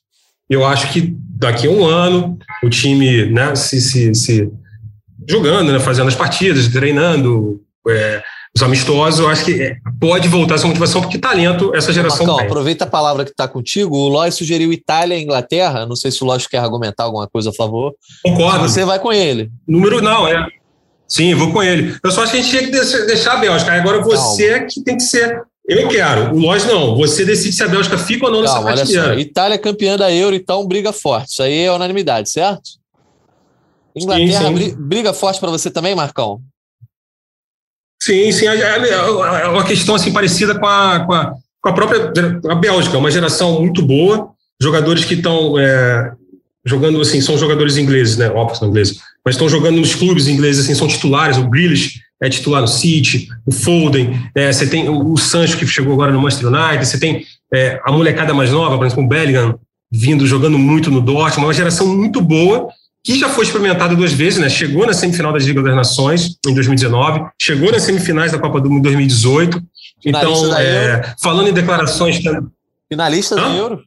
Eu 0.49 0.65
acho 0.65 0.91
que 0.93 1.15
daqui 1.39 1.67
a 1.67 1.71
um 1.71 1.85
ano, 1.85 2.39
o 2.63 2.69
time 2.69 3.27
né, 3.27 3.55
se, 3.55 3.81
se, 3.81 4.15
se 4.15 4.51
jogando, 5.29 5.73
né, 5.73 5.79
fazendo 5.79 6.09
as 6.09 6.15
partidas, 6.15 6.69
treinando, 6.69 7.61
é, 7.89 8.23
os 8.59 8.63
amistosos, 8.63 9.21
eu 9.21 9.29
acho 9.29 9.45
que 9.45 9.63
é, 9.63 9.77
pode 10.01 10.27
voltar 10.29 10.57
essa 10.57 10.67
motivação, 10.67 11.01
porque 11.01 11.17
talento 11.17 11.75
essa 11.75 11.93
geração 11.93 12.27
Marcão, 12.27 12.37
tem. 12.39 12.47
aproveita 12.47 12.85
a 12.85 12.87
palavra 12.87 13.25
que 13.25 13.31
está 13.31 13.47
contigo. 13.47 13.97
O 13.97 14.09
Lois 14.09 14.35
sugeriu 14.35 14.73
Itália 14.73 15.17
e 15.17 15.23
Inglaterra. 15.23 15.87
Não 15.87 15.95
sei 15.95 16.11
se 16.11 16.23
o 16.23 16.27
Lois 16.27 16.47
quer 16.47 16.59
argumentar 16.59 17.05
alguma 17.05 17.29
coisa 17.29 17.51
a 17.51 17.53
favor. 17.53 17.95
Concordo. 18.25 18.69
Você 18.69 18.85
vai 18.85 18.99
com 18.99 19.13
ele. 19.13 19.51
Número 19.67 20.03
não, 20.03 20.27
é. 20.27 20.47
Sim, 21.07 21.35
vou 21.35 21.53
com 21.53 21.63
ele. 21.63 21.97
Eu 22.03 22.11
só 22.11 22.23
acho 22.23 22.33
que 22.33 22.39
a 22.39 22.43
gente 22.43 22.51
tinha 22.51 22.65
que 22.65 23.07
deixar 23.07 23.35
a 23.35 23.37
Bélgica. 23.37 23.73
Agora 23.73 24.03
você 24.03 24.51
Calma. 24.51 24.67
que 24.67 24.83
tem 24.83 24.97
que 24.97 25.05
ser. 25.05 25.41
Eu 25.67 25.89
quero. 25.89 26.35
O 26.35 26.39
Lois 26.39 26.67
não. 26.67 26.97
Você 26.97 27.25
decide 27.25 27.55
se 27.55 27.63
a 27.63 27.69
Bélgica 27.69 27.97
fica 27.97 28.27
ou 28.27 28.33
não 28.33 28.43
Calma, 28.43 28.71
nessa 28.71 28.85
prateleira. 28.85 29.21
Itália 29.21 29.55
é 29.55 29.59
campeã 29.59 29.97
da 29.97 30.13
Euro, 30.13 30.35
então 30.35 30.67
briga 30.67 30.93
forte. 30.93 31.31
Isso 31.31 31.43
aí 31.43 31.61
é 31.61 31.73
unanimidade, 31.73 32.29
certo? 32.29 32.71
Inglaterra 33.95 34.49
sim, 34.49 34.57
sim. 34.57 34.77
briga 34.77 35.13
forte 35.13 35.41
para 35.41 35.51
você 35.51 35.71
também, 35.71 35.95
Marcão? 35.95 36.41
Sim, 38.01 38.31
sim. 38.33 38.47
É, 38.47 38.57
é, 38.57 38.91
é 38.91 39.49
uma 39.49 39.65
questão 39.65 39.95
assim 39.95 40.13
parecida 40.13 40.59
com 40.59 40.67
a, 40.67 41.01
com 41.01 41.13
a, 41.13 41.35
com 41.61 41.69
a 41.69 41.73
própria 41.73 42.13
a 42.49 42.55
Bélgica, 42.55 42.99
uma 42.99 43.11
geração 43.11 43.61
muito 43.61 43.83
boa, 43.83 44.31
jogadores 44.61 45.05
que 45.05 45.15
estão 45.15 45.59
é, 45.59 46.13
jogando 46.65 47.01
assim, 47.01 47.21
são 47.21 47.37
jogadores 47.37 47.77
ingleses, 47.77 48.17
né? 48.17 48.31
Óbvio, 48.31 48.57
são 48.57 48.69
ingleses, 48.69 48.99
mas 49.25 49.35
estão 49.35 49.49
jogando 49.49 49.79
nos 49.79 49.95
clubes 49.95 50.29
ingleses, 50.29 50.65
assim, 50.65 50.75
são 50.75 50.87
titulares. 50.87 51.37
O 51.37 51.49
Grealish 51.49 52.01
é 52.21 52.29
titular 52.29 52.61
no 52.61 52.69
City, 52.69 53.29
o 53.47 53.53
Foden, 53.53 54.31
é, 54.35 54.53
você 54.53 54.67
tem 54.67 54.89
o, 54.89 55.13
o 55.13 55.17
Sancho 55.17 55.57
que 55.57 55.67
chegou 55.67 55.93
agora 55.95 56.13
no 56.13 56.21
Manchester 56.21 56.49
United, 56.49 56.87
você 56.87 56.99
tem 56.99 57.25
é, 57.53 57.81
a 57.85 57.93
molecada 57.93 58.35
mais 58.35 58.51
nova, 58.51 58.77
por 58.77 58.87
exemplo, 58.87 59.05
o 59.05 59.09
Bellingham 59.09 59.59
vindo 59.91 60.27
jogando 60.27 60.59
muito 60.59 60.91
no 60.91 61.01
Dortmund, 61.01 61.47
uma 61.47 61.55
geração 61.55 61.87
muito 61.87 62.21
boa 62.21 62.69
que 63.09 63.19
já 63.19 63.31
foi 63.31 63.47
experimentado 63.47 63.97
duas 63.97 64.13
vezes, 64.13 64.39
né? 64.39 64.51
Chegou 64.51 64.85
na 64.87 64.93
semifinal 64.93 65.33
da 65.33 65.39
Liga 65.39 65.63
das 65.63 65.75
Nações 65.75 66.37
em 66.47 66.53
2019, 66.53 67.31
chegou 67.41 67.73
nas 67.73 67.83
semifinais 67.83 68.33
da 68.33 68.39
Copa 68.39 68.61
do 68.61 68.69
Mundo 68.69 68.81
em 68.81 68.83
2018. 68.83 69.63
então, 70.05 70.55
é, 70.59 71.15
falando 71.19 71.49
em 71.49 71.53
declarações. 71.55 72.21
Finalista 72.87 73.35
da 73.35 73.49
Euro? 73.49 73.83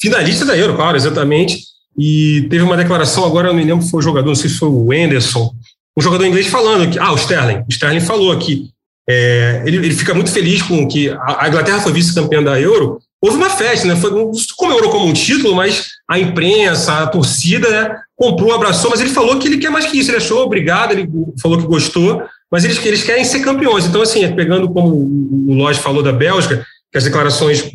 Finalista 0.00 0.46
da 0.46 0.56
Euro, 0.56 0.76
claro, 0.76 0.96
exatamente. 0.96 1.62
E 1.98 2.46
teve 2.48 2.62
uma 2.62 2.74
declaração 2.74 3.26
agora, 3.26 3.48
eu 3.48 3.52
não 3.52 3.60
me 3.60 3.66
lembro 3.66 3.84
se 3.84 3.90
foi 3.90 3.98
o 3.98 4.02
jogador, 4.02 4.28
não 4.28 4.34
sei 4.34 4.48
se 4.48 4.56
foi 4.56 4.70
o 4.70 4.90
Anderson, 4.90 5.52
um 5.94 6.00
jogador 6.00 6.24
inglês 6.24 6.46
falando 6.46 6.90
que. 6.90 6.98
Ah, 6.98 7.12
o 7.12 7.16
Sterling. 7.16 7.64
O 7.68 7.70
Sterling 7.70 8.00
falou 8.00 8.34
que 8.38 8.70
é, 9.06 9.62
ele, 9.66 9.76
ele, 9.76 9.94
fica 9.94 10.14
muito 10.14 10.30
feliz 10.30 10.62
com 10.62 10.88
que 10.88 11.10
a, 11.10 11.44
a 11.44 11.48
Inglaterra 11.48 11.82
foi 11.82 11.92
vice-campeã 11.92 12.42
da 12.42 12.58
Euro 12.58 12.98
houve 13.20 13.36
uma 13.36 13.50
festa, 13.50 13.86
né? 13.86 13.96
Foi, 13.96 14.10
não 14.10 14.30
comemorou 14.56 14.90
como 14.90 15.06
um 15.06 15.12
título, 15.12 15.54
mas 15.54 15.97
a 16.10 16.18
imprensa, 16.18 16.94
a 16.94 17.06
torcida, 17.06 17.68
né, 17.68 17.96
comprou, 18.16 18.54
abraçou, 18.54 18.90
mas 18.90 19.00
ele 19.00 19.10
falou 19.10 19.38
que 19.38 19.46
ele 19.46 19.58
quer 19.58 19.70
mais 19.70 19.86
que 19.86 19.98
isso, 19.98 20.10
ele 20.10 20.16
achou 20.16 20.42
obrigado, 20.42 20.92
ele 20.92 21.08
falou 21.40 21.58
que 21.58 21.66
gostou, 21.66 22.22
mas 22.50 22.64
eles, 22.64 22.84
eles 22.84 23.04
querem 23.04 23.24
ser 23.24 23.40
campeões. 23.40 23.86
Então, 23.86 24.00
assim, 24.00 24.34
pegando 24.34 24.68
como 24.70 24.94
o 24.94 25.54
Lodge 25.54 25.80
falou 25.80 26.02
da 26.02 26.12
Bélgica, 26.12 26.64
que 26.90 26.96
as 26.96 27.04
declarações 27.04 27.70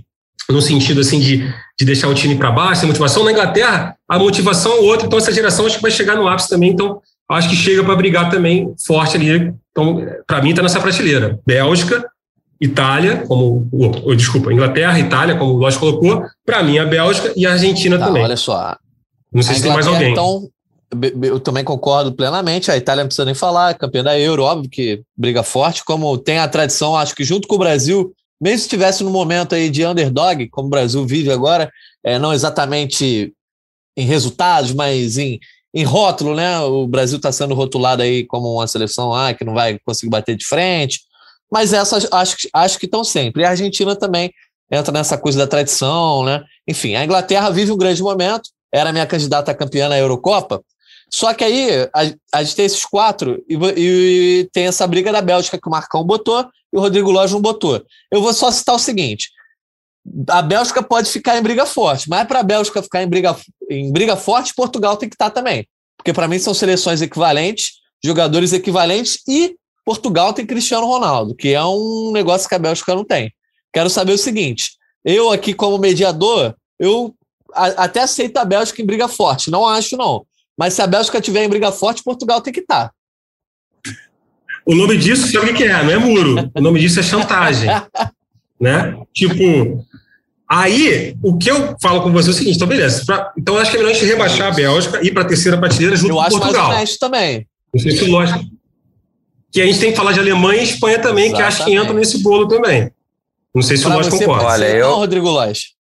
no 0.49 0.61
sentido 0.61 1.01
assim 1.01 1.19
de, 1.19 1.53
de 1.79 1.85
deixar 1.85 2.09
o 2.09 2.13
time 2.13 2.35
para 2.35 2.51
baixo, 2.51 2.81
sem 2.81 2.87
motivação. 2.87 3.23
Na 3.23 3.31
Inglaterra, 3.31 3.95
a 4.07 4.19
motivação 4.19 4.73
é 4.73 4.79
outra, 4.79 5.07
então 5.07 5.17
essa 5.17 5.31
geração 5.31 5.65
acho 5.65 5.77
que 5.77 5.81
vai 5.81 5.91
chegar 5.91 6.15
no 6.15 6.27
ápice 6.27 6.49
também, 6.49 6.71
então 6.71 7.01
acho 7.29 7.49
que 7.49 7.55
chega 7.55 7.83
para 7.83 7.95
brigar 7.95 8.29
também 8.29 8.73
forte 8.85 9.15
ali. 9.15 9.53
Então, 9.71 10.05
para 10.27 10.41
mim, 10.41 10.49
está 10.49 10.61
nessa 10.61 10.79
prateleira. 10.79 11.39
Bélgica, 11.45 12.05
Itália, 12.63 13.25
como. 13.27 13.67
Oh, 13.73 14.15
desculpa, 14.15 14.53
Inglaterra, 14.53 14.97
Itália, 14.97 15.35
como 15.35 15.53
o 15.53 15.57
Lógico 15.57 15.85
colocou, 15.85 16.25
para 16.45 16.63
mim 16.63 16.79
a 16.79 16.85
Bélgica 16.85 17.33
e 17.35 17.45
a 17.45 17.51
Argentina 17.51 17.99
tá, 17.99 18.05
também. 18.05 18.23
Olha 18.23 18.37
só. 18.37 18.77
Não 19.33 19.43
sei 19.43 19.55
se 19.55 19.63
tem 19.63 19.73
mais 19.73 19.85
alguém. 19.85 20.13
Então, 20.13 20.47
eu 21.21 21.41
também 21.41 21.63
concordo 21.63 22.13
plenamente. 22.13 22.71
A 22.71 22.77
Itália 22.77 23.03
não 23.03 23.09
precisa 23.09 23.25
nem 23.25 23.33
falar, 23.33 23.71
é 23.71 23.73
campeã 23.73 24.01
da 24.01 24.17
Euro, 24.17 24.43
óbvio 24.43 24.69
que 24.69 25.01
briga 25.17 25.43
forte, 25.43 25.83
como 25.83 26.17
tem 26.17 26.37
a 26.37 26.47
tradição, 26.47 26.95
acho 26.95 27.13
que 27.13 27.25
junto 27.25 27.49
com 27.49 27.55
o 27.55 27.59
Brasil, 27.59 28.13
mesmo 28.39 28.59
se 28.59 28.65
estivesse 28.65 29.03
no 29.03 29.09
momento 29.09 29.55
aí 29.55 29.69
de 29.69 29.85
underdog, 29.85 30.47
como 30.47 30.67
o 30.67 30.71
Brasil 30.71 31.05
vive 31.05 31.31
agora, 31.31 31.69
é, 32.01 32.17
não 32.17 32.31
exatamente 32.31 33.33
em 33.97 34.05
resultados, 34.05 34.71
mas 34.71 35.17
em, 35.17 35.37
em 35.73 35.83
rótulo, 35.83 36.33
né? 36.33 36.59
O 36.61 36.87
Brasil 36.87 37.17
está 37.17 37.31
sendo 37.31 37.55
rotulado 37.55 38.01
aí 38.01 38.25
como 38.25 38.53
uma 38.53 38.67
seleção 38.67 39.13
ah, 39.13 39.33
que 39.33 39.43
não 39.43 39.53
vai 39.53 39.77
conseguir 39.85 40.11
bater 40.11 40.37
de 40.37 40.45
frente, 40.45 41.01
mas 41.53 41.71
essas 41.71 42.07
acho, 42.11 42.35
acho 42.51 42.79
que 42.79 42.87
estão 42.87 43.03
sempre. 43.03 43.43
E 43.43 43.45
a 43.45 43.51
Argentina 43.51 43.95
também 43.95 44.33
entra 44.71 44.91
nessa 44.91 45.19
coisa 45.19 45.37
da 45.37 45.45
tradição, 45.45 46.23
né? 46.23 46.43
Enfim, 46.67 46.95
a 46.95 47.05
Inglaterra 47.05 47.51
vive 47.51 47.71
um 47.71 47.77
grande 47.77 48.01
momento, 48.01 48.49
era 48.73 48.91
minha 48.91 49.05
candidata 49.05 49.51
a 49.51 49.53
campeã 49.53 49.87
na 49.87 49.95
Eurocopa, 49.95 50.63
só 51.11 51.31
que 51.31 51.43
aí 51.43 51.69
a, 51.93 52.39
a 52.39 52.43
gente 52.43 52.55
tem 52.55 52.65
esses 52.65 52.83
quatro 52.83 53.39
e, 53.47 53.55
e, 53.77 54.49
tem 54.51 54.65
essa 54.65 54.87
briga 54.87 55.11
da 55.11 55.21
Bélgica 55.21 55.59
que 55.61 55.67
o 55.67 55.71
Marcão 55.71 56.03
botou 56.03 56.43
e 56.73 56.77
o 56.77 56.79
Rodrigo 56.79 57.11
Lóis 57.11 57.31
não 57.31 57.39
botou. 57.39 57.85
Eu 58.11 58.19
vou 58.19 58.33
só 58.33 58.49
citar 58.49 58.73
o 58.73 58.79
seguinte: 58.79 59.29
a 60.27 60.41
Bélgica 60.41 60.81
pode 60.81 61.07
ficar 61.11 61.37
em 61.37 61.43
briga 61.43 61.67
forte, 61.67 62.09
mas 62.09 62.27
para 62.27 62.39
a 62.39 62.43
Bélgica 62.43 62.81
ficar 62.81 63.03
em 63.03 63.07
briga, 63.07 63.37
em 63.69 63.91
briga 63.91 64.15
forte, 64.15 64.55
Portugal 64.55 64.97
tem 64.97 65.07
que 65.07 65.13
estar 65.13 65.29
tá 65.29 65.35
também. 65.35 65.67
Porque 65.97 66.13
para 66.13 66.27
mim 66.27 66.39
são 66.39 66.51
seleções 66.51 66.99
equivalentes, 66.99 67.73
jogadores 68.03 68.53
equivalentes 68.53 69.19
e 69.27 69.55
Portugal 69.85 70.33
tem 70.33 70.45
Cristiano 70.45 70.87
Ronaldo, 70.87 71.35
que 71.35 71.49
é 71.49 71.63
um 71.63 72.11
negócio 72.13 72.47
que 72.47 72.55
a 72.55 72.59
Bélgica 72.59 72.95
não 72.95 73.03
tem. 73.03 73.33
Quero 73.73 73.89
saber 73.89 74.13
o 74.13 74.17
seguinte: 74.17 74.71
eu 75.03 75.31
aqui, 75.31 75.53
como 75.53 75.77
mediador, 75.77 76.55
eu 76.79 77.13
a, 77.53 77.65
até 77.83 78.01
aceito 78.01 78.37
a 78.37 78.45
Bélgica 78.45 78.81
em 78.81 78.85
briga 78.85 79.07
forte, 79.07 79.51
não 79.51 79.67
acho, 79.67 79.97
não. 79.97 80.25
Mas 80.57 80.73
se 80.73 80.81
a 80.81 80.87
Bélgica 80.87 81.19
tiver 81.19 81.43
em 81.43 81.49
briga 81.49 81.71
forte, 81.71 82.03
Portugal 82.03 82.41
tem 82.41 82.53
que 82.53 82.59
estar. 82.59 82.91
O 84.65 84.75
nome 84.75 84.97
disso, 84.97 85.29
sabe 85.31 85.51
o 85.51 85.53
que 85.53 85.63
é? 85.63 85.83
Não 85.83 85.91
é 85.91 85.97
muro. 85.97 86.49
O 86.55 86.61
nome 86.61 86.79
disso 86.79 86.99
é 86.99 87.03
chantagem. 87.03 87.69
né? 88.59 88.97
Tipo, 89.13 89.85
aí 90.47 91.17
o 91.21 91.37
que 91.37 91.51
eu 91.51 91.75
falo 91.81 92.01
com 92.01 92.11
você 92.11 92.29
é 92.29 92.31
o 92.31 92.33
seguinte: 92.33 92.55
então, 92.55 92.67
beleza. 92.67 93.03
Pra, 93.05 93.33
então, 93.37 93.57
acho 93.57 93.71
que 93.71 93.77
é 93.77 93.79
melhor 93.79 93.91
a 93.91 93.93
gente 93.93 94.05
rebaixar 94.05 94.47
a 94.47 94.55
Bélgica 94.55 95.01
e 95.03 95.07
ir 95.07 95.11
para 95.11 95.23
a 95.23 95.27
terceira 95.27 95.57
prateleira 95.57 95.95
junto 95.95 96.13
eu 96.13 96.15
com 96.15 96.29
Portugal. 96.29 96.53
Eu 96.53 96.59
acho 96.59 96.67
mais 96.67 96.77
honesto 96.77 96.99
também. 96.99 97.47
Não 97.73 97.81
sei 97.81 97.91
se 97.91 98.05
lógico. 98.05 98.45
Que 99.53 99.61
a 99.61 99.65
gente 99.67 99.79
tem 99.79 99.91
que 99.91 99.95
falar 99.95 100.13
de 100.13 100.19
Alemanha 100.19 100.61
e 100.61 100.63
Espanha 100.63 100.99
também, 100.99 101.27
Exatamente. 101.27 101.55
que 101.55 101.61
acho 101.61 101.65
que 101.65 101.75
entram 101.75 101.93
nesse 101.93 102.23
bolo 102.23 102.47
também. 102.47 102.91
Não 103.53 103.61
sei 103.61 103.77
se 103.77 103.83
pra 103.83 103.91
o 103.91 103.95
Lóis 103.95 104.09
concorda. 104.09 104.45
Olha, 104.45 104.65
eu... 104.65 104.89
Não, 104.89 104.95
Rodrigo 104.95 105.29
Lóis. 105.29 105.73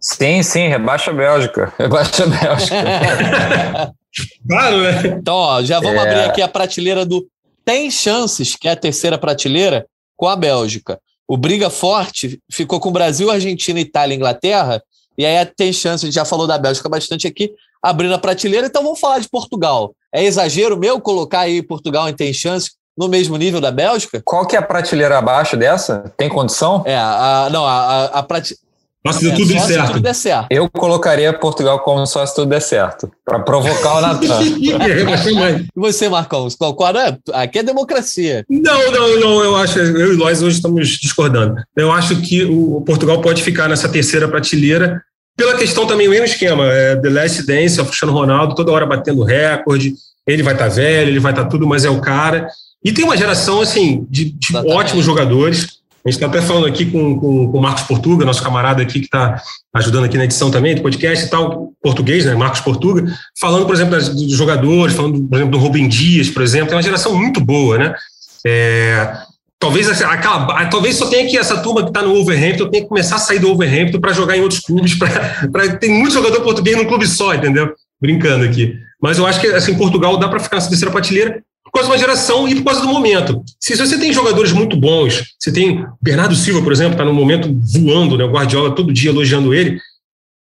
Sim, 0.00 0.42
sim, 0.42 0.66
rebaixa 0.66 1.12
a 1.12 1.14
Bélgica. 1.14 1.72
Rebaixa 1.78 2.24
a 2.24 2.26
Bélgica. 2.26 3.94
claro, 4.48 4.82
né? 4.82 5.16
Então, 5.20 5.34
ó, 5.34 5.62
já 5.62 5.78
vamos 5.78 5.96
é... 5.96 6.00
abrir 6.00 6.20
aqui 6.28 6.42
a 6.42 6.48
prateleira 6.48 7.06
do 7.06 7.24
Tem 7.64 7.88
Chances, 7.88 8.56
que 8.56 8.66
é 8.66 8.72
a 8.72 8.76
terceira 8.76 9.16
prateleira, 9.16 9.86
com 10.16 10.26
a 10.26 10.34
Bélgica. 10.34 11.00
O 11.26 11.36
Briga 11.36 11.70
Forte 11.70 12.40
ficou 12.50 12.80
com 12.80 12.90
Brasil, 12.90 13.30
Argentina, 13.30 13.78
Itália 13.78 14.14
e 14.14 14.16
Inglaterra. 14.16 14.82
E 15.16 15.24
aí 15.24 15.44
tem 15.46 15.72
chance, 15.72 16.04
a 16.04 16.06
gente 16.06 16.14
já 16.14 16.24
falou 16.24 16.46
da 16.46 16.58
Bélgica 16.58 16.88
bastante 16.88 17.26
aqui, 17.28 17.52
abrindo 17.82 18.14
a 18.14 18.18
prateleira. 18.18 18.66
Então 18.66 18.82
vamos 18.82 18.98
falar 18.98 19.20
de 19.20 19.28
Portugal. 19.28 19.94
É 20.12 20.24
exagero 20.24 20.76
meu 20.76 21.00
colocar 21.00 21.40
aí 21.40 21.62
Portugal 21.62 22.08
em 22.08 22.14
tem 22.14 22.32
chance 22.32 22.70
no 22.98 23.08
mesmo 23.08 23.36
nível 23.36 23.60
da 23.60 23.70
Bélgica? 23.70 24.20
Qual 24.24 24.44
que 24.44 24.56
é 24.56 24.58
a 24.58 24.62
prateleira 24.62 25.16
abaixo 25.16 25.56
dessa? 25.56 26.12
Tem 26.16 26.28
condição? 26.28 26.82
É, 26.84 26.96
a, 26.96 27.48
não, 27.50 27.64
a, 27.64 27.72
a, 27.72 28.04
a 28.18 28.22
prateleira 28.22 28.68
nossa, 29.04 29.20
se, 29.20 29.30
é, 29.30 29.34
tudo, 29.34 29.52
só 29.52 29.60
se 29.60 29.86
tudo 29.86 30.00
der 30.00 30.14
certo. 30.14 30.46
Eu 30.50 30.68
colocaria 30.68 31.32
Portugal 31.32 31.78
como 31.80 32.04
só 32.04 32.26
se 32.26 32.34
tudo 32.34 32.50
der 32.50 32.60
certo. 32.60 33.10
Para 33.24 33.38
provocar 33.38 33.98
o 33.98 34.00
Natan. 34.00 34.42
e 34.58 35.66
você, 35.74 36.08
Marcão? 36.08 36.48
Qual 36.58 36.96
é? 36.96 37.16
Aqui 37.32 37.60
é 37.60 37.62
democracia. 37.62 38.44
Não, 38.50 38.90
não, 38.90 39.20
não. 39.20 39.44
Eu 39.44 39.56
acho. 39.56 39.78
Eu 39.78 40.14
e 40.14 40.16
nós 40.16 40.42
hoje 40.42 40.56
estamos 40.56 40.88
discordando. 40.88 41.62
Eu 41.76 41.92
acho 41.92 42.20
que 42.20 42.44
o 42.44 42.82
Portugal 42.82 43.20
pode 43.20 43.42
ficar 43.42 43.68
nessa 43.68 43.88
terceira 43.88 44.28
prateleira 44.28 45.00
pela 45.36 45.56
questão 45.56 45.86
também, 45.86 46.08
o 46.08 46.10
mesmo 46.10 46.26
esquema. 46.26 46.64
É, 46.66 46.96
The 46.96 47.08
Last 47.08 47.46
Dance, 47.46 47.80
o 47.80 47.86
Cristiano 47.86 48.12
Ronaldo, 48.12 48.56
toda 48.56 48.72
hora 48.72 48.84
batendo 48.84 49.22
recorde. 49.22 49.94
Ele 50.26 50.42
vai 50.42 50.52
estar 50.52 50.68
tá 50.68 50.74
velho, 50.74 51.10
ele 51.10 51.20
vai 51.20 51.32
estar 51.32 51.44
tá 51.44 51.48
tudo, 51.48 51.66
mas 51.66 51.84
é 51.84 51.90
o 51.90 52.00
cara. 52.00 52.48
E 52.84 52.92
tem 52.92 53.04
uma 53.04 53.16
geração, 53.16 53.60
assim, 53.60 54.06
de, 54.08 54.30
de 54.30 54.56
ótimos 54.56 55.04
jogadores. 55.04 55.78
A 56.04 56.10
gente 56.10 56.22
está 56.22 56.26
até 56.26 56.40
falando 56.40 56.66
aqui 56.66 56.86
com, 56.86 57.18
com, 57.18 57.50
com 57.50 57.58
o 57.58 57.60
Marcos 57.60 57.82
Portuga, 57.82 58.24
nosso 58.24 58.42
camarada 58.42 58.82
aqui 58.82 59.00
que 59.00 59.06
está 59.06 59.42
ajudando 59.74 60.04
aqui 60.04 60.16
na 60.16 60.24
edição 60.24 60.50
também 60.50 60.74
do 60.74 60.82
podcast 60.82 61.26
e 61.26 61.28
tal, 61.28 61.72
português, 61.82 62.24
né, 62.24 62.34
Marcos 62.34 62.60
Portuga, 62.60 63.04
falando, 63.38 63.66
por 63.66 63.74
exemplo, 63.74 63.92
das, 63.92 64.08
dos 64.08 64.32
jogadores, 64.32 64.94
falando, 64.94 65.22
por 65.28 65.36
exemplo, 65.36 65.58
do 65.58 65.58
Rubem 65.58 65.88
Dias, 65.88 66.30
por 66.30 66.42
exemplo, 66.42 66.72
é 66.72 66.76
uma 66.76 66.82
geração 66.82 67.14
muito 67.14 67.40
boa, 67.40 67.76
né? 67.76 67.94
É, 68.46 69.12
talvez, 69.58 69.88
aquela, 70.00 70.66
talvez 70.66 70.96
só 70.96 71.08
tenha 71.08 71.28
que 71.28 71.36
essa 71.36 71.58
turma 71.58 71.82
que 71.82 71.88
está 71.88 72.00
no 72.00 72.14
Wolverhampton 72.14 72.70
tenha 72.70 72.84
que 72.84 72.88
começar 72.88 73.16
a 73.16 73.20
sair 73.20 73.40
do 73.40 73.48
Wolverhampton 73.48 74.00
para 74.00 74.12
jogar 74.12 74.36
em 74.36 74.40
outros 74.40 74.60
clubes, 74.60 74.94
para 75.52 75.76
tem 75.76 75.90
muito 75.90 76.14
jogador 76.14 76.40
português 76.42 76.76
num 76.76 76.86
clube 76.86 77.06
só, 77.06 77.34
entendeu? 77.34 77.74
Brincando 78.00 78.44
aqui. 78.44 78.78
Mas 79.02 79.18
eu 79.18 79.26
acho 79.26 79.40
que 79.40 79.48
assim, 79.48 79.76
Portugal 79.76 80.16
dá 80.16 80.28
para 80.28 80.40
ficar 80.40 80.56
nessa 80.56 80.68
terceira 80.68 80.92
prateleira 80.92 81.42
por 81.70 81.80
causa 81.80 81.88
de 81.88 81.94
uma 81.94 81.98
geração 81.98 82.48
e 82.48 82.54
por 82.56 82.64
causa 82.64 82.80
do 82.80 82.88
momento. 82.88 83.42
Se, 83.60 83.76
você 83.76 83.98
tem 83.98 84.12
jogadores 84.12 84.52
muito 84.52 84.76
bons, 84.76 85.22
você 85.38 85.52
tem 85.52 85.84
Bernardo 86.00 86.34
Silva, 86.34 86.62
por 86.62 86.72
exemplo, 86.72 86.92
está 86.92 87.04
no 87.04 87.14
momento 87.14 87.48
voando, 87.72 88.16
né? 88.16 88.24
O 88.24 88.30
Guardiola 88.30 88.74
todo 88.74 88.92
dia 88.92 89.10
elogiando 89.10 89.54
ele. 89.54 89.78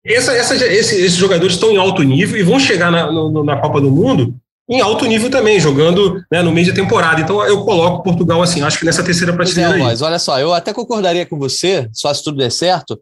Essa, 0.06 0.34
essa, 0.34 0.56
esse, 0.56 0.96
esses 0.96 1.18
jogadores 1.18 1.56
estão 1.56 1.72
em 1.72 1.78
alto 1.78 2.04
nível 2.04 2.38
e 2.40 2.44
vão 2.44 2.60
chegar 2.60 2.92
na, 2.92 3.12
no, 3.12 3.44
na 3.44 3.58
Copa 3.58 3.82
do 3.82 3.90
Mundo 3.90 4.36
em 4.68 4.82
alto 4.82 5.06
nível 5.06 5.30
também, 5.30 5.60
jogando 5.60 6.24
né, 6.32 6.42
no 6.42 6.52
meio 6.52 6.68
da 6.68 6.74
temporada. 6.74 7.22
Então 7.22 7.44
eu 7.46 7.64
coloco 7.64 8.04
Portugal 8.04 8.42
assim, 8.42 8.62
acho 8.62 8.80
que 8.80 8.86
nessa 8.86 9.04
terceira 9.04 9.34
prateleira. 9.34 9.78
É, 9.78 9.84
mas 9.84 10.02
olha 10.02 10.20
só, 10.20 10.40
eu 10.40 10.54
até 10.54 10.74
concordaria 10.74 11.26
com 11.26 11.38
você, 11.38 11.88
só 11.94 12.14
se 12.14 12.24
tudo 12.24 12.38
der 12.38 12.52
certo, 12.52 13.00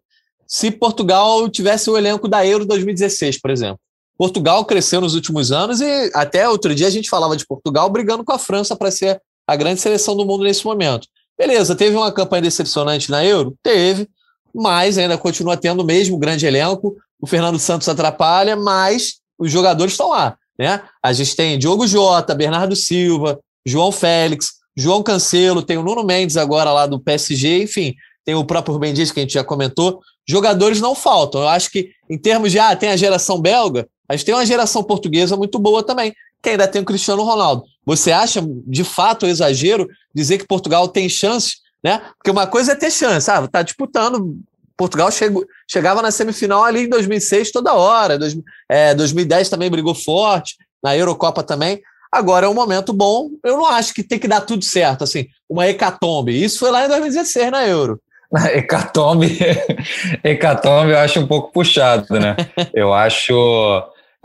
se 0.48 0.70
Portugal 0.70 1.50
tivesse 1.50 1.90
o 1.90 1.98
elenco 1.98 2.28
da 2.28 2.46
Euro 2.46 2.66
2016, 2.66 3.40
por 3.40 3.50
exemplo. 3.50 3.80
Portugal 4.24 4.64
cresceu 4.64 5.02
nos 5.02 5.16
últimos 5.16 5.52
anos 5.52 5.82
e 5.82 6.10
até 6.14 6.48
outro 6.48 6.74
dia 6.74 6.88
a 6.88 6.90
gente 6.90 7.10
falava 7.10 7.36
de 7.36 7.46
Portugal 7.46 7.90
brigando 7.90 8.24
com 8.24 8.32
a 8.32 8.40
França 8.40 8.74
para 8.74 8.90
ser 8.90 9.22
a 9.46 9.54
grande 9.54 9.82
seleção 9.82 10.16
do 10.16 10.26
mundo 10.26 10.46
nesse 10.46 10.64
momento. 10.64 11.10
Beleza, 11.38 11.76
teve 11.76 11.94
uma 11.98 12.10
campanha 12.10 12.44
decepcionante 12.44 13.12
na 13.12 13.26
Euro? 13.26 13.54
Teve, 13.62 14.08
mas 14.56 14.98
ainda 14.98 15.18
continua 15.18 15.58
tendo 15.58 15.82
o 15.82 15.86
mesmo 15.86 16.18
grande 16.18 16.46
elenco. 16.46 16.96
O 17.20 17.28
Fernando 17.28 17.60
Santos 17.60 17.90
atrapalha, 17.90 18.56
mas 18.56 19.16
os 19.38 19.52
jogadores 19.52 19.92
estão 19.92 20.12
lá. 20.12 20.38
Né? 20.58 20.82
A 21.04 21.12
gente 21.12 21.36
tem 21.36 21.60
Diogo 21.60 21.86
Jota, 21.86 22.34
Bernardo 22.34 22.78
Silva, 22.78 23.38
João 23.66 23.92
Félix, 23.92 24.54
João 24.74 25.04
Cancelo, 25.04 25.62
tem 25.62 25.78
o 25.78 25.84
Nuno 25.84 26.06
Mendes 26.06 26.38
agora 26.38 26.72
lá 26.72 26.88
do 26.88 26.98
PSG, 26.98 27.64
enfim, 27.64 27.94
tem 28.24 28.36
o 28.36 28.46
próprio 28.46 28.74
Rubem 28.74 28.94
Dias 28.94 29.12
que 29.12 29.20
a 29.20 29.24
gente 29.24 29.34
já 29.34 29.44
comentou. 29.44 30.00
Jogadores 30.26 30.80
não 30.80 30.96
faltam. 30.96 31.42
Eu 31.42 31.50
acho 31.50 31.70
que, 31.70 31.90
em 32.10 32.18
termos 32.18 32.54
de, 32.54 32.60
ah, 32.60 32.74
tem 32.74 32.88
a 32.88 32.96
geração 32.96 33.42
belga, 33.42 33.86
a 34.08 34.16
gente 34.16 34.26
tem 34.26 34.36
uma 34.36 34.46
geração 34.46 34.84
portuguesa 34.84 35.36
muito 35.36 35.58
boa 35.60 35.84
também, 35.84 36.14
que 36.42 36.50
ainda 36.50 36.68
tem 36.68 36.82
o 36.82 36.86
Cristiano 36.86 37.24
Ronaldo. 37.24 37.64
Você 37.86 38.12
acha, 38.12 38.44
de 38.68 38.84
fato, 38.84 39.26
exagero 39.26 39.88
dizer 40.14 40.38
que 40.38 40.48
Portugal 40.48 40.88
tem 40.88 41.08
chance, 41.08 41.58
né? 41.84 42.02
Porque 42.18 42.32
uma 42.32 42.48
coisa 42.48 42.74
é 42.74 42.76
ter 42.76 42.92
chance, 42.92 43.30
ah, 43.30 43.48
tá 43.48 43.62
disputando. 43.62 44.38
Portugal 44.76 45.12
chegou, 45.12 45.46
chegava 45.70 46.02
na 46.02 46.12
semifinal 46.12 46.64
ali 46.64 46.86
em 46.86 46.90
2006 46.90 47.52
toda 47.52 47.74
hora, 47.74 48.18
dois, 48.18 48.36
é, 48.70 48.94
2010 48.96 49.50
também 49.50 49.70
brigou 49.70 49.96
forte, 49.96 50.56
na 50.84 50.96
Eurocopa 50.96 51.44
também. 51.44 51.82
Agora 52.12 52.46
é 52.46 52.50
um 52.50 52.54
momento 52.54 52.94
bom. 52.94 53.30
Eu 53.44 53.58
não 53.58 53.66
acho 53.66 53.94
que 53.94 54.04
tem 54.04 54.20
que 54.20 54.28
dar 54.28 54.42
tudo 54.42 54.64
certo, 54.64 55.04
assim, 55.04 55.28
uma 55.50 55.68
hecatombe. 55.68 56.44
Isso 56.44 56.60
foi 56.60 56.72
lá 56.72 56.86
em 56.86 56.90
2016 56.90 57.52
na 57.52 57.66
Euro. 57.66 58.00
Hecatombe, 58.54 59.38
hecatombe 60.24 60.92
eu 60.92 60.98
acho 60.98 61.20
um 61.20 61.28
pouco 61.28 61.52
puxado, 61.52 62.20
né? 62.20 62.36
Eu 62.74 62.92
acho 62.92 63.34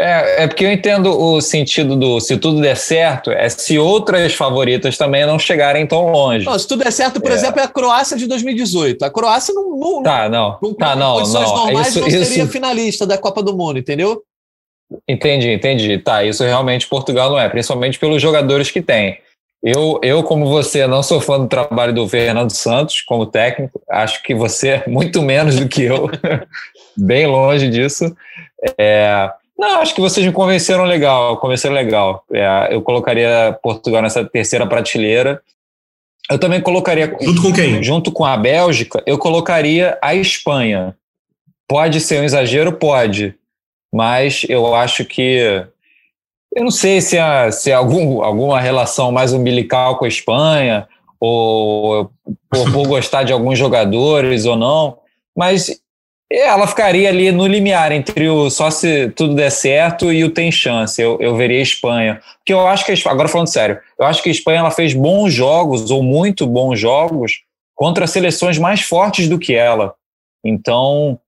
é, 0.01 0.45
é 0.45 0.47
porque 0.47 0.65
eu 0.65 0.73
entendo 0.73 1.11
o 1.11 1.41
sentido 1.41 1.97
do 1.97 2.21
se 2.21 2.37
tudo 2.37 2.61
der 2.61 2.77
certo, 2.77 3.33
é 3.33 3.49
se 3.49 3.79
outras 3.79 4.33
favoritas 4.33 4.97
também 4.97 5.27
não 5.27 5.39
chegarem 5.39 5.87
tão 5.87 6.13
longe. 6.13 6.47
Não, 6.47 6.57
se 6.57 6.69
tudo 6.69 6.85
der 6.85 6.93
certo, 6.93 7.21
por 7.21 7.33
é. 7.33 7.35
exemplo, 7.35 7.61
é 7.61 7.65
a 7.65 7.69
Croácia 7.69 8.17
de 8.17 8.29
2018. 8.29 9.05
A 9.05 9.11
Croácia 9.11 9.53
não. 9.53 9.77
não 9.77 10.03
tá, 10.03 10.29
não. 10.29 10.59
não 10.63 10.75
tá, 10.75 10.95
não. 10.95 11.17
condições 11.17 11.49
não. 11.49 11.57
normais 11.57 11.89
isso, 11.89 12.01
não 12.01 12.11
seria 12.11 12.45
isso... 12.45 12.49
finalista 12.49 13.05
da 13.05 13.19
Copa 13.19 13.43
do 13.43 13.57
Mundo, 13.57 13.81
entendeu? 13.81 14.23
Entendi, 15.09 15.51
entendi. 15.51 15.99
Tá, 15.99 16.23
isso 16.23 16.45
realmente 16.45 16.87
Portugal 16.87 17.31
não 17.31 17.39
é, 17.39 17.49
principalmente 17.49 17.99
pelos 17.99 18.23
jogadores 18.23 18.71
que 18.71 18.81
tem. 18.81 19.19
Eu, 19.61 19.99
eu, 20.05 20.23
como 20.23 20.47
você, 20.47 20.87
não 20.87 21.03
sou 21.03 21.21
fã 21.21 21.41
do 21.41 21.49
trabalho 21.49 21.93
do 21.93 22.09
Fernando 22.09 22.53
Santos 22.53 23.01
como 23.01 23.27
técnico. 23.27 23.83
Acho 23.91 24.23
que 24.23 24.33
você 24.33 24.69
é 24.69 24.85
muito 24.87 25.21
menos 25.21 25.57
do 25.57 25.67
que 25.67 25.83
eu, 25.83 26.09
bem 26.97 27.27
longe 27.27 27.69
disso. 27.69 28.15
É, 28.79 29.29
não, 29.59 29.81
acho 29.81 29.93
que 29.93 30.01
vocês 30.01 30.25
me 30.25 30.33
convenceram 30.33 30.85
legal, 30.85 31.37
convenceram 31.39 31.75
legal. 31.75 32.25
É, 32.33 32.69
eu 32.71 32.81
colocaria 32.81 33.59
Portugal 33.61 34.01
nessa 34.01 34.25
terceira 34.25 34.65
prateleira. 34.67 35.43
Eu 36.31 36.39
também 36.39 36.61
colocaria. 36.61 37.17
Junto 37.21 37.43
com 37.43 37.53
quem? 37.53 37.83
Junto 37.83 38.13
com 38.13 38.25
a 38.25 38.37
Bélgica, 38.37 39.03
eu 39.05 39.19
colocaria 39.19 39.99
a 40.01 40.15
Espanha. 40.15 40.97
Pode 41.67 42.01
ser 42.01 42.21
um 42.21 42.25
exagero? 42.25 42.73
Pode. 42.73 43.35
Mas 43.93 44.47
eu 44.49 44.75
acho 44.77 45.05
que. 45.05 45.67
Eu 46.55 46.63
não 46.63 46.71
sei 46.71 47.01
se 47.01 47.17
é, 47.19 47.51
se 47.51 47.71
é 47.71 47.75
algum, 47.75 48.23
alguma 48.23 48.61
relação 48.61 49.11
mais 49.11 49.33
umbilical 49.33 49.97
com 49.97 50.05
a 50.05 50.09
Espanha, 50.09 50.87
ou 51.19 52.11
por, 52.49 52.73
por 52.73 52.87
gostar 52.87 53.25
de 53.25 53.33
alguns 53.33 53.59
jogadores 53.59 54.45
ou 54.45 54.57
não, 54.57 54.99
mas 55.37 55.81
ela 56.31 56.67
ficaria 56.67 57.09
ali 57.09 57.33
no 57.33 57.47
limiar 57.47 57.91
entre 57.91 58.29
o 58.29 58.51
só 58.51 58.71
se 58.71 59.09
tudo 59.11 59.35
der 59.35 59.51
certo 59.51 60.13
e 60.13 60.25
o 60.25 60.31
tem 60.31 60.53
chance. 60.53 61.01
Eu, 61.01 61.17
eu 61.21 61.35
veria 61.35 61.59
a 61.59 61.63
Espanha. 61.63 62.21
Porque 62.39 62.53
eu 62.53 62.67
acho 62.67 62.85
que, 62.85 62.93
a, 62.93 63.11
agora 63.11 63.29
falando 63.29 63.49
sério, 63.49 63.81
eu 63.99 64.05
acho 64.07 64.23
que 64.23 64.29
a 64.29 64.33
Espanha 64.33 64.59
ela 64.59 64.71
fez 64.71 64.93
bons 64.93 65.33
jogos, 65.33 65.91
ou 65.91 66.03
muito 66.03 66.47
bons 66.47 66.79
jogos, 66.79 67.41
contra 67.75 68.07
seleções 68.07 68.59
mais 68.59 68.83
fortes 68.83 69.29
do 69.29 69.39
que 69.39 69.55
ela. 69.55 69.95
Então, 70.45 71.19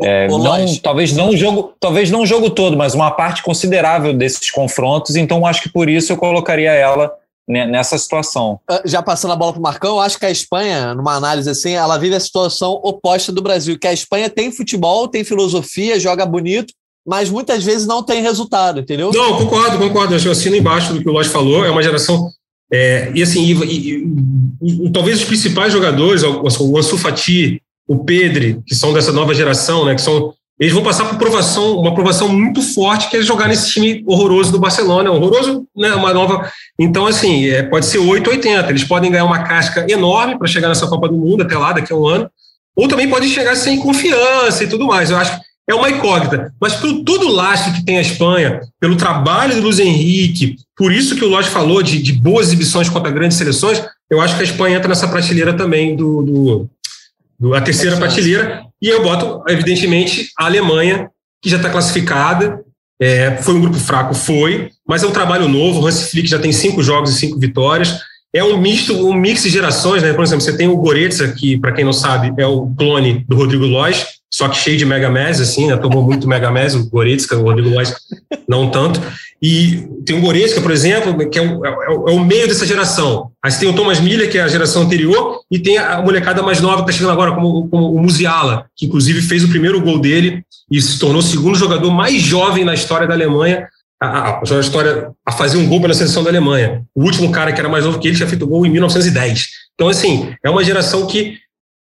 é, 0.00 0.26
não, 0.26 0.76
talvez 0.82 1.12
não 1.12 1.30
o 1.30 1.36
jogo, 1.36 1.74
talvez 1.78 2.10
não 2.10 2.22
o 2.22 2.26
jogo 2.26 2.50
todo, 2.50 2.76
mas 2.76 2.94
uma 2.94 3.10
parte 3.10 3.42
considerável 3.42 4.12
desses 4.12 4.50
confrontos. 4.50 5.14
Então, 5.14 5.46
acho 5.46 5.62
que 5.62 5.68
por 5.68 5.88
isso 5.88 6.12
eu 6.12 6.16
colocaria 6.16 6.72
ela 6.72 7.12
nessa 7.48 7.96
situação. 7.96 8.60
Ah, 8.68 8.82
já 8.84 9.02
passando 9.02 9.32
a 9.32 9.36
bola 9.36 9.52
para 9.52 9.60
o 9.60 9.62
Marcão, 9.62 9.96
eu 9.96 10.00
acho 10.00 10.18
que 10.18 10.26
a 10.26 10.30
Espanha, 10.30 10.94
numa 10.94 11.14
análise 11.14 11.48
assim, 11.48 11.72
ela 11.72 11.96
vive 11.96 12.14
a 12.14 12.20
situação 12.20 12.72
oposta 12.82 13.32
do 13.32 13.40
Brasil, 13.40 13.78
que 13.78 13.86
a 13.86 13.92
Espanha 13.92 14.28
tem 14.28 14.52
futebol, 14.52 15.08
tem 15.08 15.24
filosofia, 15.24 15.98
joga 15.98 16.26
bonito, 16.26 16.74
mas 17.06 17.30
muitas 17.30 17.64
vezes 17.64 17.86
não 17.86 18.02
tem 18.02 18.20
resultado, 18.20 18.80
entendeu? 18.80 19.10
Não, 19.12 19.38
concordo, 19.38 19.78
concordo. 19.78 20.14
Eu 20.14 20.32
assino 20.32 20.56
embaixo 20.56 20.92
do 20.92 21.00
que 21.00 21.08
o 21.08 21.12
Lodge 21.12 21.30
falou. 21.30 21.64
É 21.64 21.70
uma 21.70 21.82
geração. 21.82 22.28
É, 22.70 23.10
e 23.14 23.22
assim, 23.22 23.44
e, 23.44 23.54
e, 23.64 24.86
e, 24.86 24.90
talvez 24.90 25.18
os 25.20 25.24
principais 25.24 25.72
jogadores, 25.72 26.22
o 26.22 26.76
Ansu 26.76 26.98
Fati, 26.98 27.62
o 27.88 28.04
Pedri, 28.04 28.60
que 28.66 28.74
são 28.74 28.92
dessa 28.92 29.10
nova 29.10 29.32
geração, 29.32 29.86
né, 29.86 29.94
que 29.94 30.02
são 30.02 30.34
eles 30.58 30.72
vão 30.72 30.82
passar 30.82 31.04
por 31.04 31.16
provação, 31.18 31.78
uma 31.78 31.94
provação 31.94 32.28
muito 32.28 32.60
forte, 32.60 33.08
que 33.08 33.16
é 33.16 33.22
jogar 33.22 33.46
nesse 33.46 33.70
time 33.70 34.02
horroroso 34.06 34.50
do 34.50 34.58
Barcelona. 34.58 35.10
Horroroso, 35.10 35.64
né? 35.76 35.94
Uma 35.94 36.12
nova. 36.12 36.50
Então, 36.78 37.06
assim, 37.06 37.46
é, 37.46 37.62
pode 37.62 37.86
ser 37.86 37.98
8, 37.98 38.28
80. 38.28 38.68
Eles 38.68 38.82
podem 38.82 39.10
ganhar 39.10 39.24
uma 39.24 39.44
casca 39.44 39.86
enorme 39.88 40.36
para 40.36 40.48
chegar 40.48 40.68
nessa 40.68 40.88
Copa 40.88 41.08
do 41.08 41.16
Mundo 41.16 41.44
até 41.44 41.56
lá, 41.56 41.72
daqui 41.72 41.92
a 41.92 41.96
um 41.96 42.06
ano. 42.06 42.28
Ou 42.74 42.88
também 42.88 43.08
podem 43.08 43.28
chegar 43.28 43.54
sem 43.54 43.78
confiança 43.78 44.64
e 44.64 44.66
tudo 44.66 44.86
mais. 44.86 45.10
Eu 45.10 45.16
acho 45.16 45.36
que 45.36 45.48
é 45.68 45.74
uma 45.74 45.90
incógnita. 45.90 46.52
Mas 46.60 46.74
pelo 46.74 47.04
todo 47.04 47.28
o 47.28 47.32
lastro 47.32 47.72
que 47.74 47.84
tem 47.84 47.98
a 47.98 48.02
Espanha, 48.02 48.60
pelo 48.80 48.96
trabalho 48.96 49.54
do 49.54 49.62
Luiz 49.62 49.78
Henrique, 49.78 50.56
por 50.76 50.92
isso 50.92 51.14
que 51.14 51.24
o 51.24 51.28
Lodge 51.28 51.50
falou 51.50 51.82
de, 51.82 52.02
de 52.02 52.12
boas 52.12 52.48
exibições 52.48 52.88
contra 52.88 53.12
grandes 53.12 53.36
seleções, 53.36 53.84
eu 54.10 54.20
acho 54.20 54.34
que 54.34 54.40
a 54.40 54.44
Espanha 54.44 54.76
entra 54.76 54.88
nessa 54.88 55.06
prateleira 55.06 55.52
também 55.52 55.94
do, 55.94 56.22
do, 56.22 56.70
do 57.38 57.54
a 57.54 57.60
terceira 57.60 57.96
prateleira. 57.96 58.62
E 58.80 58.88
eu 58.88 59.02
boto, 59.02 59.42
evidentemente, 59.48 60.30
a 60.38 60.46
Alemanha, 60.46 61.10
que 61.42 61.48
já 61.48 61.56
está 61.56 61.70
classificada. 61.70 62.64
É, 63.00 63.36
foi 63.42 63.54
um 63.54 63.60
grupo 63.60 63.78
fraco, 63.78 64.12
foi, 64.12 64.70
mas 64.86 65.04
é 65.04 65.06
um 65.06 65.12
trabalho 65.12 65.48
novo. 65.48 65.80
O 65.80 65.86
Hans 65.86 66.10
Flick 66.10 66.28
já 66.28 66.38
tem 66.38 66.50
cinco 66.50 66.82
jogos 66.82 67.10
e 67.10 67.18
cinco 67.18 67.38
vitórias. 67.38 68.00
É 68.34 68.42
um 68.42 68.58
misto, 68.60 69.08
um 69.08 69.14
mix 69.14 69.44
de 69.44 69.50
gerações, 69.50 70.02
né? 70.02 70.12
Por 70.12 70.24
exemplo, 70.24 70.44
você 70.44 70.56
tem 70.56 70.68
o 70.68 70.76
Goretzka, 70.76 71.32
que, 71.32 71.58
para 71.58 71.72
quem 71.72 71.84
não 71.84 71.92
sabe, 71.92 72.32
é 72.40 72.46
o 72.46 72.66
clone 72.76 73.24
do 73.28 73.36
Rodrigo 73.36 73.64
Lois, 73.64 74.17
só 74.30 74.48
que 74.48 74.58
cheio 74.58 74.76
de 74.76 74.84
Mega 74.84 75.10
Mass, 75.10 75.40
assim, 75.40 75.66
né? 75.66 75.76
Tomou 75.76 76.02
muito 76.02 76.28
Mega 76.28 76.50
Mass, 76.50 76.74
o 76.74 76.88
Goretzka, 76.88 77.36
o 77.36 77.42
Rodrigo 77.42 77.70
Lois 77.70 77.94
não 78.48 78.70
tanto. 78.70 79.00
E 79.40 79.88
tem 80.04 80.18
o 80.18 80.20
Goretzka, 80.20 80.60
por 80.60 80.70
exemplo, 80.70 81.28
que 81.30 81.38
é 81.38 81.42
o, 81.42 81.64
é, 81.64 81.70
é 81.70 82.12
o, 82.12 82.18
meio 82.18 82.48
dessa 82.48 82.66
geração. 82.66 83.30
Aí 83.42 83.52
tem 83.52 83.68
o 83.68 83.72
Thomas 83.72 84.00
Miller, 84.00 84.30
que 84.30 84.36
é 84.36 84.42
a 84.42 84.48
geração 84.48 84.82
anterior, 84.82 85.40
e 85.50 85.58
tem 85.58 85.78
a 85.78 86.02
molecada 86.02 86.42
mais 86.42 86.60
nova 86.60 86.84
que 86.84 86.90
está 86.90 86.92
chegando 86.92 87.12
agora, 87.12 87.32
como, 87.32 87.68
como, 87.68 87.94
o 87.94 88.00
Musiala, 88.00 88.66
que 88.76 88.86
inclusive 88.86 89.22
fez 89.22 89.44
o 89.44 89.48
primeiro 89.48 89.80
gol 89.80 89.98
dele 89.98 90.42
e 90.70 90.82
se 90.82 90.98
tornou 90.98 91.20
o 91.20 91.22
segundo 91.22 91.56
jogador 91.56 91.90
mais 91.90 92.20
jovem 92.20 92.64
na 92.64 92.74
história 92.74 93.06
da 93.06 93.14
Alemanha, 93.14 93.68
a, 94.00 94.06
a, 94.06 94.40
a 94.40 94.60
história 94.60 95.10
a 95.24 95.32
fazer 95.32 95.56
um 95.56 95.68
gol 95.68 95.80
pela 95.80 95.94
seleção 95.94 96.22
da 96.22 96.30
Alemanha. 96.30 96.82
O 96.94 97.04
último 97.04 97.30
cara 97.30 97.52
que 97.52 97.60
era 97.60 97.68
mais 97.68 97.84
novo 97.84 97.98
que 97.98 98.08
ele 98.08 98.16
tinha 98.16 98.28
feito 98.28 98.46
gol 98.46 98.66
em 98.66 98.70
1910. 98.70 99.46
Então, 99.74 99.88
assim, 99.88 100.34
é 100.44 100.50
uma 100.50 100.64
geração 100.64 101.06
que 101.06 101.38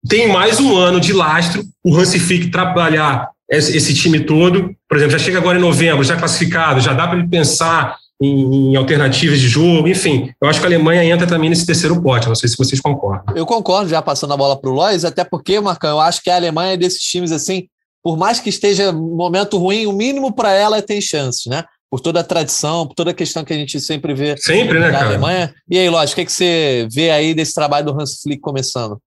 tem 0.08 0.28
mais 0.28 0.60
um 0.60 0.76
ano 0.76 1.00
de 1.00 1.14
lastro, 1.14 1.64
o 1.84 1.96
Hansi 1.96 2.20
Flick 2.20 2.50
trabalhar 2.50 3.30
esse 3.50 3.94
time 3.94 4.20
todo. 4.20 4.76
Por 4.88 4.98
exemplo, 4.98 5.18
já 5.18 5.20
chega 5.20 5.38
agora 5.38 5.58
em 5.58 5.62
novembro, 5.62 6.04
já 6.04 6.16
classificado, 6.16 6.82
já 6.82 6.94
dá 6.94 7.08
para 7.08 7.20
ele 7.20 7.28
pensar 7.28 7.98
em, 8.22 8.72
em, 8.72 8.76
alternativas 8.76 9.40
de 9.40 9.48
jogo, 9.48 9.88
enfim. 9.88 10.32
Eu 10.42 10.50
acho 10.50 10.60
que 10.60 10.66
a 10.66 10.70
Alemanha 10.70 11.04
entra 11.04 11.28
também 11.28 11.50
nesse 11.50 11.66
terceiro 11.66 12.02
pote, 12.02 12.28
não 12.28 12.36
sei 12.36 12.50
se 12.50 12.58
vocês 12.58 12.82
concordam. 12.82 13.36
Eu 13.36 13.46
concordo, 13.46 13.90
já 13.90 14.02
passando 14.02 14.34
a 14.34 14.38
bola 14.38 14.60
para 14.60 14.70
o 14.70 14.74
Lois, 14.74 15.06
até 15.06 15.24
porque, 15.24 15.60
Marcão, 15.60 15.92
eu 15.92 16.00
acho 16.00 16.22
que 16.22 16.30
a 16.30 16.36
Alemanha 16.36 16.74
é 16.74 16.78
desses 16.78 17.02
times 17.02 17.32
assim, 17.32 17.68
por 18.04 18.18
mais 18.18 18.40
que 18.40 18.50
esteja 18.50 18.92
momento 18.92 19.58
ruim, 19.58 19.86
o 19.86 19.94
mínimo 19.94 20.34
para 20.34 20.52
ela 20.52 20.78
é 20.78 20.82
ter 20.82 21.02
chances, 21.02 21.46
né? 21.46 21.64
Por 21.90 22.02
toda 22.02 22.20
a 22.20 22.24
tradição, 22.24 22.86
por 22.86 22.96
toda 22.96 23.12
a 23.12 23.14
questão 23.14 23.46
que 23.46 23.54
a 23.54 23.56
gente 23.56 23.80
sempre 23.80 24.14
vê 24.14 24.36
sempre, 24.38 24.78
né, 24.80 24.92
cara? 24.92 25.08
Alemanha. 25.08 25.54
E 25.70 25.78
aí, 25.78 25.90
Lois, 25.90 26.12
o 26.12 26.16
que, 26.16 26.22
é 26.22 26.26
que 26.26 26.32
você 26.32 26.88
vê 26.92 27.12
aí 27.12 27.34
desse 27.34 27.54
trabalho 27.54 27.86
do 27.86 28.02
Hans 28.02 28.22
Flick 28.22 28.42
começando? 28.42 29.00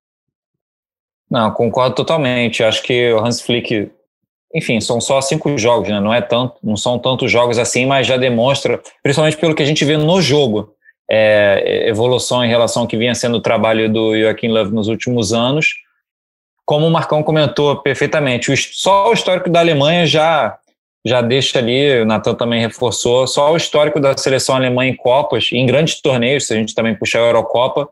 Não, 1.30 1.50
concordo 1.52 1.94
totalmente. 1.94 2.64
Acho 2.64 2.82
que 2.82 3.12
o 3.12 3.24
Hans 3.24 3.40
Flick 3.40 3.90
enfim, 4.54 4.80
são 4.80 5.00
só 5.00 5.20
cinco 5.20 5.56
jogos, 5.56 5.88
né? 5.88 6.00
não, 6.00 6.12
é 6.12 6.20
tanto, 6.20 6.56
não 6.62 6.76
são 6.76 6.98
tantos 6.98 7.30
jogos 7.30 7.58
assim, 7.58 7.86
mas 7.86 8.06
já 8.06 8.16
demonstra, 8.16 8.80
principalmente 9.02 9.36
pelo 9.36 9.54
que 9.54 9.62
a 9.62 9.66
gente 9.66 9.84
vê 9.84 9.96
no 9.96 10.20
jogo, 10.20 10.74
é, 11.08 11.88
evolução 11.88 12.44
em 12.44 12.48
relação 12.48 12.82
ao 12.82 12.88
que 12.88 12.96
vinha 12.96 13.14
sendo 13.14 13.36
o 13.36 13.40
trabalho 13.40 13.92
do 13.92 14.18
Joaquim 14.18 14.48
Love 14.48 14.72
nos 14.72 14.88
últimos 14.88 15.32
anos. 15.32 15.74
Como 16.64 16.86
o 16.86 16.90
Marcão 16.90 17.22
comentou 17.22 17.76
perfeitamente, 17.76 18.56
só 18.56 19.10
o 19.10 19.12
histórico 19.12 19.50
da 19.50 19.60
Alemanha 19.60 20.06
já, 20.06 20.56
já 21.04 21.20
deixa 21.20 21.58
ali, 21.58 22.00
o 22.00 22.04
Natan 22.04 22.34
também 22.34 22.60
reforçou, 22.60 23.26
só 23.26 23.52
o 23.52 23.56
histórico 23.56 24.00
da 24.00 24.16
seleção 24.16 24.56
alemã 24.56 24.84
em 24.84 24.96
Copas, 24.96 25.48
em 25.52 25.66
grandes 25.66 26.00
torneios, 26.00 26.46
se 26.46 26.54
a 26.54 26.56
gente 26.56 26.74
também 26.74 26.94
puxar 26.94 27.20
a 27.20 27.26
Eurocopa, 27.26 27.88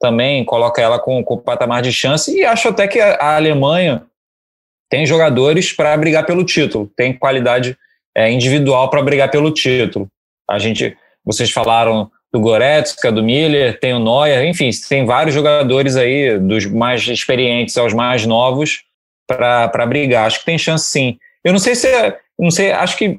também 0.00 0.44
coloca 0.44 0.80
ela 0.80 0.98
com, 0.98 1.22
com 1.24 1.38
patamar 1.38 1.82
de 1.82 1.92
chance, 1.92 2.34
e 2.34 2.44
acho 2.44 2.68
até 2.68 2.86
que 2.86 3.00
a, 3.00 3.14
a 3.14 3.36
Alemanha 3.36 4.04
tem 4.90 5.04
jogadores 5.04 5.72
para 5.72 5.96
brigar 5.96 6.24
pelo 6.24 6.44
título, 6.44 6.90
tem 6.96 7.12
qualidade 7.12 7.76
é, 8.16 8.30
individual 8.30 8.88
para 8.88 9.02
brigar 9.02 9.30
pelo 9.30 9.52
título. 9.52 10.08
A 10.48 10.58
gente, 10.58 10.96
vocês 11.24 11.50
falaram 11.50 12.10
do 12.32 12.40
Goretzka, 12.40 13.10
do 13.10 13.22
Miller, 13.22 13.78
tem 13.78 13.94
o 13.94 13.98
Neuer, 13.98 14.44
enfim, 14.46 14.70
tem 14.88 15.04
vários 15.04 15.34
jogadores 15.34 15.96
aí, 15.96 16.38
dos 16.38 16.66
mais 16.66 17.06
experientes 17.06 17.76
aos 17.76 17.92
mais 17.92 18.26
novos, 18.26 18.84
para 19.26 19.86
brigar. 19.86 20.26
Acho 20.26 20.40
que 20.40 20.46
tem 20.46 20.58
chance 20.58 20.86
sim. 20.86 21.18
Eu 21.44 21.52
não 21.52 21.58
sei 21.58 21.74
se, 21.74 21.88
não 22.38 22.50
sei, 22.50 22.72
acho 22.72 22.96
que 22.96 23.18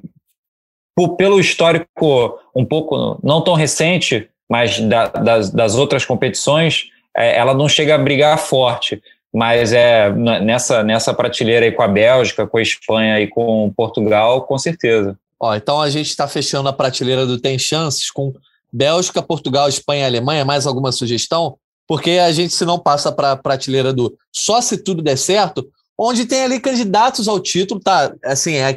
pelo 1.17 1.39
histórico 1.39 2.39
um 2.53 2.65
pouco, 2.65 3.19
não 3.23 3.41
tão 3.41 3.53
recente, 3.53 4.29
mas 4.49 4.79
da, 4.79 5.07
das, 5.07 5.49
das 5.51 5.75
outras 5.75 6.03
competições, 6.03 6.87
é, 7.15 7.37
ela 7.37 7.53
não 7.53 7.69
chega 7.69 7.95
a 7.95 7.97
brigar 7.97 8.37
forte 8.37 9.01
mas 9.33 9.73
é 9.73 10.11
nessa, 10.11 10.83
nessa 10.83 11.13
prateleira 11.13 11.65
aí 11.65 11.71
com 11.71 11.83
a 11.83 11.87
Bélgica, 11.87 12.47
com 12.47 12.57
a 12.57 12.61
Espanha 12.61 13.21
e 13.21 13.27
com 13.27 13.71
Portugal, 13.75 14.43
com 14.43 14.57
certeza. 14.57 15.17
Ó, 15.39 15.55
então 15.55 15.79
a 15.79 15.89
gente 15.89 16.07
está 16.07 16.27
fechando 16.27 16.67
a 16.67 16.73
prateleira 16.73 17.25
do 17.25 17.39
Tem 17.39 17.57
Chances 17.57 18.11
com 18.11 18.33
Bélgica, 18.73 19.21
Portugal, 19.21 19.69
Espanha 19.69 20.03
e 20.03 20.05
Alemanha. 20.05 20.43
Mais 20.43 20.65
alguma 20.65 20.91
sugestão? 20.91 21.57
Porque 21.87 22.11
a 22.11 22.31
gente, 22.31 22.53
se 22.53 22.65
não 22.65 22.77
passa 22.77 23.11
para 23.11 23.31
a 23.31 23.37
prateleira 23.37 23.93
do 23.93 24.15
só 24.31 24.61
se 24.61 24.77
tudo 24.77 25.01
der 25.01 25.17
certo, 25.17 25.67
onde 25.97 26.25
tem 26.25 26.43
ali 26.43 26.59
candidatos 26.59 27.27
ao 27.27 27.39
título, 27.39 27.79
tá? 27.79 28.13
Assim, 28.23 28.55
é. 28.55 28.75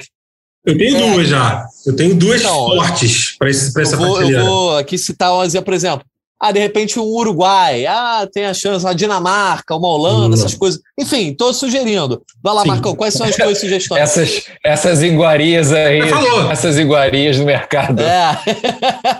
Eu 0.64 0.78
tenho 0.78 0.96
é, 0.96 1.10
duas 1.10 1.28
já. 1.28 1.66
Eu 1.86 1.96
tenho 1.96 2.14
duas 2.14 2.40
então, 2.40 2.66
fortes 2.66 3.36
para 3.36 3.50
essa 3.50 3.96
vou, 3.96 4.14
prateleira. 4.14 4.40
Eu 4.40 4.46
vou 4.46 4.78
aqui 4.78 4.96
citar, 4.96 5.30
por 5.64 5.74
exemplo, 5.74 6.04
ah, 6.42 6.50
de 6.50 6.58
repente 6.58 6.98
um 6.98 7.04
Uruguai, 7.04 7.86
ah, 7.86 8.28
tem 8.32 8.46
a 8.46 8.52
chance, 8.52 8.84
uma 8.84 8.94
Dinamarca, 8.94 9.76
uma 9.76 9.86
Holanda, 9.86 10.34
essas 10.34 10.54
coisas. 10.54 10.80
Enfim, 10.98 11.30
estou 11.30 11.54
sugerindo. 11.54 12.20
Vai 12.42 12.52
lá, 12.52 12.62
Sim. 12.62 12.68
Marcão, 12.68 12.96
quais 12.96 13.14
são 13.14 13.24
as 13.24 13.36
tuas 13.36 13.58
sugestões? 13.58 14.00
essas, 14.00 14.42
essas 14.64 15.02
iguarias 15.04 15.72
aí, 15.72 16.00
essas 16.50 16.78
iguarias 16.78 17.36
do 17.38 17.44
mercado. 17.44 18.02
É. 18.02 18.38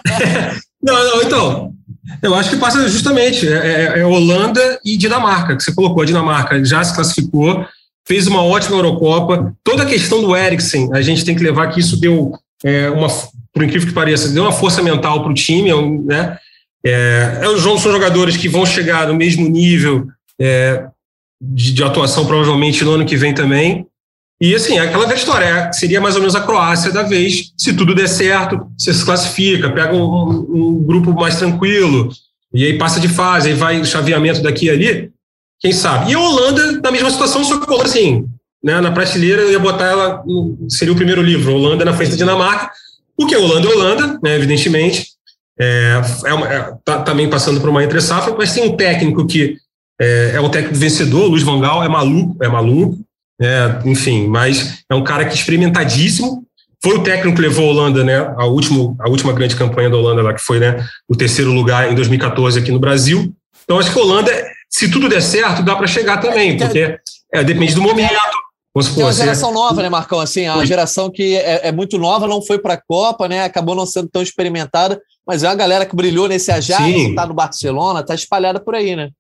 não, 0.83 0.95
não, 0.95 1.23
então, 1.23 1.73
eu 2.21 2.35
acho 2.35 2.51
que 2.51 2.57
passa 2.57 2.89
justamente, 2.89 3.47
é, 3.49 3.53
é, 3.53 4.01
é, 4.01 4.05
Holanda 4.05 4.81
e 4.85 4.97
Dinamarca, 4.97 5.57
que 5.57 5.63
você 5.63 5.73
colocou, 5.73 6.03
a 6.03 6.07
Dinamarca 6.07 6.65
já 6.65 6.83
se 6.83 6.93
classificou, 6.93 7.65
fez 8.07 8.27
uma 8.27 8.43
ótima 8.43 8.77
Eurocopa, 8.77 9.55
toda 9.63 9.85
a 9.85 9.87
questão 9.87 10.21
do 10.21 10.37
Eriksen, 10.37 10.91
a 10.93 11.01
gente 11.01 11.25
tem 11.25 11.35
que 11.35 11.43
levar 11.43 11.69
que 11.69 11.81
isso 11.81 12.01
deu 12.01 12.33
é, 12.65 12.91
uma, 12.91 13.09
por 13.53 13.63
incrível 13.63 13.89
que 13.89 13.95
pareça, 13.95 14.29
deu 14.29 14.43
uma 14.43 14.53
força 14.53 14.83
mental 14.83 15.23
para 15.23 15.31
o 15.31 15.35
time, 15.35 15.71
né, 16.05 16.37
é, 16.85 17.41
é 17.43 17.59
são 17.59 17.79
jogadores 17.79 18.37
que 18.37 18.49
vão 18.49 18.67
chegar 18.67 19.07
no 19.07 19.15
mesmo 19.15 19.49
nível 19.49 20.07
é, 20.41 20.87
de, 21.41 21.73
de, 21.73 21.85
atuação, 21.85 22.27
provavelmente 22.27 22.85
no 22.85 22.93
ano 22.93 23.07
que 23.07 23.17
vem 23.17 23.33
também. 23.33 23.87
E 24.41 24.55
assim, 24.57 24.79
aquela 24.79 25.07
velha 25.07 25.17
história, 25.17 25.45
é, 25.45 25.73
seria 25.73 26.01
mais 26.01 26.17
ou 26.17 26.21
menos 26.21 26.35
a 26.35 26.41
Croácia 26.41 26.91
da 26.91 27.05
vez, 27.05 27.53
se 27.57 27.73
tudo 27.73 27.95
der 27.95 28.09
certo, 28.09 28.67
você 28.77 28.93
se 28.93 29.05
classifica, 29.05 29.71
pega 29.71 29.95
um, 29.95 30.03
um 30.03 30.83
grupo 30.83 31.13
mais 31.13 31.37
tranquilo, 31.37 32.11
e 32.53 32.65
aí 32.67 32.77
passa 32.77 32.99
de 32.99 33.09
fase, 33.09 33.51
aí 33.51 33.55
vai 33.55 33.81
o 33.81 33.85
chaveamento 33.85 34.43
daqui 34.43 34.67
e 34.67 34.71
ali, 34.71 35.11
quem 35.63 35.73
sabe. 35.73 36.11
E 36.11 36.15
a 36.15 36.19
Holanda, 36.19 36.81
na 36.83 36.91
mesma 36.91 37.11
situação, 37.11 37.45
só 37.45 37.61
que 37.61 37.75
assim, 37.83 38.27
né, 38.63 38.81
na 38.81 38.91
prateleira 38.91 39.43
eu 39.43 39.53
ia 39.53 39.59
botar 39.59 39.87
ela, 39.87 40.25
seria 40.69 40.93
o 40.93 40.97
primeiro 40.97 41.23
livro, 41.23 41.55
Holanda 41.55 41.85
na 41.85 41.95
frente 41.95 42.11
da 42.11 42.17
Dinamarca, 42.17 42.71
porque 43.17 43.37
Holanda 43.37 43.69
é 43.69 43.73
Holanda, 43.73 44.21
né, 44.23 44.35
evidentemente, 44.35 45.07
é, 45.59 46.01
é, 46.25 46.35
uma, 46.35 46.53
é 46.53 46.73
tá, 46.85 47.03
também 47.03 47.31
passando 47.31 47.61
por 47.61 47.71
uma 47.71 47.85
entre 47.85 48.01
safra, 48.01 48.35
mas 48.37 48.53
tem 48.53 48.65
um 48.65 48.77
técnico 48.77 49.27
que 49.27 49.57
é, 50.01 50.33
é 50.35 50.41
um 50.41 50.51
técnico 50.51 50.75
vencedor, 50.75 51.29
Luiz 51.29 51.45
Vangal, 51.45 51.85
é 51.85 51.89
maluco, 51.89 52.37
é 52.43 52.49
maluco. 52.49 52.99
É, 53.41 53.81
enfim, 53.85 54.29
mas 54.29 54.85
é 54.89 54.95
um 54.95 55.03
cara 55.03 55.25
que 55.25 55.33
é 55.33 55.35
experimentadíssimo. 55.35 56.45
Foi 56.83 56.97
o 56.97 57.03
técnico 57.03 57.37
que 57.37 57.43
levou 57.43 57.69
a 57.69 57.73
Holanda, 57.73 58.05
né? 58.05 58.19
A, 58.37 58.47
último, 58.47 58.97
a 59.01 59.09
última 59.09 59.33
grande 59.33 59.57
campanha 59.57 59.91
da 59.91 59.97
Holanda 59.97 60.23
lá, 60.23 60.35
que 60.35 60.41
foi 60.41 60.59
né, 60.59 60.85
o 61.09 61.17
terceiro 61.17 61.53
lugar 61.53 61.91
em 61.91 61.95
2014 61.95 62.59
aqui 62.59 62.73
no 62.73 62.79
Brasil. 62.79 63.33
Então, 63.65 63.79
acho 63.79 63.93
que 63.93 63.99
a 63.99 64.03
Holanda, 64.03 64.33
se 64.73 64.91
tudo 64.91 65.09
der 65.09 65.21
certo, 65.21 65.63
dá 65.63 65.77
para 65.77 65.87
chegar 65.87 66.19
também, 66.19 66.57
porque 66.57 66.99
é, 67.33 67.45
depende 67.45 67.75
do 67.75 67.83
momento. 67.83 68.15
Vamos 68.75 68.87
supor, 68.87 68.95
Tem 68.95 69.05
uma 69.05 69.13
geração 69.13 69.53
nova, 69.53 69.83
né, 69.83 69.91
Marcão? 69.91 70.19
Assim, 70.19 70.47
a 70.47 70.65
geração 70.65 71.11
que 71.11 71.37
é, 71.37 71.69
é 71.69 71.73
muito 71.73 71.99
nova, 71.99 72.27
não 72.27 72.41
foi 72.41 72.59
para 72.59 72.75
a 72.75 72.81
Copa, 72.81 73.29
né? 73.29 73.45
Acabou 73.45 73.75
não 73.75 73.85
sendo 73.85 74.09
tão 74.09 74.23
experimentada, 74.23 74.99
mas 75.27 75.45
é 75.45 75.49
uma 75.49 75.55
galera 75.55 75.85
que 75.85 75.95
brilhou 75.95 76.27
nesse 76.27 76.51
Ajax, 76.51 76.83
está 76.83 77.27
no 77.27 77.35
Barcelona, 77.35 78.01
está 78.01 78.15
espalhada 78.15 78.59
por 78.59 78.75
aí, 78.75 78.97
né? 78.97 79.11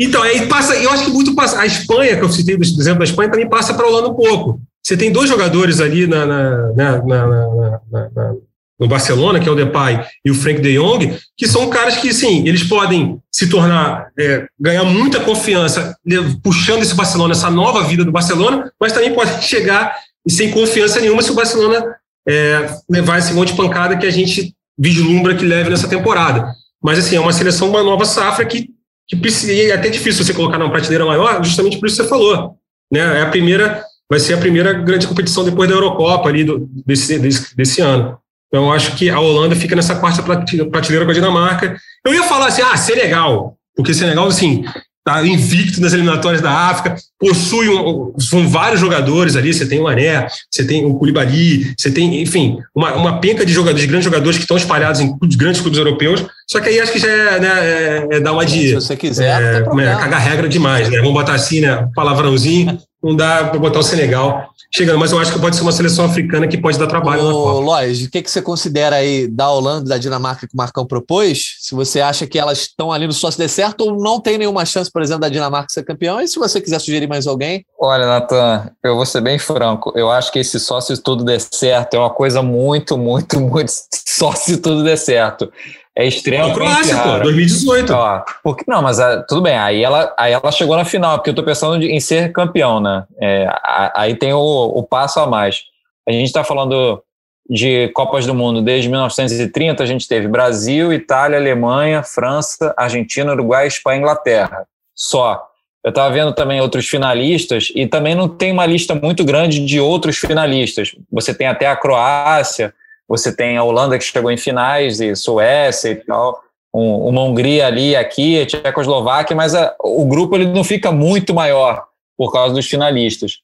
Então, 0.00 0.22
aí 0.22 0.46
passa, 0.46 0.74
eu 0.74 0.90
acho 0.90 1.04
que 1.04 1.10
muito 1.10 1.34
passa. 1.34 1.60
A 1.60 1.66
Espanha, 1.66 2.16
que 2.16 2.24
eu 2.24 2.32
citei 2.32 2.56
do 2.56 2.62
exemplo 2.62 3.00
da 3.00 3.04
Espanha, 3.04 3.30
também 3.30 3.48
passa 3.48 3.74
para 3.74 3.84
a 3.84 3.88
Holanda 3.88 4.08
um 4.08 4.14
pouco. 4.14 4.58
Você 4.82 4.96
tem 4.96 5.12
dois 5.12 5.28
jogadores 5.28 5.80
ali 5.80 6.06
na, 6.06 6.26
na, 6.26 6.72
na, 6.74 7.02
na 7.02 8.34
no 8.78 8.88
Barcelona, 8.88 9.38
que 9.38 9.48
é 9.48 9.52
o 9.52 9.54
Depay 9.54 10.04
e 10.24 10.30
o 10.30 10.34
Frank 10.34 10.60
de 10.60 10.76
Jong, 10.76 11.16
que 11.36 11.46
são 11.46 11.70
caras 11.70 11.96
que, 11.96 12.12
sim, 12.12 12.46
eles 12.46 12.64
podem 12.64 13.20
se 13.30 13.48
tornar, 13.48 14.08
é, 14.18 14.46
ganhar 14.58 14.84
muita 14.84 15.20
confiança, 15.20 15.96
puxando 16.42 16.82
esse 16.82 16.94
Barcelona, 16.94 17.32
essa 17.32 17.50
nova 17.50 17.84
vida 17.84 18.04
do 18.04 18.12
Barcelona, 18.12 18.72
mas 18.80 18.92
também 18.92 19.14
podem 19.14 19.38
chegar 19.42 19.94
sem 20.28 20.50
confiança 20.50 21.00
nenhuma 21.00 21.22
se 21.22 21.30
o 21.30 21.34
Barcelona 21.34 21.84
é, 22.26 22.68
levar 22.90 23.18
esse 23.18 23.32
monte 23.32 23.50
de 23.50 23.56
pancada 23.56 23.96
que 23.96 24.06
a 24.06 24.10
gente 24.10 24.54
vislumbra 24.76 25.34
que 25.34 25.44
leve 25.44 25.70
nessa 25.70 25.88
temporada. 25.88 26.52
Mas, 26.82 26.98
assim, 26.98 27.16
é 27.16 27.20
uma 27.20 27.32
seleção, 27.32 27.70
uma 27.70 27.82
nova 27.82 28.04
safra 28.04 28.44
que, 28.44 28.68
que 29.06 29.16
precisa, 29.16 29.52
é 29.52 29.72
até 29.72 29.88
difícil 29.88 30.24
você 30.24 30.34
colocar 30.34 30.58
numa 30.58 30.70
prateleira 30.70 31.04
maior, 31.04 31.42
justamente 31.44 31.78
por 31.78 31.86
isso 31.86 31.96
que 31.96 32.02
você 32.02 32.08
falou. 32.08 32.56
Né? 32.92 33.20
É 33.20 33.22
a 33.22 33.30
primeira, 33.30 33.84
vai 34.10 34.18
ser 34.18 34.34
a 34.34 34.38
primeira 34.38 34.72
grande 34.72 35.06
competição 35.06 35.44
depois 35.44 35.68
da 35.68 35.74
Eurocopa 35.74 36.28
ali 36.28 36.44
do, 36.44 36.68
desse, 36.84 37.18
desse, 37.18 37.56
desse 37.56 37.80
ano. 37.80 38.18
Então, 38.54 38.72
acho 38.72 38.94
que 38.94 39.10
a 39.10 39.18
Holanda 39.18 39.56
fica 39.56 39.74
nessa 39.74 39.96
quarta 39.96 40.22
prateleira 40.22 41.04
com 41.04 41.10
a 41.10 41.14
Dinamarca. 41.14 41.76
Eu 42.06 42.14
ia 42.14 42.22
falar 42.22 42.46
assim, 42.46 42.62
ah, 42.62 42.76
Senegal, 42.76 43.56
porque 43.74 43.92
Senegal, 43.92 44.28
assim, 44.28 44.64
está 45.06 45.26
invicto 45.26 45.80
nas 45.80 45.92
eliminatórias 45.92 46.40
da 46.40 46.52
África, 46.52 46.94
possui 47.18 47.68
um, 47.68 48.14
são 48.16 48.48
vários 48.48 48.80
jogadores 48.80 49.34
ali, 49.34 49.52
você 49.52 49.66
tem 49.66 49.80
o 49.80 49.88
Ané, 49.88 50.28
você 50.48 50.64
tem 50.64 50.84
o 50.84 50.94
Koulibaly, 50.94 51.74
você 51.76 51.90
tem, 51.90 52.22
enfim, 52.22 52.58
uma, 52.72 52.94
uma 52.94 53.20
penca 53.20 53.44
de 53.44 53.52
jogadores, 53.52 53.82
de 53.82 53.88
grandes 53.88 54.04
jogadores 54.04 54.36
que 54.36 54.44
estão 54.44 54.56
espalhados 54.56 55.00
em 55.00 55.18
grandes 55.36 55.60
clubes 55.60 55.78
europeus, 55.78 56.24
só 56.48 56.60
que 56.60 56.68
aí 56.68 56.78
acho 56.78 56.92
que 56.92 57.00
já 57.00 57.08
é, 57.08 57.40
né, 57.40 57.48
é, 57.48 58.06
é 58.12 58.20
dar 58.20 58.32
uma 58.32 58.46
de... 58.46 58.68
Se 58.68 58.74
você 58.74 58.96
quiser, 58.96 59.42
é, 59.42 59.56
é, 59.58 59.96
cagar 59.96 60.20
regra 60.20 60.48
demais, 60.48 60.88
né? 60.88 60.98
Vamos 60.98 61.14
botar 61.14 61.34
assim, 61.34 61.60
né, 61.60 61.88
palavrãozinho, 61.92 62.78
não 63.04 63.14
dá 63.14 63.44
para 63.44 63.58
botar 63.58 63.80
o 63.80 63.82
Senegal 63.82 64.48
chegando, 64.74 64.98
mas 64.98 65.12
eu 65.12 65.18
acho 65.18 65.32
que 65.32 65.38
pode 65.38 65.54
ser 65.54 65.62
uma 65.62 65.70
seleção 65.70 66.06
africana 66.06 66.48
que 66.48 66.56
pode 66.56 66.78
dar 66.78 66.86
trabalho 66.86 67.22
Ô, 67.22 67.26
na 67.26 67.32
Copa. 67.32 67.60
Lois, 67.60 68.02
o 68.02 68.10
que, 68.10 68.22
que 68.22 68.30
você 68.30 68.40
considera 68.40 68.96
aí 68.96 69.28
da 69.28 69.48
Holanda 69.50 69.84
e 69.84 69.88
da 69.90 69.98
Dinamarca 69.98 70.48
que 70.48 70.54
o 70.54 70.56
Marcão 70.56 70.86
propôs? 70.86 71.56
Se 71.60 71.74
você 71.74 72.00
acha 72.00 72.26
que 72.26 72.38
elas 72.38 72.60
estão 72.60 72.90
ali 72.90 73.06
no 73.06 73.12
só 73.12 73.30
se 73.30 73.38
der 73.38 73.48
certo 73.48 73.82
ou 73.82 73.96
não 73.96 74.18
tem 74.18 74.38
nenhuma 74.38 74.64
chance, 74.64 74.90
por 74.90 75.02
exemplo, 75.02 75.20
da 75.20 75.28
Dinamarca 75.28 75.68
ser 75.70 75.84
campeão? 75.84 76.20
E 76.20 76.26
se 76.26 76.38
você 76.38 76.60
quiser 76.60 76.80
sugerir 76.80 77.06
mais 77.06 77.26
alguém? 77.26 77.64
Olha, 77.78 78.06
Natan, 78.06 78.70
eu 78.82 78.96
vou 78.96 79.06
ser 79.06 79.20
bem 79.20 79.38
franco. 79.38 79.92
Eu 79.94 80.10
acho 80.10 80.32
que 80.32 80.38
esse 80.38 80.58
só 80.58 80.80
se 80.80 80.96
tudo 80.96 81.24
der 81.24 81.40
certo 81.40 81.94
é 81.94 81.98
uma 81.98 82.10
coisa 82.10 82.42
muito, 82.42 82.96
muito, 82.96 83.38
muito 83.38 83.70
só 84.08 84.32
se 84.32 84.56
tudo 84.56 84.82
der 84.82 84.96
certo 84.96 85.52
é 85.96 86.06
extremamente 86.06 86.52
é 86.52 86.54
Croácia, 86.54 86.96
raro. 86.96 87.18
pô, 87.18 87.24
2018. 87.24 87.92
Ó, 87.92 88.24
porque, 88.42 88.64
não, 88.66 88.82
mas 88.82 88.98
ah, 88.98 89.22
tudo 89.28 89.42
bem, 89.42 89.56
aí 89.56 89.82
ela, 89.82 90.12
aí 90.18 90.32
ela 90.32 90.50
chegou 90.50 90.76
na 90.76 90.84
final, 90.84 91.18
porque 91.18 91.30
eu 91.30 91.34
tô 91.34 91.42
pensando 91.42 91.82
em 91.82 92.00
ser 92.00 92.32
campeão, 92.32 92.80
né? 92.80 93.04
É, 93.20 93.48
aí 93.94 94.16
tem 94.16 94.32
o, 94.32 94.38
o 94.40 94.82
passo 94.82 95.20
a 95.20 95.26
mais. 95.26 95.62
A 96.08 96.10
gente 96.12 96.26
está 96.26 96.42
falando 96.42 97.02
de 97.48 97.88
Copas 97.88 98.26
do 98.26 98.34
Mundo 98.34 98.60
desde 98.60 98.88
1930, 98.88 99.82
a 99.82 99.86
gente 99.86 100.08
teve 100.08 100.26
Brasil, 100.26 100.92
Itália, 100.92 101.38
Alemanha, 101.38 102.02
França, 102.02 102.74
Argentina, 102.76 103.32
Uruguai, 103.32 103.66
Espanha 103.66 103.98
e 103.98 104.00
Inglaterra. 104.00 104.66
Só. 104.94 105.48
Eu 105.84 105.90
estava 105.90 106.12
vendo 106.12 106.32
também 106.32 106.62
outros 106.62 106.88
finalistas 106.88 107.70
e 107.74 107.86
também 107.86 108.14
não 108.14 108.26
tem 108.26 108.50
uma 108.50 108.64
lista 108.64 108.94
muito 108.94 109.22
grande 109.22 109.62
de 109.64 109.78
outros 109.78 110.16
finalistas. 110.16 110.96
Você 111.12 111.34
tem 111.34 111.46
até 111.46 111.66
a 111.66 111.76
Croácia, 111.76 112.72
você 113.08 113.34
tem 113.34 113.56
a 113.56 113.64
Holanda 113.64 113.98
que 113.98 114.04
chegou 114.04 114.30
em 114.30 114.36
finais, 114.36 115.00
e 115.00 115.14
Suécia 115.14 115.90
e 115.90 115.96
tal, 115.96 116.42
um, 116.72 117.08
uma 117.08 117.22
Hungria 117.22 117.66
ali, 117.66 117.94
aqui, 117.94 118.40
a 118.40 118.46
Tchecoslováquia, 118.46 119.36
mas 119.36 119.54
a, 119.54 119.74
o 119.80 120.06
grupo 120.06 120.34
ele 120.34 120.46
não 120.46 120.64
fica 120.64 120.90
muito 120.90 121.32
maior 121.32 121.86
por 122.16 122.32
causa 122.32 122.54
dos 122.54 122.66
finalistas. 122.66 123.40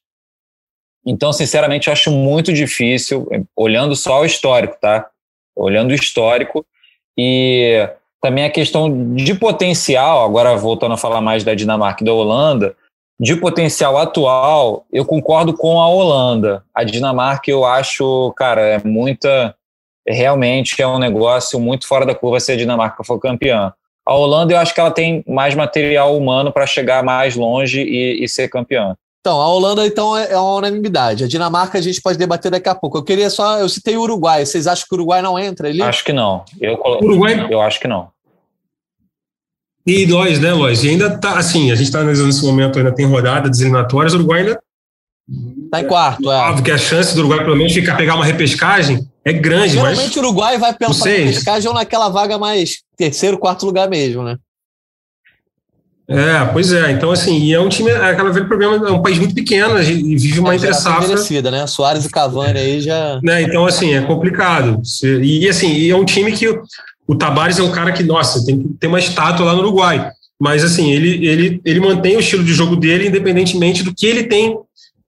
Então, 1.05 1.31
sinceramente, 1.33 1.87
eu 1.87 1.93
acho 1.93 2.11
muito 2.11 2.53
difícil, 2.53 3.27
olhando 3.55 3.95
só 3.95 4.21
o 4.21 4.25
histórico, 4.25 4.77
tá? 4.79 5.07
Olhando 5.55 5.91
o 5.91 5.95
histórico 5.95 6.65
e 7.17 7.89
também 8.21 8.43
a 8.43 8.51
questão 8.51 9.15
de 9.15 9.33
potencial, 9.33 10.23
agora 10.23 10.55
voltando 10.55 10.93
a 10.93 10.97
falar 10.97 11.21
mais 11.21 11.43
da 11.43 11.55
Dinamarca 11.55 12.03
e 12.03 12.05
da 12.05 12.13
Holanda, 12.13 12.75
de 13.21 13.35
potencial 13.35 13.99
atual, 13.99 14.83
eu 14.91 15.05
concordo 15.05 15.53
com 15.53 15.79
a 15.79 15.87
Holanda. 15.87 16.63
A 16.73 16.83
Dinamarca, 16.83 17.51
eu 17.51 17.63
acho, 17.63 18.33
cara, 18.35 18.61
é 18.61 18.81
muita. 18.83 19.55
Realmente 20.07 20.81
é 20.81 20.87
um 20.87 20.97
negócio 20.97 21.59
muito 21.59 21.87
fora 21.87 22.03
da 22.03 22.15
curva 22.15 22.39
se 22.39 22.51
a 22.51 22.57
Dinamarca 22.57 23.03
for 23.03 23.19
campeã. 23.19 23.71
A 24.03 24.15
Holanda, 24.15 24.53
eu 24.53 24.57
acho 24.57 24.73
que 24.73 24.79
ela 24.79 24.89
tem 24.89 25.23
mais 25.27 25.53
material 25.53 26.17
humano 26.17 26.51
para 26.51 26.65
chegar 26.65 27.03
mais 27.03 27.35
longe 27.35 27.83
e, 27.83 28.23
e, 28.23 28.27
ser 28.27 28.49
campeã. 28.49 28.97
Então, 29.19 29.39
a 29.39 29.47
Holanda, 29.47 29.85
então, 29.85 30.17
é, 30.17 30.31
é 30.31 30.37
uma 30.39 30.55
unanimidade. 30.55 31.23
A 31.23 31.27
Dinamarca 31.27 31.77
a 31.77 31.81
gente 31.81 32.01
pode 32.01 32.17
debater 32.17 32.49
daqui 32.49 32.69
a 32.69 32.73
pouco. 32.73 32.97
Eu 32.97 33.03
queria 33.03 33.29
só. 33.29 33.59
Eu 33.59 33.69
citei 33.69 33.95
o 33.95 34.01
Uruguai. 34.01 34.43
Vocês 34.43 34.65
acham 34.65 34.87
que 34.89 34.95
o 34.95 34.97
Uruguai 34.97 35.21
não 35.21 35.37
entra 35.37 35.69
ali? 35.69 35.83
Acho 35.83 36.03
que 36.03 36.11
não. 36.11 36.43
Eu, 36.59 36.81
Uruguai? 36.99 37.47
eu 37.51 37.61
acho 37.61 37.79
que 37.79 37.87
não. 37.87 38.07
E 39.85 40.05
nós, 40.05 40.39
né, 40.39 40.53
Lois? 40.53 40.83
E 40.83 40.89
ainda 40.89 41.17
tá, 41.17 41.37
assim, 41.37 41.71
a 41.71 41.75
gente 41.75 41.87
está 41.87 42.03
nesse 42.03 42.45
momento, 42.45 42.77
ainda 42.77 42.93
tem 42.93 43.05
rodada 43.05 43.49
das 43.49 43.59
eliminatórias, 43.59 44.13
o 44.13 44.17
Uruguai 44.17 44.41
ainda. 44.41 44.59
Tá 45.71 45.81
em 45.81 45.87
quarto, 45.87 46.31
é. 46.31 46.35
Óbvio 46.35 46.63
que 46.63 46.71
a 46.71 46.77
chance 46.77 47.15
do 47.15 47.19
Uruguai, 47.21 47.43
pelo 47.43 47.55
menos, 47.55 47.73
ficar 47.73 47.95
pegar 47.95 48.15
uma 48.15 48.25
repescagem 48.25 49.07
é 49.23 49.33
grande, 49.33 49.77
mas. 49.77 49.95
Geralmente 49.95 50.19
o 50.19 50.21
Uruguai 50.21 50.57
vai 50.57 50.73
pela 50.73 50.93
repescagem 50.93 51.67
ou 51.67 51.73
naquela 51.73 52.09
vaga 52.09 52.37
mais 52.37 52.79
terceiro, 52.97 53.37
quarto 53.37 53.65
lugar 53.65 53.89
mesmo, 53.89 54.23
né? 54.23 54.37
É, 56.07 56.43
pois 56.51 56.73
é. 56.73 56.91
Então, 56.91 57.09
assim, 57.09 57.39
e 57.39 57.53
é 57.53 57.59
um 57.59 57.69
time, 57.69 57.89
é 57.89 58.09
aquela 58.09 58.31
velho 58.31 58.47
problema, 58.47 58.75
é 58.87 58.91
um 58.91 59.01
país 59.01 59.17
muito 59.17 59.33
pequeno 59.33 59.81
e 59.81 60.17
vive 60.17 60.41
uma 60.41 60.51
é, 60.53 60.57
entre 60.57 60.73
safra. 60.73 61.15
né? 61.49 61.67
Soares 61.67 62.05
e 62.05 62.09
Cavani 62.09 62.59
aí 62.59 62.81
já. 62.81 63.19
Né? 63.23 63.43
Então, 63.43 63.65
assim, 63.65 63.93
é 63.93 64.01
complicado. 64.01 64.81
E, 65.21 65.47
assim, 65.47 65.71
e 65.71 65.89
é 65.89 65.95
um 65.95 66.03
time 66.03 66.33
que 66.33 66.47
o 67.07 67.15
Tabares 67.15 67.59
é 67.59 67.63
um 67.63 67.71
cara 67.71 67.91
que, 67.91 68.03
nossa, 68.03 68.45
tem 68.45 68.57
que 68.57 68.69
ter 68.79 68.87
uma 68.87 68.99
estátua 68.99 69.45
lá 69.45 69.53
no 69.53 69.59
Uruguai. 69.59 70.11
Mas, 70.39 70.63
assim, 70.63 70.91
ele, 70.91 71.25
ele, 71.25 71.61
ele 71.63 71.79
mantém 71.79 72.15
o 72.15 72.19
estilo 72.19 72.43
de 72.43 72.53
jogo 72.53 72.75
dele, 72.75 73.07
independentemente 73.07 73.83
do 73.83 73.93
que 73.93 74.05
ele 74.05 74.23
tem, 74.23 74.57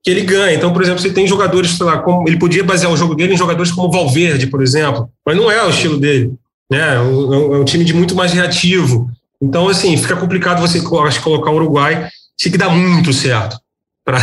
que 0.02 0.10
ele 0.10 0.20
ganha. 0.20 0.54
Então, 0.54 0.72
por 0.72 0.82
exemplo, 0.82 1.00
se 1.00 1.12
tem 1.12 1.26
jogadores, 1.26 1.72
sei 1.72 1.86
lá, 1.86 1.98
como, 1.98 2.28
ele 2.28 2.38
podia 2.38 2.62
basear 2.62 2.92
o 2.92 2.96
jogo 2.96 3.14
dele 3.14 3.34
em 3.34 3.38
jogadores 3.38 3.72
como 3.72 3.90
Valverde, 3.90 4.46
por 4.46 4.62
exemplo, 4.62 5.08
mas 5.26 5.36
não 5.36 5.50
é 5.50 5.64
o 5.64 5.70
estilo 5.70 5.96
dele. 5.96 6.32
Né? 6.70 6.96
É 6.96 7.00
um, 7.00 7.54
é 7.54 7.58
um 7.58 7.64
time 7.64 7.84
de 7.84 7.94
muito 7.94 8.14
mais 8.14 8.32
reativo. 8.32 9.10
Então, 9.42 9.68
assim, 9.68 9.96
fica 9.96 10.14
complicado 10.14 10.60
você 10.60 10.80
colocar 10.80 11.50
o 11.50 11.56
Uruguai, 11.56 12.08
tinha 12.36 12.52
que 12.52 12.58
dar 12.58 12.70
muito 12.70 13.12
certo 13.12 13.63
para 14.04 14.18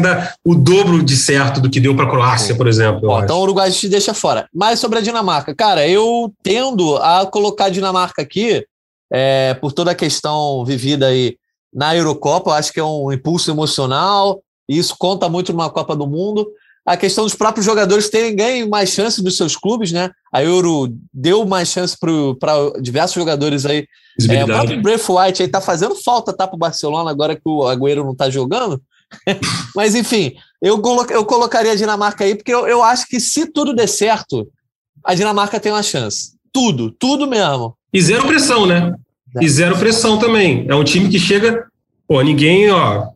dar 0.00 0.34
o 0.44 0.54
dobro 0.54 1.02
de 1.02 1.16
certo 1.16 1.60
do 1.60 1.68
que 1.68 1.80
deu 1.80 1.94
para 1.94 2.04
a 2.04 2.10
Croácia, 2.10 2.54
por 2.54 2.68
exemplo. 2.68 3.08
Ó, 3.08 3.22
então 3.22 3.38
o 3.38 3.42
Uruguai 3.42 3.70
te 3.70 3.88
deixa 3.88 4.14
fora. 4.14 4.48
Mas 4.54 4.78
sobre 4.78 4.98
a 4.98 5.02
Dinamarca, 5.02 5.54
cara, 5.54 5.86
eu 5.88 6.32
tendo 6.42 6.96
a 6.98 7.26
colocar 7.26 7.64
a 7.64 7.70
Dinamarca 7.70 8.22
aqui 8.22 8.64
é, 9.12 9.54
por 9.54 9.72
toda 9.72 9.90
a 9.90 9.94
questão 9.94 10.64
vivida 10.64 11.08
aí 11.08 11.36
na 11.74 11.96
Eurocopa, 11.96 12.50
eu 12.50 12.54
acho 12.54 12.72
que 12.72 12.78
é 12.78 12.84
um 12.84 13.10
impulso 13.10 13.50
emocional, 13.50 14.40
e 14.68 14.78
isso 14.78 14.94
conta 14.96 15.28
muito 15.28 15.52
numa 15.52 15.70
Copa 15.70 15.96
do 15.96 16.06
Mundo. 16.06 16.46
A 16.84 16.96
questão 16.96 17.24
dos 17.24 17.34
próprios 17.34 17.64
jogadores 17.64 18.10
terem 18.10 18.34
ganho 18.34 18.68
mais 18.68 18.90
chance 18.90 19.22
dos 19.22 19.36
seus 19.36 19.56
clubes, 19.56 19.92
né? 19.92 20.10
A 20.32 20.42
Euro 20.42 20.92
deu 21.12 21.44
mais 21.44 21.68
chance 21.68 21.96
para 21.98 22.80
diversos 22.80 23.14
jogadores 23.14 23.64
aí. 23.64 23.86
É, 24.28 24.44
o 24.44 24.46
próprio 24.46 24.82
Braithwaite 24.82 25.42
aí 25.42 25.48
tá 25.48 25.60
fazendo 25.60 25.94
falta, 25.94 26.32
tá, 26.32 26.46
para 26.46 26.56
o 26.56 26.58
Barcelona, 26.58 27.10
agora 27.10 27.34
que 27.34 27.42
o 27.44 27.66
Agüero 27.66 28.04
não 28.04 28.14
tá 28.14 28.28
jogando. 28.28 28.82
Mas, 29.74 29.94
enfim, 29.94 30.34
eu, 30.60 30.80
colo 30.80 31.06
eu 31.10 31.24
colocaria 31.24 31.72
a 31.72 31.76
Dinamarca 31.76 32.24
aí, 32.24 32.34
porque 32.34 32.52
eu, 32.52 32.66
eu 32.66 32.82
acho 32.82 33.06
que 33.06 33.20
se 33.20 33.46
tudo 33.46 33.74
der 33.74 33.88
certo, 33.88 34.46
a 35.04 35.14
Dinamarca 35.14 35.60
tem 35.60 35.72
uma 35.72 35.82
chance. 35.82 36.32
Tudo, 36.52 36.90
tudo 36.90 37.26
mesmo. 37.26 37.76
E 37.92 38.00
zero 38.00 38.26
pressão, 38.26 38.66
né? 38.66 38.94
E 39.40 39.48
zero 39.48 39.76
pressão 39.78 40.18
também. 40.18 40.66
É 40.68 40.74
um 40.74 40.84
time 40.84 41.08
que 41.08 41.18
chega, 41.18 41.66
pô, 42.06 42.20
ninguém, 42.22 42.70
ó, 42.70 43.06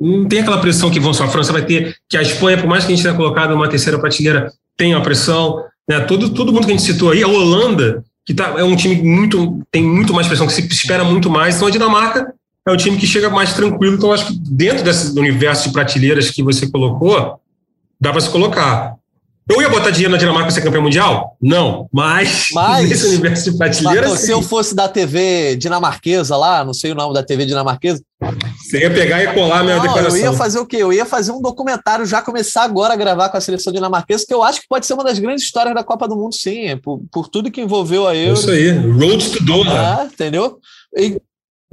não 0.00 0.26
tem 0.26 0.40
aquela 0.40 0.60
pressão 0.60 0.90
que 0.90 1.00
vão 1.00 1.14
só 1.14 1.24
a 1.24 1.28
França 1.28 1.52
vai 1.52 1.64
ter, 1.64 1.96
que 2.08 2.16
a 2.16 2.22
Espanha, 2.22 2.58
por 2.58 2.66
mais 2.66 2.84
que 2.84 2.92
a 2.92 2.96
gente 2.96 3.04
tenha 3.04 3.16
colocado 3.16 3.54
uma 3.54 3.68
terceira 3.68 3.98
prateleira, 3.98 4.52
tem 4.76 4.94
a 4.94 5.00
pressão, 5.00 5.64
né? 5.88 6.00
Todo, 6.00 6.30
todo 6.30 6.52
mundo 6.52 6.66
que 6.66 6.72
a 6.72 6.76
gente 6.76 6.86
citou 6.86 7.10
aí, 7.10 7.22
a 7.22 7.28
Holanda, 7.28 8.04
que 8.26 8.34
tá, 8.34 8.54
é 8.58 8.64
um 8.64 8.76
time 8.76 8.96
muito, 9.02 9.60
tem 9.70 9.82
muito 9.82 10.12
mais 10.12 10.26
pressão, 10.26 10.46
que 10.46 10.52
se 10.52 10.66
espera 10.66 11.04
muito 11.04 11.30
mais. 11.30 11.56
Então 11.56 11.68
a 11.68 11.70
Dinamarca 11.70 12.33
é 12.66 12.72
um 12.72 12.76
time 12.76 12.96
que 12.96 13.06
chega 13.06 13.28
mais 13.28 13.52
tranquilo. 13.52 13.94
Então, 13.94 14.12
acho 14.12 14.26
que 14.26 14.38
dentro 14.38 14.82
desse 14.82 15.18
universo 15.18 15.68
de 15.68 15.72
prateleiras 15.72 16.30
que 16.30 16.42
você 16.42 16.68
colocou, 16.70 17.38
dá 18.00 18.10
para 18.10 18.20
se 18.20 18.30
colocar. 18.30 18.94
Eu 19.46 19.60
ia 19.60 19.68
botar 19.68 19.90
dinheiro 19.90 20.10
na 20.10 20.16
Dinamarca 20.16 20.46
para 20.46 20.54
ser 20.54 20.62
campeão 20.62 20.82
mundial? 20.82 21.36
Não, 21.40 21.86
mas, 21.92 22.48
mas 22.54 22.88
nesse 22.88 23.06
universo 23.08 23.52
de 23.52 23.58
prateleira. 23.58 24.16
se 24.16 24.30
eu 24.30 24.40
fosse 24.40 24.74
da 24.74 24.88
TV 24.88 25.54
dinamarquesa 25.56 26.34
lá, 26.34 26.64
não 26.64 26.72
sei 26.72 26.92
o 26.92 26.94
nome 26.94 27.12
da 27.12 27.22
TV 27.22 27.44
dinamarquesa. 27.44 28.02
Você 28.56 28.80
ia 28.80 28.90
pegar 28.90 29.22
e 29.22 29.34
colar 29.34 29.58
a 29.58 29.62
minha 29.62 29.76
não, 29.76 29.82
declaração. 29.82 30.18
Eu 30.18 30.24
ia 30.24 30.32
fazer 30.32 30.58
o 30.58 30.66
quê? 30.66 30.76
Eu 30.78 30.90
ia 30.94 31.04
fazer 31.04 31.30
um 31.30 31.42
documentário, 31.42 32.06
já 32.06 32.22
começar 32.22 32.62
agora 32.62 32.94
a 32.94 32.96
gravar 32.96 33.28
com 33.28 33.36
a 33.36 33.40
seleção 33.40 33.70
dinamarquesa, 33.70 34.24
que 34.26 34.32
eu 34.32 34.42
acho 34.42 34.62
que 34.62 34.66
pode 34.66 34.86
ser 34.86 34.94
uma 34.94 35.04
das 35.04 35.18
grandes 35.18 35.44
histórias 35.44 35.74
da 35.74 35.84
Copa 35.84 36.08
do 36.08 36.16
Mundo, 36.16 36.34
sim, 36.34 36.74
por, 36.78 37.02
por 37.12 37.28
tudo 37.28 37.50
que 37.50 37.60
envolveu 37.60 38.08
a 38.08 38.16
Euro. 38.16 38.40
Isso 38.40 38.50
aí, 38.50 38.70
Road 38.70 39.30
to 39.30 39.44
Doha. 39.44 40.00
Ah, 40.00 40.08
entendeu? 40.10 40.58
E... 40.96 41.20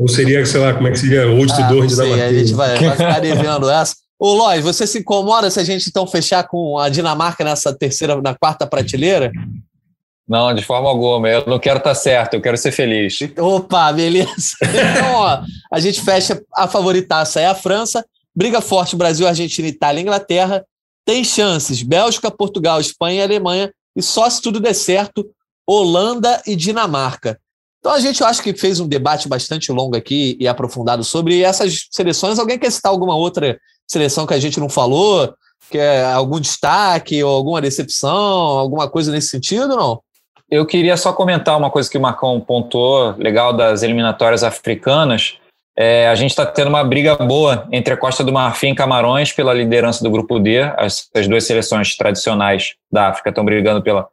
Ou 0.01 0.07
seria, 0.07 0.43
sei 0.47 0.59
lá, 0.59 0.73
como 0.73 0.87
é 0.87 0.91
que 0.91 0.97
seria? 0.97 1.27
Road 1.27 1.53
to 1.53 1.61
ah, 1.61 1.67
Doha 1.67 1.85
dinamarquesa. 1.85 2.25
A 2.25 2.33
gente 2.33 2.53
vai, 2.55 2.75
vai 2.75 2.91
ficar 2.91 3.19
devendo 3.21 3.69
essa. 3.69 3.95
Ô, 4.17 4.33
Lois, 4.33 4.63
você 4.63 4.87
se 4.87 4.97
incomoda 4.97 5.47
se 5.51 5.59
a 5.59 5.63
gente 5.63 5.87
então 5.87 6.07
fechar 6.07 6.47
com 6.47 6.79
a 6.79 6.89
Dinamarca 6.89 7.43
nessa 7.43 7.71
terceira, 7.71 8.19
na 8.19 8.33
quarta 8.33 8.65
prateleira? 8.65 9.31
Não, 10.27 10.55
de 10.55 10.63
forma 10.63 10.89
alguma. 10.89 11.29
Eu 11.29 11.45
não 11.45 11.59
quero 11.59 11.77
estar 11.77 11.91
tá 11.91 11.95
certo, 11.95 12.33
eu 12.33 12.41
quero 12.41 12.57
ser 12.57 12.71
feliz. 12.71 13.19
Opa, 13.37 13.91
beleza. 13.91 14.55
Então, 14.63 15.13
ó, 15.13 15.41
a 15.71 15.79
gente 15.79 16.01
fecha 16.01 16.41
a 16.55 16.67
favoritaça 16.67 17.39
é 17.39 17.45
a 17.45 17.53
França. 17.53 18.03
Briga 18.35 18.59
forte 18.59 18.95
Brasil, 18.95 19.27
Argentina, 19.27 19.67
Itália, 19.67 20.01
Inglaterra. 20.01 20.65
Tem 21.05 21.23
chances 21.23 21.83
Bélgica, 21.83 22.31
Portugal, 22.31 22.81
Espanha 22.81 23.21
e 23.21 23.23
Alemanha. 23.23 23.71
E 23.95 24.01
só 24.01 24.27
se 24.27 24.41
tudo 24.41 24.59
der 24.59 24.73
certo, 24.73 25.29
Holanda 25.67 26.41
e 26.47 26.55
Dinamarca. 26.55 27.39
Então 27.81 27.91
a 27.93 27.99
gente 27.99 28.21
eu 28.21 28.27
acho 28.27 28.43
que 28.43 28.53
fez 28.53 28.79
um 28.79 28.87
debate 28.87 29.27
bastante 29.27 29.71
longo 29.71 29.97
aqui 29.97 30.37
e 30.39 30.47
aprofundado 30.47 31.03
sobre 31.03 31.41
essas 31.41 31.87
seleções. 31.89 32.37
Alguém 32.37 32.59
quer 32.59 32.71
citar 32.71 32.91
alguma 32.91 33.15
outra 33.15 33.59
seleção 33.89 34.27
que 34.27 34.35
a 34.35 34.39
gente 34.39 34.59
não 34.59 34.69
falou? 34.69 35.33
Quer 35.69 36.05
algum 36.05 36.39
destaque 36.39 37.23
ou 37.23 37.35
alguma 37.35 37.59
decepção, 37.59 38.13
alguma 38.13 38.87
coisa 38.87 39.11
nesse 39.11 39.29
sentido, 39.29 39.75
não? 39.75 39.99
Eu 40.49 40.65
queria 40.65 40.95
só 40.95 41.11
comentar 41.11 41.57
uma 41.57 41.71
coisa 41.71 41.89
que 41.89 41.97
o 41.97 42.01
Marcão 42.01 42.39
pontuou, 42.39 43.15
legal 43.17 43.51
das 43.51 43.81
eliminatórias 43.81 44.43
africanas. 44.43 45.37
É, 45.75 46.07
a 46.09 46.15
gente 46.15 46.31
está 46.31 46.45
tendo 46.45 46.67
uma 46.67 46.83
briga 46.83 47.15
boa 47.15 47.67
entre 47.71 47.93
a 47.93 47.97
Costa 47.97 48.23
do 48.23 48.33
Marfim 48.33 48.71
e 48.71 48.75
Camarões 48.75 49.31
pela 49.31 49.53
liderança 49.53 50.03
do 50.03 50.11
Grupo 50.11 50.39
D. 50.39 50.61
As, 50.77 51.09
as 51.15 51.27
duas 51.27 51.45
seleções 51.45 51.95
tradicionais 51.95 52.75
da 52.91 53.07
África 53.07 53.29
estão 53.29 53.45
brigando 53.45 53.81
pela, 53.81 54.07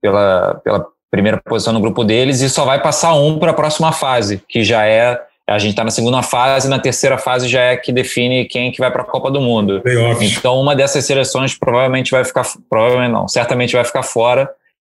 pela, 0.00 0.60
pela 0.62 0.86
primeira 1.10 1.40
posição 1.44 1.72
no 1.72 1.80
grupo 1.80 2.04
deles 2.04 2.40
e 2.40 2.48
só 2.48 2.64
vai 2.64 2.80
passar 2.82 3.14
um 3.14 3.38
para 3.38 3.50
a 3.50 3.54
próxima 3.54 3.92
fase, 3.92 4.42
que 4.48 4.62
já 4.62 4.86
é 4.86 5.20
a 5.50 5.58
gente 5.58 5.70
está 5.70 5.82
na 5.82 5.90
segunda 5.90 6.22
fase, 6.22 6.68
na 6.68 6.78
terceira 6.78 7.18
fase 7.18 7.48
já 7.48 7.60
é 7.60 7.76
que 7.76 7.90
define 7.90 8.44
quem 8.44 8.70
que 8.70 8.78
vai 8.78 8.88
para 8.88 9.02
a 9.02 9.04
Copa 9.04 9.32
do 9.32 9.40
Mundo. 9.40 9.82
Então, 10.20 10.60
uma 10.60 10.76
dessas 10.76 11.04
seleções 11.04 11.58
provavelmente 11.58 12.12
vai 12.12 12.24
ficar, 12.24 12.46
provavelmente 12.68 13.10
não, 13.10 13.26
certamente 13.26 13.74
vai 13.74 13.84
ficar 13.84 14.04
fora. 14.04 14.48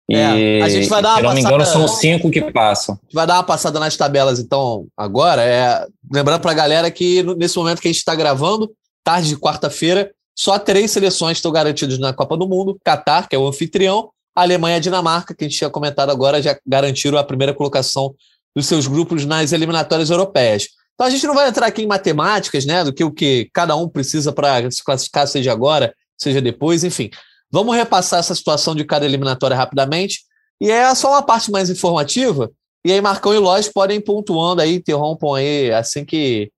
E, 0.08 0.14
é, 0.14 0.62
a 0.62 0.68
gente 0.68 0.88
vai 0.88 1.02
dar 1.02 1.08
uma 1.08 1.16
se 1.16 1.22
não 1.22 1.30
passada, 1.30 1.34
me 1.34 1.40
engano, 1.40 1.66
são 1.66 1.88
cinco 1.88 2.30
que 2.30 2.52
passam. 2.52 2.96
Vai 3.12 3.26
dar 3.26 3.34
uma 3.34 3.42
passada 3.42 3.80
nas 3.80 3.96
tabelas, 3.96 4.38
então, 4.38 4.86
agora. 4.96 5.42
É, 5.42 5.86
lembrando 6.12 6.40
para 6.40 6.52
a 6.52 6.54
galera 6.54 6.90
que 6.90 7.24
nesse 7.36 7.56
momento 7.56 7.80
que 7.80 7.88
a 7.88 7.90
gente 7.90 7.98
está 7.98 8.14
gravando, 8.14 8.70
tarde 9.02 9.30
de 9.30 9.36
quarta-feira, 9.36 10.12
só 10.36 10.56
três 10.58 10.90
seleções 10.92 11.38
estão 11.38 11.50
garantidas 11.50 11.98
na 11.98 12.12
Copa 12.12 12.36
do 12.36 12.46
Mundo: 12.46 12.78
Catar, 12.84 13.28
que 13.28 13.34
é 13.34 13.38
o 13.38 13.48
anfitrião, 13.48 14.10
Alemanha 14.34 14.78
e 14.78 14.80
Dinamarca, 14.80 15.34
que 15.34 15.44
a 15.44 15.48
gente 15.48 15.58
tinha 15.58 15.70
comentado 15.70 16.10
agora, 16.10 16.42
já 16.42 16.58
garantiram 16.66 17.18
a 17.18 17.24
primeira 17.24 17.54
colocação 17.54 18.14
dos 18.54 18.66
seus 18.66 18.86
grupos 18.86 19.24
nas 19.24 19.52
eliminatórias 19.52 20.10
europeias. 20.10 20.68
Então 20.94 21.06
a 21.06 21.10
gente 21.10 21.26
não 21.26 21.34
vai 21.34 21.48
entrar 21.48 21.66
aqui 21.66 21.82
em 21.82 21.86
matemáticas, 21.86 22.64
né, 22.64 22.84
do 22.84 22.92
que 22.92 23.02
o 23.02 23.10
que 23.10 23.50
cada 23.52 23.74
um 23.74 23.88
precisa 23.88 24.32
para 24.32 24.70
se 24.70 24.82
classificar, 24.82 25.26
seja 25.26 25.52
agora, 25.52 25.94
seja 26.16 26.40
depois, 26.40 26.84
enfim. 26.84 27.10
Vamos 27.50 27.76
repassar 27.76 28.20
essa 28.20 28.34
situação 28.34 28.74
de 28.74 28.84
cada 28.84 29.04
eliminatória 29.04 29.56
rapidamente. 29.56 30.20
E 30.60 30.70
é 30.70 30.94
só 30.94 31.10
uma 31.10 31.22
parte 31.22 31.50
mais 31.50 31.68
informativa. 31.68 32.50
E 32.84 32.92
aí 32.92 33.00
Marcão 33.00 33.34
e 33.34 33.38
Lois 33.38 33.68
podem 33.68 34.00
pontuando 34.00 34.60
aí, 34.60 34.76
interrompam 34.76 35.34
aí 35.34 35.72
assim 35.72 36.04
que, 36.04 36.50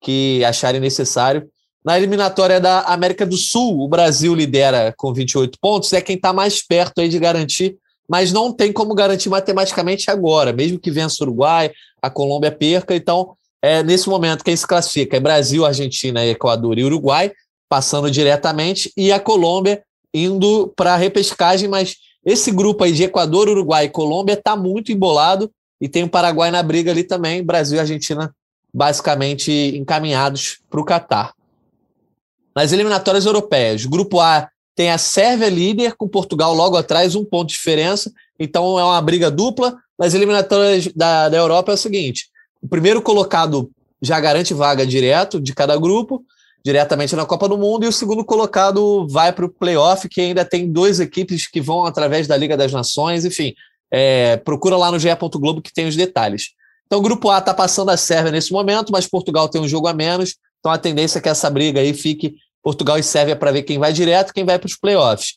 que 0.00 0.44
acharem 0.44 0.80
necessário. 0.80 1.48
Na 1.84 1.98
eliminatória 1.98 2.60
da 2.60 2.80
América 2.82 3.26
do 3.26 3.36
Sul, 3.36 3.80
o 3.80 3.88
Brasil 3.88 4.34
lidera 4.34 4.94
com 4.96 5.12
28 5.12 5.58
pontos, 5.60 5.92
é 5.92 6.00
quem 6.00 6.16
está 6.16 6.32
mais 6.32 6.64
perto 6.64 7.00
aí 7.00 7.08
de 7.08 7.18
garantir 7.18 7.76
mas 8.08 8.30
não 8.30 8.52
tem 8.52 8.70
como 8.70 8.94
garantir 8.94 9.30
matematicamente 9.30 10.10
agora, 10.10 10.52
mesmo 10.52 10.78
que 10.78 10.90
vença 10.90 11.16
o 11.20 11.26
Uruguai, 11.26 11.72
a 12.02 12.10
Colômbia 12.10 12.52
perca. 12.52 12.94
Então, 12.94 13.34
é, 13.62 13.82
nesse 13.82 14.06
momento, 14.06 14.44
quem 14.44 14.54
se 14.54 14.66
classifica 14.66 15.16
é 15.16 15.20
Brasil, 15.20 15.64
Argentina, 15.64 16.22
Equador 16.26 16.78
e 16.78 16.84
Uruguai, 16.84 17.32
passando 17.70 18.10
diretamente, 18.10 18.92
e 18.98 19.10
a 19.10 19.18
Colômbia 19.18 19.82
indo 20.12 20.70
para 20.76 20.92
a 20.92 20.96
repescagem, 20.96 21.70
mas 21.70 21.96
esse 22.22 22.50
grupo 22.50 22.84
aí 22.84 22.92
de 22.92 23.04
Equador, 23.04 23.48
Uruguai 23.48 23.86
e 23.86 23.90
Colômbia 23.90 24.34
está 24.34 24.54
muito 24.54 24.92
embolado, 24.92 25.50
e 25.80 25.88
tem 25.88 26.04
o 26.04 26.08
Paraguai 26.08 26.50
na 26.50 26.62
briga 26.62 26.90
ali 26.90 27.04
também, 27.04 27.42
Brasil 27.42 27.78
e 27.78 27.80
Argentina 27.80 28.30
basicamente 28.74 29.50
encaminhados 29.74 30.58
para 30.68 30.80
o 30.80 30.84
Catar. 30.84 31.32
Nas 32.54 32.72
eliminatórias 32.72 33.26
europeias, 33.26 33.86
grupo 33.86 34.20
A 34.20 34.48
tem 34.74 34.90
a 34.90 34.98
Sérvia 34.98 35.48
líder, 35.48 35.94
com 35.96 36.08
Portugal 36.08 36.54
logo 36.54 36.76
atrás, 36.76 37.14
um 37.14 37.24
ponto 37.24 37.48
de 37.48 37.54
diferença. 37.54 38.10
Então 38.38 38.78
é 38.78 38.84
uma 38.84 39.00
briga 39.02 39.30
dupla. 39.30 39.76
Nas 39.98 40.14
eliminatórias 40.14 40.88
da, 40.94 41.28
da 41.28 41.36
Europa 41.36 41.72
é 41.72 41.74
o 41.74 41.78
seguinte: 41.78 42.26
o 42.60 42.68
primeiro 42.68 43.02
colocado 43.02 43.70
já 44.00 44.18
garante 44.18 44.54
vaga 44.54 44.86
direto 44.86 45.40
de 45.40 45.54
cada 45.54 45.76
grupo, 45.76 46.24
diretamente 46.64 47.14
na 47.14 47.26
Copa 47.26 47.48
do 47.48 47.58
Mundo, 47.58 47.84
e 47.84 47.88
o 47.88 47.92
segundo 47.92 48.24
colocado 48.24 49.06
vai 49.08 49.32
para 49.32 49.44
o 49.44 49.48
playoff, 49.48 50.08
que 50.08 50.20
ainda 50.20 50.44
tem 50.44 50.70
duas 50.70 51.00
equipes 51.00 51.46
que 51.46 51.60
vão 51.60 51.84
através 51.84 52.26
da 52.26 52.36
Liga 52.36 52.56
das 52.56 52.72
Nações, 52.72 53.24
enfim. 53.24 53.54
É, 53.90 54.38
procura 54.38 54.76
lá 54.76 54.90
no 54.90 54.98
GE. 54.98 55.08
Globo 55.34 55.60
que 55.60 55.72
tem 55.72 55.86
os 55.86 55.94
detalhes. 55.94 56.52
Então 56.86 56.98
o 56.98 57.02
grupo 57.02 57.30
A 57.30 57.38
está 57.38 57.54
passando 57.54 57.90
a 57.90 57.96
Sérvia 57.96 58.32
nesse 58.32 58.52
momento, 58.52 58.90
mas 58.90 59.06
Portugal 59.06 59.48
tem 59.48 59.60
um 59.60 59.68
jogo 59.68 59.86
a 59.86 59.94
menos, 59.94 60.36
então 60.62 60.70
a 60.70 60.78
tendência 60.78 61.18
é 61.18 61.20
que 61.20 61.28
essa 61.28 61.50
briga 61.50 61.80
aí 61.80 61.92
fique 61.92 62.36
Portugal 62.62 62.96
e 62.96 63.02
Sérvia 63.02 63.34
para 63.34 63.50
ver 63.50 63.64
quem 63.64 63.80
vai 63.80 63.92
direto, 63.92 64.32
quem 64.32 64.44
vai 64.44 64.60
para 64.60 64.68
os 64.68 64.76
playoffs. 64.76 65.32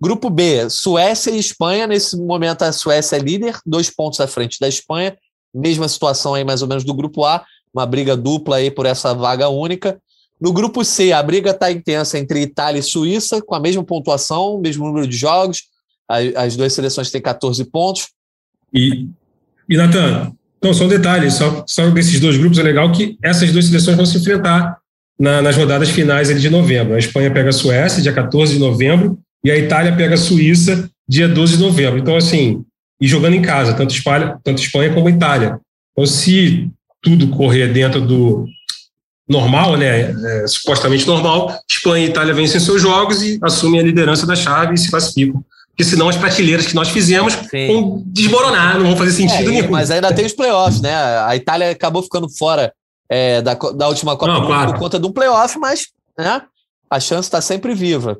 Grupo 0.00 0.30
B, 0.30 0.70
Suécia 0.70 1.30
e 1.30 1.38
Espanha. 1.38 1.86
Nesse 1.86 2.16
momento, 2.16 2.62
a 2.62 2.72
Suécia 2.72 3.16
é 3.16 3.18
líder, 3.18 3.58
dois 3.66 3.90
pontos 3.90 4.18
à 4.20 4.26
frente 4.26 4.58
da 4.58 4.66
Espanha. 4.66 5.14
Mesma 5.54 5.86
situação 5.86 6.32
aí, 6.32 6.44
mais 6.44 6.62
ou 6.62 6.68
menos, 6.68 6.82
do 6.82 6.94
grupo 6.94 7.26
A, 7.26 7.44
uma 7.74 7.84
briga 7.84 8.16
dupla 8.16 8.56
aí 8.56 8.70
por 8.70 8.86
essa 8.86 9.12
vaga 9.12 9.50
única. 9.50 10.00
No 10.40 10.50
grupo 10.50 10.82
C, 10.82 11.12
a 11.12 11.22
briga 11.22 11.50
está 11.50 11.70
intensa 11.70 12.18
entre 12.18 12.40
Itália 12.40 12.80
e 12.80 12.82
Suíça, 12.82 13.42
com 13.42 13.54
a 13.54 13.60
mesma 13.60 13.84
pontuação, 13.84 14.58
mesmo 14.58 14.86
número 14.86 15.06
de 15.06 15.14
jogos. 15.14 15.64
As 16.08 16.56
duas 16.56 16.72
seleções 16.72 17.10
têm 17.10 17.20
14 17.20 17.62
pontos. 17.66 18.08
E, 18.72 19.06
e 19.68 19.76
Natan, 19.76 20.34
então, 20.60 20.74
só 20.74 20.84
um 20.84 20.88
detalhe, 20.88 21.30
só, 21.30 21.64
só 21.66 21.88
desses 21.88 22.20
dois 22.20 22.36
grupos 22.36 22.58
é 22.58 22.62
legal 22.62 22.92
que 22.92 23.16
essas 23.22 23.50
duas 23.50 23.64
seleções 23.64 23.96
vão 23.96 24.04
se 24.04 24.18
enfrentar 24.18 24.76
na, 25.18 25.40
nas 25.40 25.56
rodadas 25.56 25.88
finais 25.88 26.28
de 26.38 26.50
novembro. 26.50 26.94
A 26.94 26.98
Espanha 26.98 27.30
pega 27.30 27.48
a 27.48 27.52
Suécia, 27.52 28.02
dia 28.02 28.12
14 28.12 28.52
de 28.52 28.58
novembro, 28.58 29.18
e 29.42 29.50
a 29.50 29.56
Itália 29.56 29.96
pega 29.96 30.14
a 30.14 30.18
Suíça, 30.18 30.86
dia 31.08 31.26
12 31.26 31.56
de 31.56 31.62
novembro. 31.62 31.98
Então, 31.98 32.14
assim, 32.14 32.62
e 33.00 33.08
jogando 33.08 33.36
em 33.36 33.42
casa, 33.42 33.72
tanto 33.72 33.94
Espanha, 33.94 34.38
tanto 34.44 34.62
Espanha 34.62 34.92
como 34.92 35.08
Itália. 35.08 35.58
Então, 35.92 36.04
se 36.04 36.70
tudo 37.00 37.28
correr 37.28 37.68
dentro 37.72 38.02
do 38.02 38.44
normal, 39.26 39.78
né, 39.78 40.10
é, 40.10 40.46
supostamente 40.46 41.06
normal, 41.06 41.58
Espanha 41.70 42.04
e 42.04 42.10
Itália 42.10 42.34
vencem 42.34 42.60
seus 42.60 42.82
jogos 42.82 43.22
e 43.22 43.38
assumem 43.42 43.80
a 43.80 43.84
liderança 43.84 44.26
da 44.26 44.36
chave 44.36 44.74
e 44.74 44.78
se 44.78 44.90
classificam. 44.90 45.42
Porque 45.80 45.92
senão 45.92 46.10
as 46.10 46.16
prateleiras 46.18 46.66
que 46.66 46.74
nós 46.74 46.90
fizemos 46.90 47.32
Sim. 47.32 47.66
vão 47.66 48.02
desmoronar, 48.04 48.78
não 48.78 48.88
vão 48.88 48.96
fazer 48.98 49.12
sentido 49.12 49.48
é, 49.48 49.52
nenhum. 49.54 49.70
Mas 49.70 49.90
ainda 49.90 50.12
tem 50.12 50.26
os 50.26 50.34
playoffs, 50.34 50.78
né? 50.82 50.94
A 50.94 51.34
Itália 51.34 51.70
acabou 51.70 52.02
ficando 52.02 52.28
fora 52.28 52.70
é, 53.08 53.40
da, 53.40 53.54
da 53.54 53.88
última 53.88 54.14
Copa 54.14 54.30
Não, 54.30 54.44
claro. 54.44 54.72
por 54.72 54.78
conta 54.78 55.00
de 55.00 55.06
um 55.06 55.12
playoff, 55.12 55.58
mas 55.58 55.86
né, 56.18 56.42
a 56.90 57.00
chance 57.00 57.28
está 57.28 57.40
sempre 57.40 57.74
viva. 57.74 58.18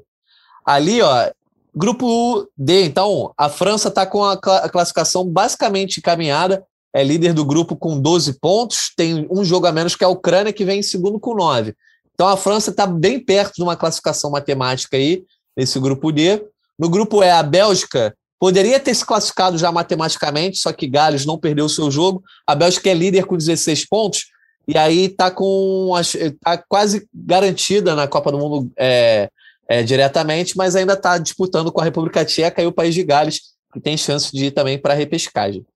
Ali, 0.64 1.02
ó, 1.02 1.30
grupo 1.74 2.48
D, 2.56 2.86
então, 2.86 3.30
a 3.36 3.50
França 3.50 3.88
está 3.88 4.06
com 4.06 4.24
a, 4.24 4.32
a 4.32 4.68
classificação 4.70 5.22
basicamente 5.26 5.98
encaminhada, 5.98 6.64
é 6.94 7.04
líder 7.04 7.34
do 7.34 7.44
grupo 7.44 7.76
com 7.76 8.00
12 8.00 8.40
pontos, 8.40 8.90
tem 8.96 9.28
um 9.30 9.44
jogo 9.44 9.66
a 9.66 9.72
menos 9.72 9.94
que 9.94 10.02
a 10.02 10.08
Ucrânia, 10.08 10.50
que 10.50 10.64
vem 10.64 10.80
em 10.80 10.82
segundo 10.82 11.20
com 11.20 11.34
9. 11.34 11.74
Então 12.14 12.26
a 12.26 12.38
França 12.38 12.70
está 12.70 12.86
bem 12.86 13.20
perto 13.20 13.56
de 13.56 13.62
uma 13.62 13.76
classificação 13.76 14.30
matemática 14.30 14.96
aí, 14.96 15.24
nesse 15.54 15.78
grupo 15.78 16.10
D. 16.10 16.42
No 16.80 16.88
grupo 16.88 17.22
E, 17.22 17.28
a 17.28 17.42
Bélgica 17.42 18.14
poderia 18.38 18.80
ter 18.80 18.94
se 18.94 19.04
classificado 19.04 19.58
já 19.58 19.70
matematicamente, 19.70 20.58
só 20.58 20.72
que 20.72 20.88
Gales 20.88 21.26
não 21.26 21.38
perdeu 21.38 21.66
o 21.66 21.68
seu 21.68 21.90
jogo. 21.90 22.22
A 22.46 22.54
Bélgica 22.54 22.88
é 22.88 22.94
líder 22.94 23.26
com 23.26 23.36
16 23.36 23.86
pontos, 23.86 24.26
e 24.66 24.78
aí 24.78 25.08
tá 25.08 25.30
com 25.30 25.92
tá 26.42 26.56
quase 26.68 27.06
garantida 27.12 27.94
na 27.94 28.08
Copa 28.08 28.32
do 28.32 28.38
Mundo 28.38 28.72
é, 28.78 29.28
é, 29.68 29.82
diretamente, 29.82 30.56
mas 30.56 30.74
ainda 30.74 30.94
está 30.94 31.18
disputando 31.18 31.70
com 31.70 31.80
a 31.80 31.84
República 31.84 32.24
Tcheca 32.24 32.62
e 32.62 32.66
o 32.66 32.72
País 32.72 32.94
de 32.94 33.04
Gales, 33.04 33.40
que 33.72 33.80
tem 33.80 33.96
chance 33.96 34.32
de 34.32 34.46
ir 34.46 34.50
também 34.52 34.78
para 34.78 34.94
a 34.94 34.96
repescagem. 34.96 35.66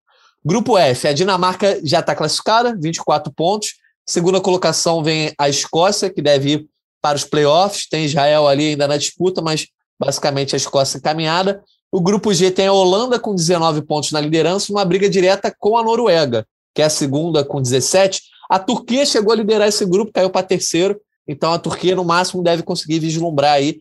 Grupo 0.42 0.78
F, 0.78 1.09
a 1.09 1.12
Dinamarca 1.12 1.80
já 1.84 2.00
está 2.00 2.14
classificada, 2.14 2.76
24 2.80 3.32
pontos, 3.32 3.74
Segunda 4.07 4.38
colocação 4.38 5.02
vem 5.02 5.32
a 5.38 5.48
Escócia, 5.48 6.11
que 6.11 6.20
deve 6.20 6.52
ir 6.52 6.66
para 7.00 7.16
os 7.16 7.24
playoffs. 7.24 7.88
Tem 7.88 8.05
Israel 8.05 8.46
ali 8.46 8.70
ainda 8.70 8.86
na 8.86 8.98
disputa, 8.98 9.40
mas 9.40 9.66
basicamente 9.99 10.55
a 10.55 10.57
Escócia 10.57 10.99
encaminhada. 10.99 11.62
O 11.90 12.01
grupo 12.01 12.32
G 12.34 12.51
tem 12.51 12.66
a 12.66 12.72
Holanda 12.72 13.18
com 13.18 13.34
19 13.34 13.82
pontos 13.82 14.11
na 14.11 14.20
liderança, 14.20 14.72
uma 14.72 14.84
briga 14.84 15.09
direta 15.09 15.55
com 15.59 15.78
a 15.78 15.82
Noruega, 15.82 16.47
que 16.74 16.82
é 16.82 16.84
a 16.84 16.90
segunda 16.90 17.45
com 17.45 17.62
17. 17.62 18.20
A 18.51 18.59
Turquia 18.59 19.07
chegou 19.07 19.32
a 19.32 19.36
liderar 19.36 19.68
esse 19.68 19.86
grupo, 19.86 20.12
caiu 20.12 20.28
para 20.28 20.47
terceiro, 20.47 21.01
então 21.26 21.53
a 21.53 21.59
Turquia 21.59 21.95
no 21.95 22.05
máximo 22.05 22.42
deve 22.42 22.62
conseguir 22.62 22.99
vislumbrar 22.99 23.53
aí 23.53 23.80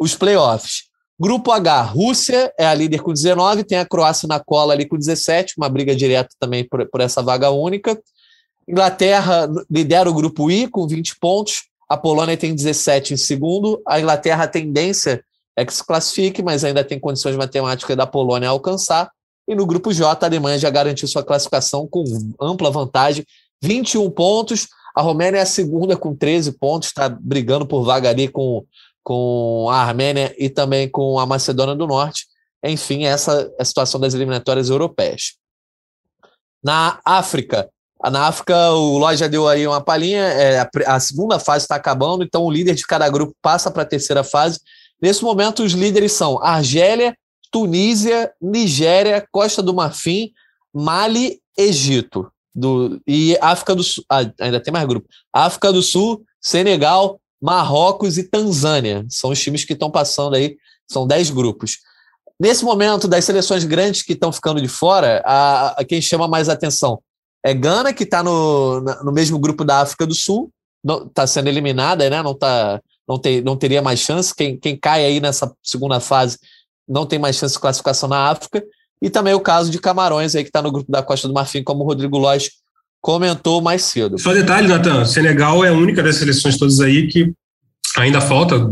os 0.00 0.14
playoffs. 0.14 0.84
Grupo 1.18 1.52
H, 1.52 1.82
Rússia 1.82 2.52
é 2.58 2.66
a 2.66 2.74
líder 2.74 3.00
com 3.00 3.12
19, 3.12 3.62
tem 3.62 3.78
a 3.78 3.86
Croácia 3.86 4.26
na 4.26 4.40
cola 4.40 4.72
ali 4.72 4.84
com 4.84 4.96
17, 4.96 5.54
uma 5.56 5.68
briga 5.68 5.94
direta 5.94 6.30
também 6.40 6.66
por, 6.66 6.88
por 6.90 7.00
essa 7.00 7.22
vaga 7.22 7.50
única. 7.50 8.00
Inglaterra 8.66 9.48
lidera 9.70 10.10
o 10.10 10.14
grupo 10.14 10.50
I 10.50 10.66
com 10.66 10.88
20 10.88 11.18
pontos, 11.20 11.64
a 11.88 11.96
Polônia 11.96 12.36
tem 12.36 12.54
17 12.54 13.14
em 13.14 13.16
segundo, 13.16 13.80
a 13.86 14.00
Inglaterra 14.00 14.44
a 14.44 14.48
tendência 14.48 15.22
é 15.56 15.64
que 15.64 15.72
se 15.72 15.84
classifique, 15.84 16.42
mas 16.42 16.64
ainda 16.64 16.84
tem 16.84 16.98
condições 16.98 17.36
matemáticas 17.36 17.96
da 17.96 18.06
Polônia 18.06 18.48
alcançar. 18.48 19.10
E 19.46 19.54
no 19.54 19.66
grupo 19.66 19.92
J, 19.92 20.24
a 20.24 20.28
Alemanha 20.28 20.58
já 20.58 20.70
garantiu 20.70 21.06
sua 21.06 21.22
classificação 21.22 21.86
com 21.86 22.02
ampla 22.40 22.70
vantagem, 22.70 23.24
21 23.62 24.10
pontos. 24.10 24.68
A 24.96 25.02
Romênia 25.02 25.38
é 25.38 25.42
a 25.42 25.46
segunda 25.46 25.96
com 25.96 26.14
13 26.14 26.52
pontos, 26.52 26.88
está 26.88 27.08
brigando 27.08 27.66
por 27.66 27.84
vaga 27.84 28.08
ali 28.08 28.28
com, 28.28 28.64
com 29.02 29.68
a 29.70 29.76
Armênia 29.76 30.34
e 30.38 30.48
também 30.48 30.88
com 30.88 31.18
a 31.18 31.26
Macedônia 31.26 31.74
do 31.74 31.86
Norte. 31.86 32.26
Enfim, 32.64 33.04
essa 33.04 33.52
é 33.58 33.62
a 33.62 33.64
situação 33.64 34.00
das 34.00 34.14
eliminatórias 34.14 34.70
europeias. 34.70 35.34
Na 36.62 36.98
África, 37.04 37.68
na 38.10 38.26
África, 38.26 38.70
o 38.70 38.98
Lodge 38.98 39.20
já 39.20 39.28
deu 39.28 39.46
aí 39.48 39.66
uma 39.66 39.82
palhinha, 39.82 40.22
é, 40.22 40.60
a, 40.60 40.70
a 40.86 41.00
segunda 41.00 41.38
fase 41.38 41.64
está 41.64 41.76
acabando, 41.76 42.24
então 42.24 42.42
o 42.42 42.50
líder 42.50 42.74
de 42.74 42.86
cada 42.86 43.08
grupo 43.08 43.34
passa 43.42 43.70
para 43.70 43.82
a 43.82 43.86
terceira 43.86 44.24
fase. 44.24 44.60
Nesse 45.04 45.22
momento, 45.22 45.62
os 45.62 45.72
líderes 45.72 46.12
são 46.12 46.42
Argélia, 46.42 47.14
Tunísia, 47.52 48.32
Nigéria, 48.40 49.22
Costa 49.30 49.62
do 49.62 49.74
Marfim, 49.74 50.32
Mali, 50.72 51.42
Egito. 51.58 52.32
Do, 52.54 52.98
e 53.06 53.36
África 53.42 53.74
do 53.74 53.82
Sul, 53.82 54.02
ah, 54.08 54.24
ainda 54.40 54.60
tem 54.60 54.72
mais 54.72 54.86
grupo. 54.86 55.06
África 55.30 55.70
do 55.70 55.82
Sul, 55.82 56.24
Senegal, 56.40 57.20
Marrocos 57.38 58.16
e 58.16 58.22
Tanzânia. 58.22 59.04
São 59.10 59.28
os 59.28 59.38
times 59.38 59.62
que 59.62 59.74
estão 59.74 59.90
passando 59.90 60.36
aí, 60.36 60.56
são 60.90 61.06
10 61.06 61.32
grupos. 61.32 61.80
Nesse 62.40 62.64
momento, 62.64 63.06
das 63.06 63.26
seleções 63.26 63.62
grandes 63.62 64.00
que 64.00 64.14
estão 64.14 64.32
ficando 64.32 64.58
de 64.58 64.68
fora, 64.68 65.22
a, 65.26 65.80
a 65.82 65.84
quem 65.84 66.00
chama 66.00 66.26
mais 66.26 66.48
atenção 66.48 66.98
é 67.44 67.52
Gana, 67.52 67.92
que 67.92 68.04
está 68.04 68.22
no, 68.22 68.80
no 68.80 69.12
mesmo 69.12 69.38
grupo 69.38 69.66
da 69.66 69.82
África 69.82 70.06
do 70.06 70.14
Sul, 70.14 70.50
está 71.08 71.26
sendo 71.26 71.48
eliminada, 71.48 72.08
né? 72.08 72.22
não, 72.22 72.34
tá, 72.34 72.80
não, 73.08 73.18
ter, 73.18 73.42
não 73.42 73.56
teria 73.56 73.82
mais 73.82 74.00
chance. 74.00 74.34
Quem, 74.34 74.56
quem 74.56 74.76
cai 74.76 75.04
aí 75.04 75.20
nessa 75.20 75.52
segunda 75.62 76.00
fase 76.00 76.38
não 76.88 77.06
tem 77.06 77.18
mais 77.18 77.36
chance 77.36 77.54
de 77.54 77.60
classificação 77.60 78.08
na 78.08 78.28
África. 78.30 78.62
E 79.00 79.10
também 79.10 79.34
o 79.34 79.40
caso 79.40 79.70
de 79.70 79.78
Camarões, 79.78 80.34
aí, 80.34 80.42
que 80.42 80.48
está 80.48 80.62
no 80.62 80.72
grupo 80.72 80.90
da 80.90 81.02
Costa 81.02 81.28
do 81.28 81.34
Marfim, 81.34 81.62
como 81.62 81.82
o 81.82 81.86
Rodrigo 81.86 82.16
Lois 82.16 82.50
comentou 83.00 83.60
mais 83.60 83.82
cedo. 83.82 84.18
Só 84.18 84.32
detalhe, 84.32 84.66
Natan, 84.66 85.04
Senegal 85.04 85.64
é 85.64 85.68
a 85.68 85.72
única 85.72 86.02
das 86.02 86.16
seleções 86.16 86.56
todas 86.56 86.80
aí 86.80 87.06
que 87.06 87.32
ainda 87.98 88.20
falta, 88.20 88.70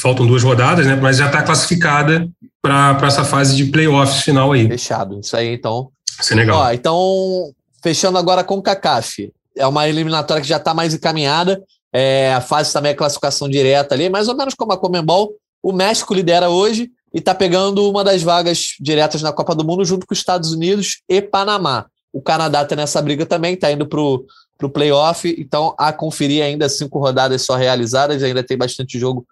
faltam 0.00 0.26
duas 0.26 0.42
rodadas, 0.42 0.86
né? 0.86 0.96
Mas 0.96 1.18
já 1.18 1.26
está 1.26 1.42
classificada 1.42 2.26
para 2.62 2.98
essa 3.02 3.24
fase 3.24 3.54
de 3.54 3.66
playoffs 3.66 4.22
final 4.22 4.52
aí. 4.52 4.66
Fechado, 4.66 5.20
isso 5.20 5.36
aí 5.36 5.52
então. 5.54 5.90
Senegal. 6.20 6.60
Ó, 6.60 6.72
então, 6.72 7.54
Fechando 7.84 8.16
agora 8.16 8.42
com 8.42 8.54
o 8.54 8.62
CACAF. 8.62 9.30
É 9.54 9.66
uma 9.66 9.86
eliminatória 9.86 10.40
que 10.40 10.48
já 10.48 10.56
está 10.56 10.72
mais 10.72 10.94
encaminhada. 10.94 11.62
É, 11.96 12.34
a 12.34 12.40
fase 12.40 12.72
também 12.72 12.90
é 12.90 12.94
classificação 12.94 13.48
direta 13.48 13.94
ali, 13.94 14.10
mais 14.10 14.26
ou 14.26 14.36
menos 14.36 14.54
como 14.54 14.72
a 14.72 14.76
Comembol. 14.76 15.32
O 15.62 15.72
México 15.72 16.12
lidera 16.12 16.50
hoje 16.50 16.90
e 17.14 17.18
está 17.18 17.32
pegando 17.32 17.88
uma 17.88 18.02
das 18.02 18.20
vagas 18.20 18.74
diretas 18.80 19.22
na 19.22 19.32
Copa 19.32 19.54
do 19.54 19.64
Mundo 19.64 19.84
junto 19.84 20.04
com 20.04 20.12
os 20.12 20.18
Estados 20.18 20.52
Unidos 20.52 21.02
e 21.08 21.22
Panamá. 21.22 21.86
O 22.12 22.20
Canadá 22.20 22.62
está 22.62 22.74
nessa 22.74 23.00
briga 23.00 23.24
também, 23.24 23.54
está 23.54 23.70
indo 23.70 23.86
para 23.86 24.00
o 24.00 24.70
playoff, 24.72 25.32
então 25.38 25.72
a 25.78 25.92
conferir 25.92 26.42
ainda 26.42 26.68
cinco 26.68 26.98
rodadas 26.98 27.42
só 27.42 27.54
realizadas, 27.54 28.24
ainda 28.24 28.42
tem 28.42 28.58
bastante 28.58 28.98
jogo 28.98 29.24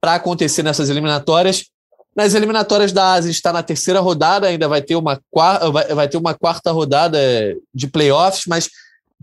para 0.00 0.14
acontecer 0.14 0.62
nessas 0.62 0.88
eliminatórias. 0.88 1.66
Nas 2.16 2.34
eliminatórias 2.34 2.92
da 2.92 3.12
Ásia 3.12 3.30
está 3.30 3.52
na 3.52 3.62
terceira 3.62 4.00
rodada, 4.00 4.46
ainda 4.46 4.66
vai 4.66 4.80
ter 4.80 4.96
uma, 4.96 5.20
vai, 5.94 6.08
ter 6.08 6.16
uma 6.16 6.32
quarta 6.32 6.72
rodada 6.72 7.18
de 7.74 7.86
playoffs, 7.86 8.44
mas 8.48 8.70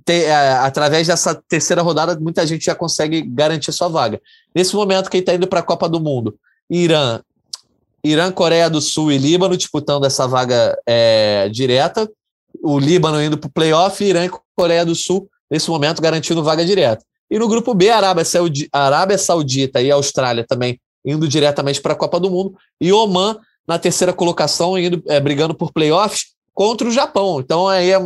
é, 0.08 0.52
através 0.60 1.08
dessa 1.08 1.36
terceira 1.48 1.82
rodada 1.82 2.18
muita 2.20 2.46
gente 2.46 2.66
já 2.66 2.76
consegue 2.76 3.22
garantir 3.22 3.72
sua 3.72 3.88
vaga. 3.88 4.22
Nesse 4.54 4.76
momento, 4.76 5.10
quem 5.10 5.20
está 5.20 5.34
indo 5.34 5.48
para 5.48 5.60
a 5.60 5.64
Copa 5.64 5.90
do 5.90 6.00
Mundo? 6.00 6.38
Irã, 6.70 7.22
Irã, 8.04 8.32
Coreia 8.32 8.70
do 8.70 8.82
Sul 8.82 9.12
e 9.12 9.18
Líbano 9.18 9.58
disputando 9.58 10.06
essa 10.06 10.28
vaga 10.28 10.78
é, 10.86 11.50
direta. 11.50 12.10
O 12.64 12.80
Líbano 12.80 13.22
indo 13.22 13.38
para 13.38 13.48
o 13.48 13.52
playoff, 13.52 14.04
Irã 14.04 14.26
e 14.26 14.32
Coreia 14.56 14.86
do 14.86 14.96
Sul, 14.96 15.30
nesse 15.50 15.70
momento, 15.70 16.02
garantindo 16.02 16.44
vaga 16.44 16.66
direta. 16.66 17.04
E 17.30 17.38
no 17.38 17.48
grupo 17.48 17.74
B, 17.74 17.90
Arábia, 17.90 18.24
Arábia 18.72 19.18
Saudita 19.18 19.82
e 19.82 19.92
Austrália 19.92 20.46
também 20.48 20.80
indo 21.06 21.28
diretamente 21.28 21.82
para 21.82 21.94
a 21.94 21.96
Copa 21.96 22.20
do 22.20 22.30
Mundo, 22.30 22.56
e 22.82 22.92
Oman 22.92 23.38
na 23.66 23.80
terceira 23.80 24.12
colocação, 24.14 24.78
indo, 24.78 25.02
é, 25.08 25.20
brigando 25.20 25.54
por 25.54 25.72
playoffs 25.72 26.37
contra 26.58 26.88
o 26.88 26.92
Japão. 26.92 27.40
Então 27.40 27.68
aí 27.68 27.92
é, 27.92 28.00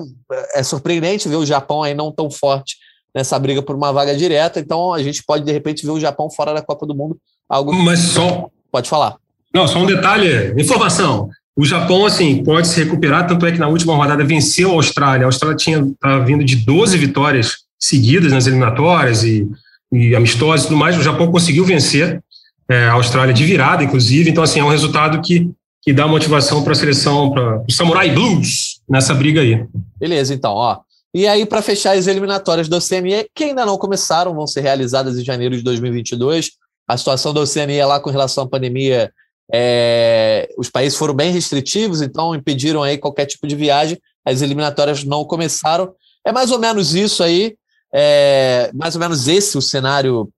é 0.55 0.61
surpreendente 0.61 1.29
ver 1.29 1.37
o 1.37 1.45
Japão 1.45 1.83
aí 1.83 1.93
não 1.93 2.11
tão 2.11 2.29
forte 2.29 2.75
nessa 3.15 3.39
briga 3.39 3.61
por 3.61 3.77
uma 3.77 3.93
vaga 3.93 4.13
direta. 4.13 4.59
Então 4.59 4.93
a 4.93 5.01
gente 5.01 5.23
pode, 5.23 5.45
de 5.45 5.53
repente, 5.53 5.85
ver 5.85 5.91
o 5.93 5.99
Japão 5.99 6.29
fora 6.29 6.53
da 6.53 6.61
Copa 6.61 6.85
do 6.85 6.93
Mundo. 6.93 7.17
Algo 7.47 7.73
Mas 7.73 7.99
só. 7.99 8.49
Pode 8.69 8.89
falar. 8.89 9.15
Não, 9.53 9.65
só 9.69 9.79
um 9.79 9.85
detalhe: 9.85 10.53
informação. 10.61 11.29
O 11.55 11.65
Japão, 11.65 12.05
assim, 12.05 12.43
pode 12.43 12.67
se 12.67 12.83
recuperar, 12.83 13.25
tanto 13.25 13.45
é 13.45 13.51
que 13.53 13.57
na 13.57 13.69
última 13.69 13.95
rodada 13.95 14.23
venceu 14.23 14.71
a 14.71 14.73
Austrália. 14.73 15.25
A 15.25 15.29
Austrália 15.29 15.55
tinha 15.55 15.89
tá 15.99 16.19
vindo 16.19 16.43
de 16.43 16.57
12 16.57 16.97
vitórias 16.97 17.59
seguidas 17.79 18.33
nas 18.33 18.47
eliminatórias 18.47 19.23
e, 19.23 19.47
e 19.93 20.13
amistosos 20.13 20.65
e 20.65 20.67
tudo 20.67 20.77
mais. 20.77 20.97
O 20.97 21.03
Japão 21.03 21.31
conseguiu 21.31 21.63
vencer 21.63 22.21
é, 22.69 22.87
a 22.87 22.93
Austrália 22.93 23.33
de 23.33 23.45
virada, 23.45 23.81
inclusive. 23.81 24.29
Então, 24.29 24.43
assim, 24.43 24.59
é 24.59 24.63
um 24.63 24.69
resultado 24.69 25.21
que, 25.21 25.49
que 25.81 25.91
dá 25.91 26.07
motivação 26.07 26.63
para 26.63 26.73
a 26.73 26.75
seleção, 26.75 27.31
para 27.31 27.63
o 27.67 27.71
Samurai 27.71 28.11
Blues 28.11 28.81
nessa 28.87 29.13
briga 29.13 29.41
aí. 29.41 29.65
Beleza, 29.99 30.33
então, 30.33 30.53
ó. 30.53 30.79
E 31.13 31.27
aí, 31.27 31.45
para 31.45 31.61
fechar 31.61 31.97
as 31.97 32.07
eliminatórias 32.07 32.69
da 32.69 32.77
Oceania, 32.77 33.27
que 33.35 33.45
ainda 33.45 33.65
não 33.65 33.77
começaram, 33.77 34.33
vão 34.33 34.47
ser 34.47 34.61
realizadas 34.61 35.17
em 35.17 35.25
janeiro 35.25 35.57
de 35.57 35.63
2022. 35.63 36.51
A 36.87 36.95
situação 36.95 37.33
da 37.33 37.41
Oceania 37.41 37.85
lá 37.85 37.99
com 37.99 38.09
relação 38.09 38.45
à 38.45 38.47
pandemia, 38.47 39.11
é, 39.51 40.49
os 40.57 40.69
países 40.69 40.97
foram 40.97 41.13
bem 41.13 41.31
restritivos, 41.31 42.01
então 42.01 42.33
impediram 42.33 42.81
aí 42.81 42.97
qualquer 42.97 43.25
tipo 43.25 43.45
de 43.45 43.55
viagem. 43.55 43.99
As 44.23 44.41
eliminatórias 44.41 45.03
não 45.03 45.25
começaram. 45.25 45.93
É 46.23 46.31
mais 46.31 46.51
ou 46.51 46.59
menos 46.59 46.93
isso 46.93 47.23
aí, 47.23 47.55
é 47.93 48.71
mais 48.73 48.95
ou 48.95 49.01
menos 49.01 49.27
esse 49.27 49.57
o 49.57 49.61
cenário 49.61 50.29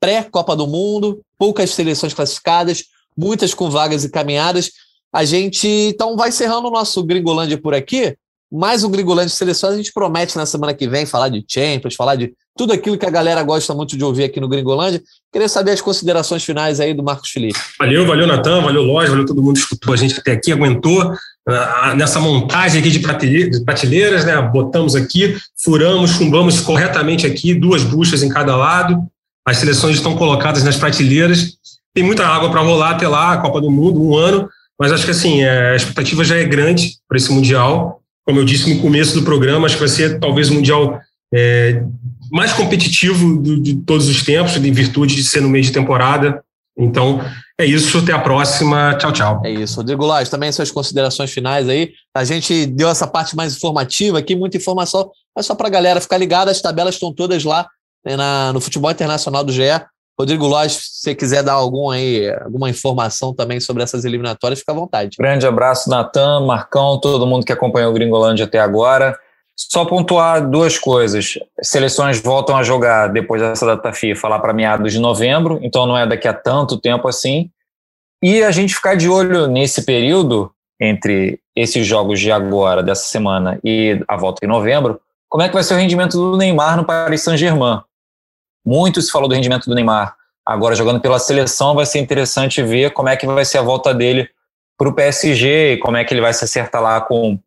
pré-Copa 0.00 0.56
do 0.56 0.66
Mundo, 0.66 1.20
poucas 1.38 1.70
seleções 1.70 2.14
classificadas, 2.14 2.84
muitas 3.16 3.52
com 3.52 3.68
vagas 3.68 4.04
encaminhadas. 4.04 4.70
A 5.14 5.26
gente 5.26 5.68
então 5.68 6.16
vai 6.16 6.30
encerrando 6.30 6.68
o 6.68 6.70
nosso 6.70 7.04
Gringolândia 7.04 7.58
por 7.58 7.74
aqui. 7.74 8.16
Mais 8.50 8.82
um 8.82 8.90
Gringolândia 8.90 9.28
de 9.28 9.36
seleções. 9.36 9.74
A 9.74 9.76
gente 9.76 9.92
promete 9.92 10.36
na 10.36 10.46
semana 10.46 10.72
que 10.72 10.88
vem 10.88 11.04
falar 11.04 11.28
de 11.28 11.44
Champions, 11.46 11.94
falar 11.94 12.16
de 12.16 12.32
tudo 12.56 12.72
aquilo 12.72 12.96
que 12.96 13.04
a 13.04 13.10
galera 13.10 13.42
gosta 13.42 13.74
muito 13.74 13.96
de 13.96 14.02
ouvir 14.02 14.24
aqui 14.24 14.40
no 14.40 14.48
Gringolândia. 14.48 15.02
Queria 15.30 15.48
saber 15.50 15.72
as 15.72 15.82
considerações 15.82 16.42
finais 16.42 16.80
aí 16.80 16.94
do 16.94 17.02
Marcos 17.02 17.30
Felipe. 17.30 17.58
Valeu, 17.78 18.06
valeu, 18.06 18.26
Natan, 18.26 18.62
valeu, 18.62 18.82
Loja, 18.82 19.10
valeu 19.10 19.26
todo 19.26 19.42
mundo 19.42 19.54
que 19.54 19.60
escutou 19.60 19.92
a 19.92 19.96
gente 19.98 20.18
até 20.18 20.32
aqui, 20.32 20.50
aguentou 20.50 21.02
uh, 21.02 21.94
nessa 21.96 22.18
montagem 22.18 22.80
aqui 22.80 22.90
de 22.90 23.00
prateleiras, 23.00 24.24
né? 24.24 24.40
Botamos 24.40 24.94
aqui, 24.94 25.36
furamos, 25.62 26.12
chumbamos 26.12 26.60
corretamente 26.60 27.26
aqui, 27.26 27.54
duas 27.54 27.82
buchas 27.82 28.22
em 28.22 28.30
cada 28.30 28.56
lado. 28.56 29.02
As 29.46 29.58
seleções 29.58 29.96
estão 29.96 30.16
colocadas 30.16 30.62
nas 30.62 30.76
prateleiras. 30.76 31.58
Tem 31.94 32.02
muita 32.02 32.26
água 32.26 32.50
para 32.50 32.62
rolar 32.62 32.92
até 32.92 33.06
lá, 33.06 33.32
a 33.32 33.38
Copa 33.38 33.60
do 33.60 33.70
Mundo, 33.70 34.02
um 34.02 34.16
ano. 34.16 34.48
Mas 34.78 34.92
acho 34.92 35.04
que 35.04 35.10
assim, 35.10 35.42
é, 35.42 35.72
a 35.72 35.76
expectativa 35.76 36.24
já 36.24 36.36
é 36.36 36.44
grande 36.44 36.96
para 37.08 37.16
esse 37.16 37.32
Mundial. 37.32 38.00
Como 38.26 38.38
eu 38.38 38.44
disse 38.44 38.72
no 38.72 38.80
começo 38.80 39.14
do 39.14 39.24
programa, 39.24 39.66
acho 39.66 39.76
que 39.76 39.80
vai 39.80 39.88
ser 39.88 40.18
talvez 40.18 40.50
o 40.50 40.54
Mundial 40.54 41.00
é, 41.34 41.82
mais 42.30 42.52
competitivo 42.52 43.42
de 43.60 43.76
todos 43.76 44.08
os 44.08 44.22
tempos, 44.22 44.56
em 44.56 44.72
virtude 44.72 45.14
de 45.14 45.24
ser 45.24 45.40
no 45.40 45.48
meio 45.48 45.64
de 45.64 45.72
temporada. 45.72 46.42
Então, 46.76 47.20
é 47.60 47.66
isso. 47.66 47.98
Até 47.98 48.12
a 48.12 48.18
próxima. 48.18 48.94
Tchau, 48.98 49.12
tchau. 49.12 49.42
É 49.44 49.50
isso. 49.50 49.76
Rodrigo 49.76 50.04
Lage, 50.04 50.30
também 50.30 50.50
suas 50.50 50.70
considerações 50.70 51.30
finais 51.30 51.68
aí. 51.68 51.92
A 52.14 52.24
gente 52.24 52.66
deu 52.66 52.88
essa 52.88 53.06
parte 53.06 53.36
mais 53.36 53.54
informativa 53.54 54.18
aqui, 54.18 54.34
muita 54.34 54.56
informação. 54.56 55.10
É 55.36 55.42
só 55.42 55.54
para 55.54 55.68
a 55.68 55.70
galera 55.70 56.00
ficar 56.00 56.18
ligada. 56.18 56.50
As 56.50 56.60
tabelas 56.60 56.94
estão 56.94 57.12
todas 57.12 57.44
lá 57.44 57.68
né, 58.04 58.16
na, 58.16 58.52
no 58.52 58.60
futebol 58.60 58.90
internacional 58.90 59.44
do 59.44 59.52
GE. 59.52 59.62
Rodrigo 60.22 60.46
Lóis, 60.46 60.72
se 60.72 61.00
você 61.00 61.14
quiser 61.16 61.42
dar 61.42 61.54
algum 61.54 61.90
aí, 61.90 62.32
alguma 62.44 62.70
informação 62.70 63.34
também 63.34 63.58
sobre 63.58 63.82
essas 63.82 64.04
eliminatórias, 64.04 64.60
fica 64.60 64.70
à 64.70 64.74
vontade. 64.74 65.16
Grande 65.18 65.44
abraço, 65.44 65.90
Natan, 65.90 66.46
Marcão, 66.46 67.00
todo 67.00 67.26
mundo 67.26 67.44
que 67.44 67.52
acompanhou 67.52 67.90
o 67.90 67.94
Gringolândia 67.94 68.44
até 68.44 68.60
agora. 68.60 69.18
Só 69.56 69.84
pontuar 69.84 70.48
duas 70.48 70.78
coisas. 70.78 71.34
Seleções 71.60 72.20
voltam 72.20 72.56
a 72.56 72.62
jogar 72.62 73.08
depois 73.08 73.42
dessa 73.42 73.66
data 73.66 73.92
FIFA 73.92 74.28
lá 74.28 74.38
para 74.38 74.52
meados 74.52 74.92
de 74.92 75.00
novembro, 75.00 75.58
então 75.60 75.86
não 75.86 75.98
é 75.98 76.06
daqui 76.06 76.28
a 76.28 76.32
tanto 76.32 76.78
tempo 76.78 77.08
assim. 77.08 77.50
E 78.22 78.44
a 78.44 78.52
gente 78.52 78.76
ficar 78.76 78.94
de 78.94 79.08
olho 79.08 79.48
nesse 79.48 79.82
período 79.82 80.52
entre 80.80 81.40
esses 81.56 81.84
jogos 81.84 82.20
de 82.20 82.30
agora, 82.30 82.80
dessa 82.80 83.04
semana, 83.04 83.58
e 83.64 84.00
a 84.06 84.16
volta 84.16 84.44
em 84.44 84.48
novembro, 84.48 85.00
como 85.28 85.42
é 85.42 85.48
que 85.48 85.54
vai 85.54 85.64
ser 85.64 85.74
o 85.74 85.78
rendimento 85.78 86.16
do 86.16 86.36
Neymar 86.36 86.76
no 86.76 86.84
Paris 86.84 87.22
Saint-Germain. 87.22 87.80
Muito 88.64 89.00
se 89.02 89.10
falou 89.10 89.28
do 89.28 89.34
rendimento 89.34 89.68
do 89.68 89.74
Neymar. 89.74 90.14
Agora, 90.44 90.74
jogando 90.74 91.00
pela 91.00 91.18
seleção, 91.18 91.74
vai 91.74 91.86
ser 91.86 91.98
interessante 91.98 92.62
ver 92.62 92.92
como 92.92 93.08
é 93.08 93.16
que 93.16 93.26
vai 93.26 93.44
ser 93.44 93.58
a 93.58 93.62
volta 93.62 93.94
dele 93.94 94.28
para 94.76 94.88
o 94.88 94.92
PSG, 94.92 95.78
como 95.78 95.96
é 95.96 96.04
que 96.04 96.12
ele 96.12 96.20
vai 96.20 96.32
se 96.34 96.44
acertar 96.44 96.82
lá 96.82 97.00
com 97.00 97.38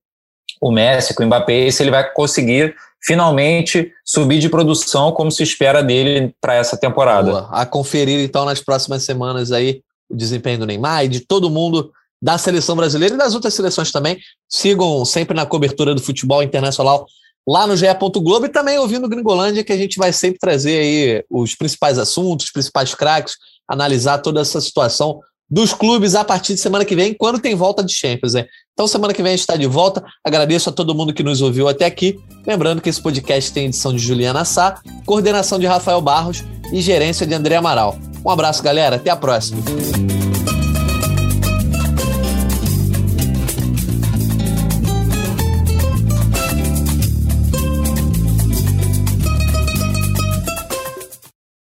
o 0.61 0.71
Messi, 0.71 1.13
com 1.13 1.23
o 1.23 1.25
Mbappé, 1.25 1.67
e 1.67 1.71
se 1.71 1.83
ele 1.83 1.91
vai 1.91 2.09
conseguir 2.13 2.75
finalmente 3.03 3.91
subir 4.03 4.39
de 4.39 4.49
produção 4.49 5.11
como 5.11 5.31
se 5.31 5.43
espera 5.43 5.83
dele 5.83 6.33
para 6.41 6.55
essa 6.55 6.75
temporada. 6.75 7.31
Boa. 7.31 7.49
A 7.51 7.65
conferir 7.65 8.19
então 8.21 8.45
nas 8.45 8.61
próximas 8.61 9.03
semanas 9.03 9.51
aí 9.51 9.81
o 10.09 10.15
desempenho 10.15 10.59
do 10.59 10.65
Neymar 10.65 11.05
e 11.05 11.09
de 11.09 11.19
todo 11.19 11.49
mundo 11.49 11.91
da 12.21 12.37
seleção 12.37 12.75
brasileira 12.75 13.13
e 13.13 13.17
das 13.17 13.35
outras 13.35 13.53
seleções 13.53 13.91
também. 13.91 14.17
Sigam 14.49 15.05
sempre 15.05 15.35
na 15.35 15.45
cobertura 15.45 15.93
do 15.93 16.01
futebol 16.01 16.41
internacional 16.41 17.05
lá 17.47 17.67
no 17.67 17.75
GE. 17.75 17.85
Globo 18.15 18.45
e 18.45 18.49
também 18.49 18.77
ouvindo 18.79 19.07
Gringolândia, 19.07 19.63
que 19.63 19.73
a 19.73 19.77
gente 19.77 19.97
vai 19.97 20.11
sempre 20.11 20.39
trazer 20.39 20.79
aí 20.79 21.23
os 21.29 21.55
principais 21.55 21.97
assuntos, 21.97 22.47
os 22.47 22.51
principais 22.51 22.93
craques, 22.95 23.35
analisar 23.67 24.19
toda 24.19 24.41
essa 24.41 24.59
situação 24.59 25.19
dos 25.49 25.73
clubes 25.73 26.15
a 26.15 26.23
partir 26.23 26.55
de 26.55 26.59
semana 26.59 26.83
que 26.83 26.95
vem, 26.95 27.13
quando 27.13 27.39
tem 27.39 27.55
volta 27.55 27.83
de 27.83 27.93
Champions. 27.93 28.33
Né? 28.33 28.45
Então, 28.73 28.87
semana 28.87 29.13
que 29.13 29.21
vem 29.21 29.33
a 29.33 29.35
gente 29.35 29.41
está 29.41 29.55
de 29.55 29.67
volta. 29.67 30.03
Agradeço 30.23 30.69
a 30.69 30.71
todo 30.71 30.95
mundo 30.95 31.13
que 31.13 31.23
nos 31.23 31.41
ouviu 31.41 31.67
até 31.67 31.85
aqui. 31.85 32.17
Lembrando 32.45 32.81
que 32.81 32.89
esse 32.89 33.01
podcast 33.01 33.51
tem 33.51 33.67
edição 33.67 33.93
de 33.93 33.99
Juliana 33.99 34.43
Sá, 34.43 34.79
coordenação 35.05 35.59
de 35.59 35.65
Rafael 35.65 36.01
Barros 36.01 36.43
e 36.73 36.81
gerência 36.81 37.27
de 37.27 37.33
André 37.33 37.55
Amaral. 37.55 37.97
Um 38.25 38.29
abraço, 38.29 38.63
galera. 38.63 38.95
Até 38.95 39.11
a 39.11 39.15
próxima. 39.15 39.61